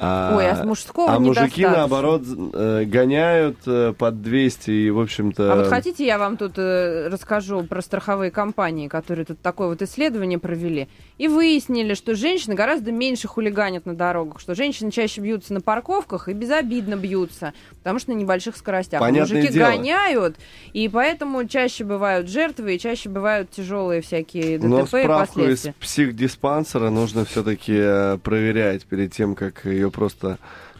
А- 0.00 0.36
Ой, 0.36 0.48
а 0.48 0.54
с 0.56 0.64
мужского 0.64 1.12
а 1.12 1.18
мужики, 1.18 1.66
наоборот, 1.66 2.22
э, 2.24 2.84
гоняют 2.84 3.56
э, 3.66 3.92
под 3.98 4.22
200 4.22 4.70
и, 4.70 4.90
в 4.90 5.00
общем-то... 5.00 5.52
А 5.52 5.56
вот 5.56 5.66
хотите, 5.66 6.06
я 6.06 6.18
вам 6.18 6.36
тут 6.36 6.52
э, 6.56 7.08
расскажу 7.08 7.64
про 7.64 7.82
страховые 7.82 8.30
компании, 8.30 8.86
которые 8.86 9.24
тут 9.24 9.40
такое 9.40 9.68
вот 9.68 9.82
исследование 9.82 10.38
провели, 10.38 10.88
и 11.18 11.26
выяснили, 11.26 11.94
что 11.94 12.14
женщины 12.14 12.54
гораздо 12.54 12.92
меньше 12.92 13.26
хулиганят 13.26 13.86
на 13.86 13.96
дорогах, 13.96 14.38
что 14.38 14.54
женщины 14.54 14.92
чаще 14.92 15.20
бьются 15.20 15.52
на 15.52 15.60
парковках 15.60 16.28
и 16.28 16.32
безобидно 16.32 16.94
бьются, 16.94 17.52
потому 17.78 17.98
что 17.98 18.12
на 18.12 18.16
небольших 18.16 18.56
скоростях. 18.56 19.00
Понятное 19.00 19.36
Мужики 19.36 19.52
дело. 19.52 19.70
гоняют, 19.70 20.36
и 20.72 20.88
поэтому 20.88 21.44
чаще 21.48 21.82
бывают 21.82 22.28
жертвы, 22.28 22.76
и 22.76 22.78
чаще 22.78 23.08
бывают 23.08 23.50
тяжелые 23.50 24.00
всякие 24.00 24.58
ДТП 24.58 24.68
Но 24.68 24.82
и 24.82 24.86
справку 24.86 25.22
из 25.22 25.28
последствия. 25.28 25.74
психдиспансера 25.80 26.90
нужно 26.90 27.24
все-таки 27.24 28.18
проверять 28.22 28.84
перед 28.84 29.12
тем, 29.12 29.34
как 29.34 29.64
ее 29.64 29.87
просто 29.90 30.38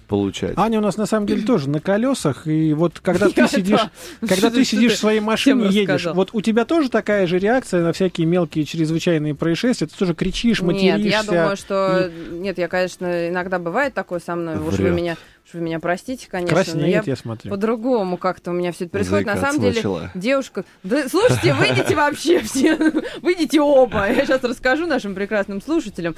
получать. 0.08 0.54
Аня 0.56 0.78
у 0.78 0.82
нас 0.82 0.96
на 0.96 1.06
самом 1.06 1.26
деле 1.26 1.42
тоже 1.42 1.68
на 1.68 1.80
колесах, 1.80 2.46
и 2.46 2.72
вот 2.72 2.98
когда 3.00 3.28
ты 3.30 3.46
сидишь, 3.46 3.80
когда 4.26 4.50
ты 4.50 4.64
сидишь 4.64 4.94
в 4.94 4.98
своей 4.98 5.20
машине, 5.20 5.68
едешь, 5.68 6.06
вот 6.06 6.30
у 6.32 6.40
тебя 6.40 6.64
тоже 6.64 6.88
такая 6.88 7.26
же 7.26 7.38
реакция 7.38 7.82
на 7.82 7.92
всякие 7.92 8.26
мелкие 8.26 8.64
чрезвычайные 8.64 9.34
происшествия, 9.34 9.86
ты 9.86 9.96
тоже 9.96 10.14
кричишь, 10.14 10.62
материшься. 10.62 10.98
Нет, 10.98 11.12
я 11.12 11.22
думаю, 11.22 11.56
что... 11.56 12.10
Нет, 12.32 12.58
я, 12.58 12.68
конечно, 12.68 13.28
иногда 13.28 13.58
бывает 13.58 13.94
такое 13.94 14.18
со 14.18 14.34
мной. 14.34 14.56
Уж 14.58 14.78
вы 14.78 14.90
меня, 14.90 15.16
уж 15.48 15.54
вы 15.54 15.60
меня 15.60 15.80
простите, 15.80 16.28
конечно. 16.28 16.56
но 16.56 16.62
краснеет, 16.62 17.06
я 17.06 17.12
я 17.12 17.16
смотрю. 17.16 17.50
по-другому 17.50 18.16
как-то 18.16 18.50
у 18.50 18.54
меня 18.54 18.72
все 18.72 18.84
это 18.84 18.92
происходит. 18.92 19.26
На 19.26 19.34
Заикаться 19.34 19.52
самом 19.52 19.62
деле, 19.62 19.76
начала. 19.76 20.10
девушка... 20.14 20.64
Да, 20.82 21.08
слушайте, 21.08 21.54
выйдите 21.54 21.96
вообще 21.96 22.40
все. 22.40 22.76
Выйдите 23.22 23.60
оба. 23.60 24.08
Я 24.10 24.26
сейчас 24.26 24.42
расскажу 24.44 24.86
нашим 24.86 25.14
прекрасным 25.14 25.62
слушателям, 25.62 26.14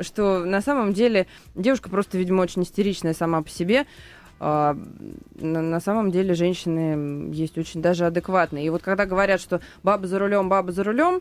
что 0.00 0.44
на 0.44 0.60
самом 0.60 0.92
деле 0.92 1.26
девушка 1.54 1.90
просто, 1.90 2.16
видимо, 2.18 2.42
очень 2.42 2.62
истеричная 2.62 3.14
сама 3.14 3.42
по 3.42 3.50
себе. 3.50 3.86
А, 4.42 4.74
на, 5.34 5.60
на 5.60 5.80
самом 5.80 6.10
деле 6.10 6.32
женщины 6.32 7.30
есть 7.32 7.58
очень 7.58 7.82
даже 7.82 8.06
адекватные. 8.06 8.64
И 8.64 8.70
вот 8.70 8.82
когда 8.82 9.04
говорят, 9.04 9.40
что 9.40 9.60
баба 9.82 10.06
за 10.06 10.18
рулем, 10.18 10.48
баба 10.48 10.72
за 10.72 10.82
рулем, 10.82 11.20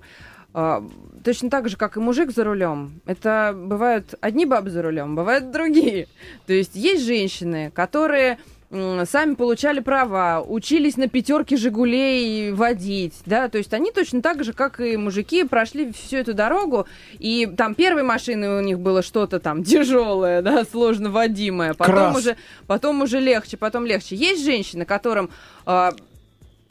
точно 0.51 1.49
так 1.49 1.69
же, 1.69 1.77
как 1.77 1.97
и 1.97 1.99
мужик 1.99 2.31
за 2.31 2.43
рулем. 2.43 3.01
Это 3.05 3.53
бывают 3.55 4.15
одни 4.21 4.45
бабы 4.45 4.69
за 4.69 4.81
рулем, 4.81 5.15
бывают 5.15 5.51
другие. 5.51 6.07
То 6.47 6.53
есть 6.53 6.75
есть 6.75 7.05
женщины, 7.05 7.71
которые 7.73 8.37
сами 8.71 9.33
получали 9.33 9.79
права, 9.79 10.43
учились 10.45 10.95
на 10.95 11.07
пятерке 11.07 11.57
Жигулей 11.57 12.51
водить, 12.51 13.15
да, 13.25 13.49
то 13.49 13.57
есть 13.57 13.73
они 13.73 13.91
точно 13.91 14.21
так 14.21 14.43
же, 14.43 14.53
как 14.53 14.79
и 14.79 14.95
мужики, 14.95 15.43
прошли 15.43 15.91
всю 15.91 16.17
эту 16.17 16.35
дорогу, 16.35 16.85
и 17.17 17.47
там 17.57 17.73
первой 17.73 18.03
машины 18.03 18.59
у 18.59 18.61
них 18.61 18.79
было 18.79 19.01
что-то 19.01 19.39
там 19.39 19.63
тяжелое, 19.63 20.43
да, 20.43 20.65
сложно 20.65 21.09
водимое, 21.09 21.73
потом 21.73 21.95
Крас. 21.95 22.17
уже, 22.17 22.37
потом 22.67 23.01
уже 23.01 23.19
легче, 23.19 23.57
потом 23.57 23.87
легче. 23.87 24.15
Есть 24.15 24.45
женщины, 24.45 24.85
которым 24.85 25.31
а, 25.65 25.91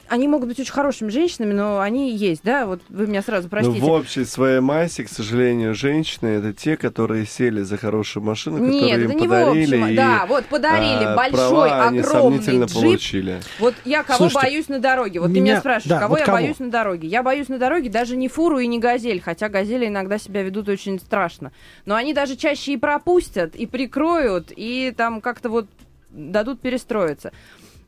они 0.09 0.27
могут 0.27 0.47
быть 0.49 0.59
очень 0.59 0.71
хорошими 0.71 1.09
женщинами, 1.09 1.53
но 1.53 1.79
они 1.79 2.15
есть, 2.15 2.41
да? 2.43 2.65
Вот 2.65 2.81
вы 2.89 3.07
меня 3.07 3.21
сразу 3.21 3.43
Ну, 3.43 3.49
простите. 3.49 3.79
в 3.79 3.89
общей 3.89 4.25
своей 4.25 4.59
массе, 4.59 5.03
к 5.03 5.09
сожалению, 5.09 5.75
женщины 5.75 6.27
это 6.27 6.51
те, 6.53 6.77
которые 6.77 7.25
сели 7.25 7.61
за 7.61 7.77
хорошую 7.77 8.23
машину, 8.23 8.57
Нет, 8.57 8.73
которые 8.81 8.93
это 9.05 9.13
им 9.13 9.19
не 9.19 9.27
в 9.27 9.29
подарили. 9.29 9.75
общем. 9.75 9.87
и, 9.87 9.95
Да, 9.95 10.25
вот 10.27 10.45
подарили 10.45 11.03
а, 11.03 11.15
большой, 11.15 11.37
права 11.37 11.87
они 11.87 11.99
огромный 11.99 12.41
сомнительно 12.41 12.63
джип. 12.65 12.73
получили. 12.75 13.39
Вот 13.59 13.75
я 13.85 14.03
кого 14.03 14.17
Слушайте, 14.29 14.47
боюсь 14.47 14.67
на 14.69 14.79
дороге? 14.79 15.19
Вот 15.19 15.27
ты 15.27 15.33
меня- 15.33 15.43
меня 15.43 15.59
спрашиваешь, 15.59 15.89
да, 15.89 15.99
кого 15.99 16.09
вот 16.11 16.19
я 16.19 16.25
кого? 16.25 16.37
боюсь 16.37 16.59
на 16.59 16.69
дороге? 16.71 17.07
Я 17.07 17.23
боюсь 17.23 17.47
на 17.49 17.57
дороге 17.57 17.89
даже 17.89 18.15
не 18.17 18.27
фуру 18.27 18.59
и 18.59 18.67
не 18.67 18.79
газель, 18.79 19.21
хотя 19.21 19.47
газели 19.49 19.87
иногда 19.87 20.17
себя 20.17 20.41
ведут 20.43 20.67
очень 20.69 20.99
страшно. 20.99 21.51
Но 21.85 21.95
они 21.95 22.13
даже 22.13 22.35
чаще 22.35 22.73
и 22.73 22.77
пропустят, 22.77 23.55
и 23.55 23.65
прикроют, 23.65 24.51
и 24.55 24.93
там 24.97 25.21
как-то 25.21 25.49
вот 25.49 25.67
дадут 26.11 26.59
перестроиться. 26.59 27.31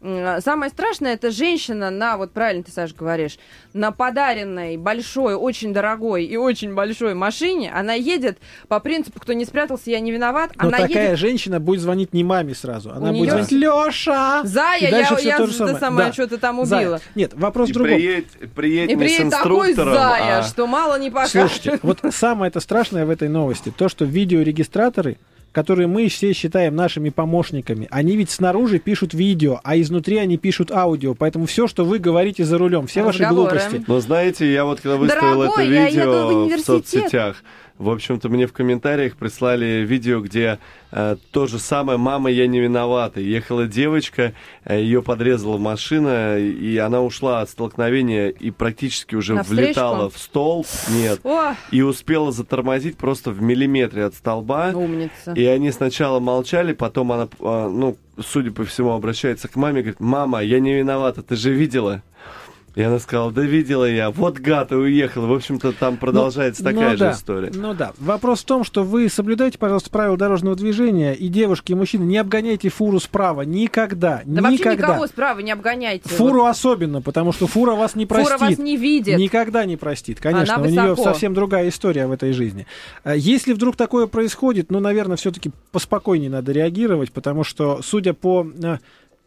Самое 0.02 0.72
страшное 0.72 1.14
это 1.14 1.30
женщина 1.30 1.92
на, 1.92 2.18
вот 2.18 2.32
правильно 2.32 2.64
ты, 2.64 2.72
Саша, 2.72 2.96
говоришь, 2.96 3.38
на 3.74 3.92
подаренной 3.92 4.76
большой, 4.78 5.36
очень 5.36 5.74
дорогой 5.74 6.26
и 6.26 6.38
очень 6.38 6.74
большой 6.74 7.14
машине. 7.14 7.72
Она 7.72 7.94
едет 7.94 8.40
по 8.68 8.80
принципу, 8.80 9.20
кто 9.20 9.34
не 9.34 9.46
спрятался, 9.46 9.92
я 9.92 10.00
не 10.00 10.12
виноват. 10.12 10.52
Но 10.56 10.70
она 10.70 10.80
такая 10.80 11.04
едет 11.10 11.20
женщина 11.20 11.60
будет 11.60 11.82
звонить 11.82 12.14
не 12.14 12.24
маме 12.24 12.56
сразу. 12.56 12.90
Она 12.92 13.12
У 13.12 13.14
будет 13.14 13.22
неё- 13.34 13.44
звонить 13.44 13.52
Леша! 13.52 14.42
Зая, 14.44 14.80
я, 14.82 14.90
я 14.90 15.02
это 15.36 15.48
самое. 15.54 15.78
самое, 15.80 16.08
Да. 16.08 16.14
что 16.14 16.28
ты 16.28 16.38
там 16.38 16.66
Зая. 16.66 16.82
убила. 16.82 17.00
Нет, 17.14 17.34
вопрос 17.36 17.70
И 17.70 17.72
в 17.72 17.76
другом. 17.76 17.94
приедь, 17.94 18.28
приедь 18.56 18.90
И 18.90 18.96
не 18.96 19.02
с 19.04 19.06
приедет 19.06 19.30
такой 19.32 19.74
Зая, 19.74 20.40
а- 20.40 20.44
что 20.44 20.66
мало 20.66 20.98
не 21.00 21.12
покажет. 21.12 21.32
Слушайте, 21.52 21.80
вот 21.84 22.00
самое-то 22.12 22.60
страшное 22.60 23.06
в 23.06 23.10
этой 23.12 23.30
новости, 23.30 23.72
то, 23.76 23.88
что 23.88 24.06
видеорегистраторы, 24.06 25.18
которые 25.52 25.88
мы 25.88 26.08
все 26.08 26.34
считаем 26.34 26.76
нашими 26.76 27.10
помощниками, 27.10 27.88
они 27.92 28.16
ведь 28.16 28.30
снаружи 28.30 28.80
пишут 28.80 29.14
видео, 29.14 29.60
а 29.64 29.80
изнутри 29.80 30.18
они 30.18 30.38
пишут 30.38 30.72
аудио. 30.72 31.14
Поэтому 31.14 31.46
все, 31.46 31.68
что 31.68 31.84
вы 31.86 32.00
говорите 32.00 32.44
за 32.44 32.58
рулем, 32.58 32.88
все 32.88 33.04
ваши 33.04 33.24
Разговоры. 33.24 33.60
глупости. 33.60 33.84
Но 33.88 34.00
знаете, 34.00 34.52
я 34.52 34.66
вот 34.66 34.82
когда 34.82 34.98
выставил 34.98 35.40
Дорогой, 35.40 35.66
это 35.66 35.74
я 35.74 35.88
еду 35.88 35.92
в 35.92 35.96
видео 35.96 36.28
в, 36.28 36.44
университет. 36.44 36.66
соцсетях, 36.66 37.44
в 37.82 37.90
общем-то, 37.90 38.30
мне 38.30 38.46
в 38.48 38.54
комментариях 38.54 39.16
прислали 39.18 39.84
видео, 39.86 40.22
где 40.22 40.60
э, 40.92 41.16
то 41.32 41.48
же 41.48 41.58
самое 41.60 41.98
«Мама, 41.98 42.30
я 42.30 42.46
не 42.48 42.60
виновата». 42.60 43.20
Ехала 43.20 43.66
девочка, 43.68 44.34
э, 44.66 44.80
ее 44.80 45.02
подрезала 45.02 45.58
машина, 45.58 46.38
и 46.38 46.78
она 46.78 47.02
ушла 47.02 47.42
от 47.42 47.50
столкновения 47.50 48.30
и 48.30 48.52
практически 48.52 49.16
уже 49.16 49.34
Навстречку? 49.34 49.66
влетала 49.66 50.10
в 50.10 50.18
стол. 50.18 50.66
Нет. 50.90 51.20
О, 51.24 51.54
И 51.72 51.82
успела 51.82 52.32
затормозить 52.32 52.98
просто 52.98 53.32
в 53.32 53.42
миллиметре 53.42 54.06
от 54.06 54.14
столба. 54.14 54.72
умница. 54.74 55.34
И 55.36 55.44
они 55.46 55.72
сначала 55.72 56.20
молчали, 56.20 56.74
потом 56.74 57.12
она, 57.12 57.28
а, 57.40 57.68
ну, 57.68 57.98
судя 58.20 58.52
по 58.52 58.64
всему, 58.64 58.92
обращается 58.92 59.48
к 59.48 59.56
маме, 59.56 59.82
говорит, 59.82 60.00
мама, 60.00 60.42
я 60.44 60.60
не 60.60 60.74
виновата, 60.76 61.22
ты 61.24 61.36
же 61.36 61.52
видела? 61.52 62.04
И 62.74 62.82
она 62.82 63.00
сказала, 63.00 63.32
да 63.32 63.42
видела 63.42 63.84
я, 63.86 64.12
вот 64.12 64.40
гад, 64.40 64.72
и 64.72 64.76
уехала. 64.76 65.28
В 65.28 65.34
общем-то, 65.34 65.74
там 65.74 65.98
продолжается 65.98 66.64
Ну, 66.64 66.70
такая 66.70 66.92
ну 66.92 66.98
же 66.98 67.00
да, 67.00 67.12
история. 67.12 67.52
Ну 67.54 67.74
да. 67.74 67.92
Вопрос 67.98 68.42
в 68.42 68.46
том, 68.46 68.64
что 68.64 68.84
вы 68.84 69.10
соблюдайте, 69.10 69.58
пожалуйста, 69.58 69.90
правила 69.90 70.16
дорожного 70.16 70.56
движения, 70.56 71.14
и 71.14 71.28
девушки, 71.28 71.74
и 71.74 71.76
мужчины, 71.76 72.04
не 72.04 72.18
обгоняйте 72.18 72.70
фуру 72.70 73.00
справа. 73.00 73.42
Никогда. 73.42 74.22
Да 74.26 74.42
вообще 74.42 74.60
никогда. 74.60 74.88
никого 74.88 75.08
справа 75.08 75.40
не 75.40 75.52
обгоняйте. 75.52 76.08
Фуру 76.08 76.46
особенно, 76.46 77.02
потому 77.02 77.34
что 77.34 77.48
фура 77.48 77.76
вас 77.76 77.96
не 77.96 78.06
Вот 78.06 78.18
Фура 78.18 78.38
простит. 78.38 78.58
вас 78.58 78.66
не 78.66 78.78
видит. 78.78 79.18
Никогда 79.18 79.66
не 79.66 79.76
простит, 79.76 80.22
конечно. 80.22 80.56
Она 80.56 80.64
у 80.64 80.68
нее 80.68 80.96
совсем 80.96 81.34
другая 81.34 81.68
история 81.68 82.08
в 82.08 82.12
этой 82.12 82.32
жизни. 82.32 82.68
А 83.04 83.16
Если 83.16 83.52
вдруг 83.52 83.76
такое 83.76 84.08
происходит, 84.08 84.72
ну, 84.72 84.80
наверное, 84.80 85.18
все-таки 85.18 85.52
поспокойнее 85.72 86.30
надо 86.30 86.52
реагировать, 86.54 87.12
потому 87.12 87.44
что, 87.44 87.82
судя 87.84 88.14
по 88.14 88.48
э, 88.64 88.78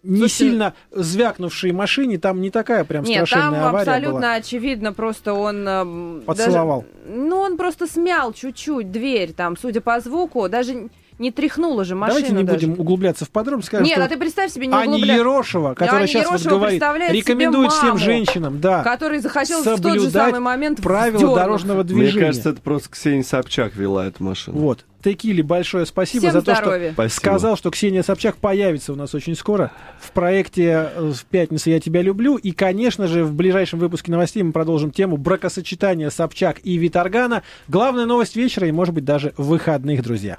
не 0.04 0.18
Слушайте, 0.18 0.34
сильно 0.50 0.72
звякнувшей 0.92 1.72
машине, 1.72 2.18
там 2.18 2.40
не 2.40 2.50
такая 2.50 2.84
прям 2.84 3.04
Нет, 3.04 3.18
там 3.18 3.26
страшенная 3.26 3.68
авария 3.68 3.78
абсолютно 3.90 4.20
была. 4.20 4.34
очевидно, 4.34 4.92
просто 4.92 5.32
он... 5.32 6.22
Поцеловал. 6.26 6.82
даже- 7.06 7.18
ну, 7.18 7.36
он 7.38 7.56
просто 7.56 7.86
смял 7.86 8.32
чуть-чуть 8.32 8.90
дверь, 8.90 9.32
там, 9.32 9.56
судя 9.56 9.80
по 9.80 9.98
звуку, 10.00 10.48
даже 10.48 10.88
не 11.18 11.30
тряхнула 11.30 11.84
же 11.84 11.94
машина 11.94 12.20
Давайте 12.20 12.36
не 12.36 12.42
даже. 12.44 12.66
будем 12.66 12.80
углубляться 12.80 13.24
в 13.24 13.30
подробности. 13.30 13.68
скажем, 13.68 13.86
Нет, 13.86 13.94
что 13.96 14.04
а 14.04 14.08
ты 14.08 14.16
представь 14.16 14.50
себе, 14.52 14.66
не 14.66 14.74
Ани 14.74 15.02
углубля- 15.02 15.16
Ерошева, 15.16 15.74
которая 15.74 15.98
Аня 16.02 16.06
сейчас 16.08 16.30
вот 16.30 16.42
говорит, 16.42 16.82
рекомендует 17.10 17.72
всем 17.72 17.86
маму, 17.88 17.98
женщинам, 17.98 18.60
да, 18.60 18.82
Который 18.82 19.20
захотел 19.20 19.60
в 19.60 19.64
тот 19.64 19.76
же 19.78 19.82
соблюдать 19.82 20.12
самый 20.12 20.40
момент 20.40 20.80
правила 20.82 21.16
вдернуться. 21.16 21.42
дорожного 21.42 21.82
Мне 21.82 21.94
движения. 21.94 22.26
кажется, 22.26 22.50
это 22.50 22.60
просто 22.60 22.88
Ксения 22.90 23.22
Собчак 23.22 23.76
вела 23.76 24.06
эту 24.06 24.22
машину. 24.24 24.58
Вот. 24.58 24.84
Текиле 25.04 25.42
большое 25.42 25.84
спасибо 25.84 26.22
Всем 26.22 26.32
за 26.32 26.40
то, 26.42 26.54
здоровья. 26.54 26.86
что 26.86 26.94
Спасибо. 26.94 27.16
сказал, 27.20 27.56
что 27.58 27.70
Ксения 27.70 28.02
Собчак 28.02 28.36
появится 28.36 28.94
у 28.94 28.96
нас 28.96 29.14
очень 29.14 29.36
скоро 29.36 29.70
в 30.00 30.10
проекте 30.12 30.90
э, 30.96 31.12
«В 31.14 31.24
пятницу 31.26 31.68
я 31.68 31.78
тебя 31.78 32.00
люблю». 32.00 32.36
И, 32.36 32.52
конечно 32.52 33.06
же, 33.06 33.22
в 33.22 33.34
ближайшем 33.34 33.80
выпуске 33.80 34.10
новостей 34.10 34.42
мы 34.42 34.52
продолжим 34.52 34.90
тему 34.90 35.18
бракосочетания 35.18 36.08
Собчак 36.08 36.60
и 36.64 36.76
Виторгана. 36.78 37.42
Главная 37.68 38.06
новость 38.06 38.34
вечера 38.34 38.66
и, 38.66 38.72
может 38.72 38.94
быть, 38.94 39.04
даже 39.04 39.34
выходных, 39.36 40.02
друзья. 40.02 40.38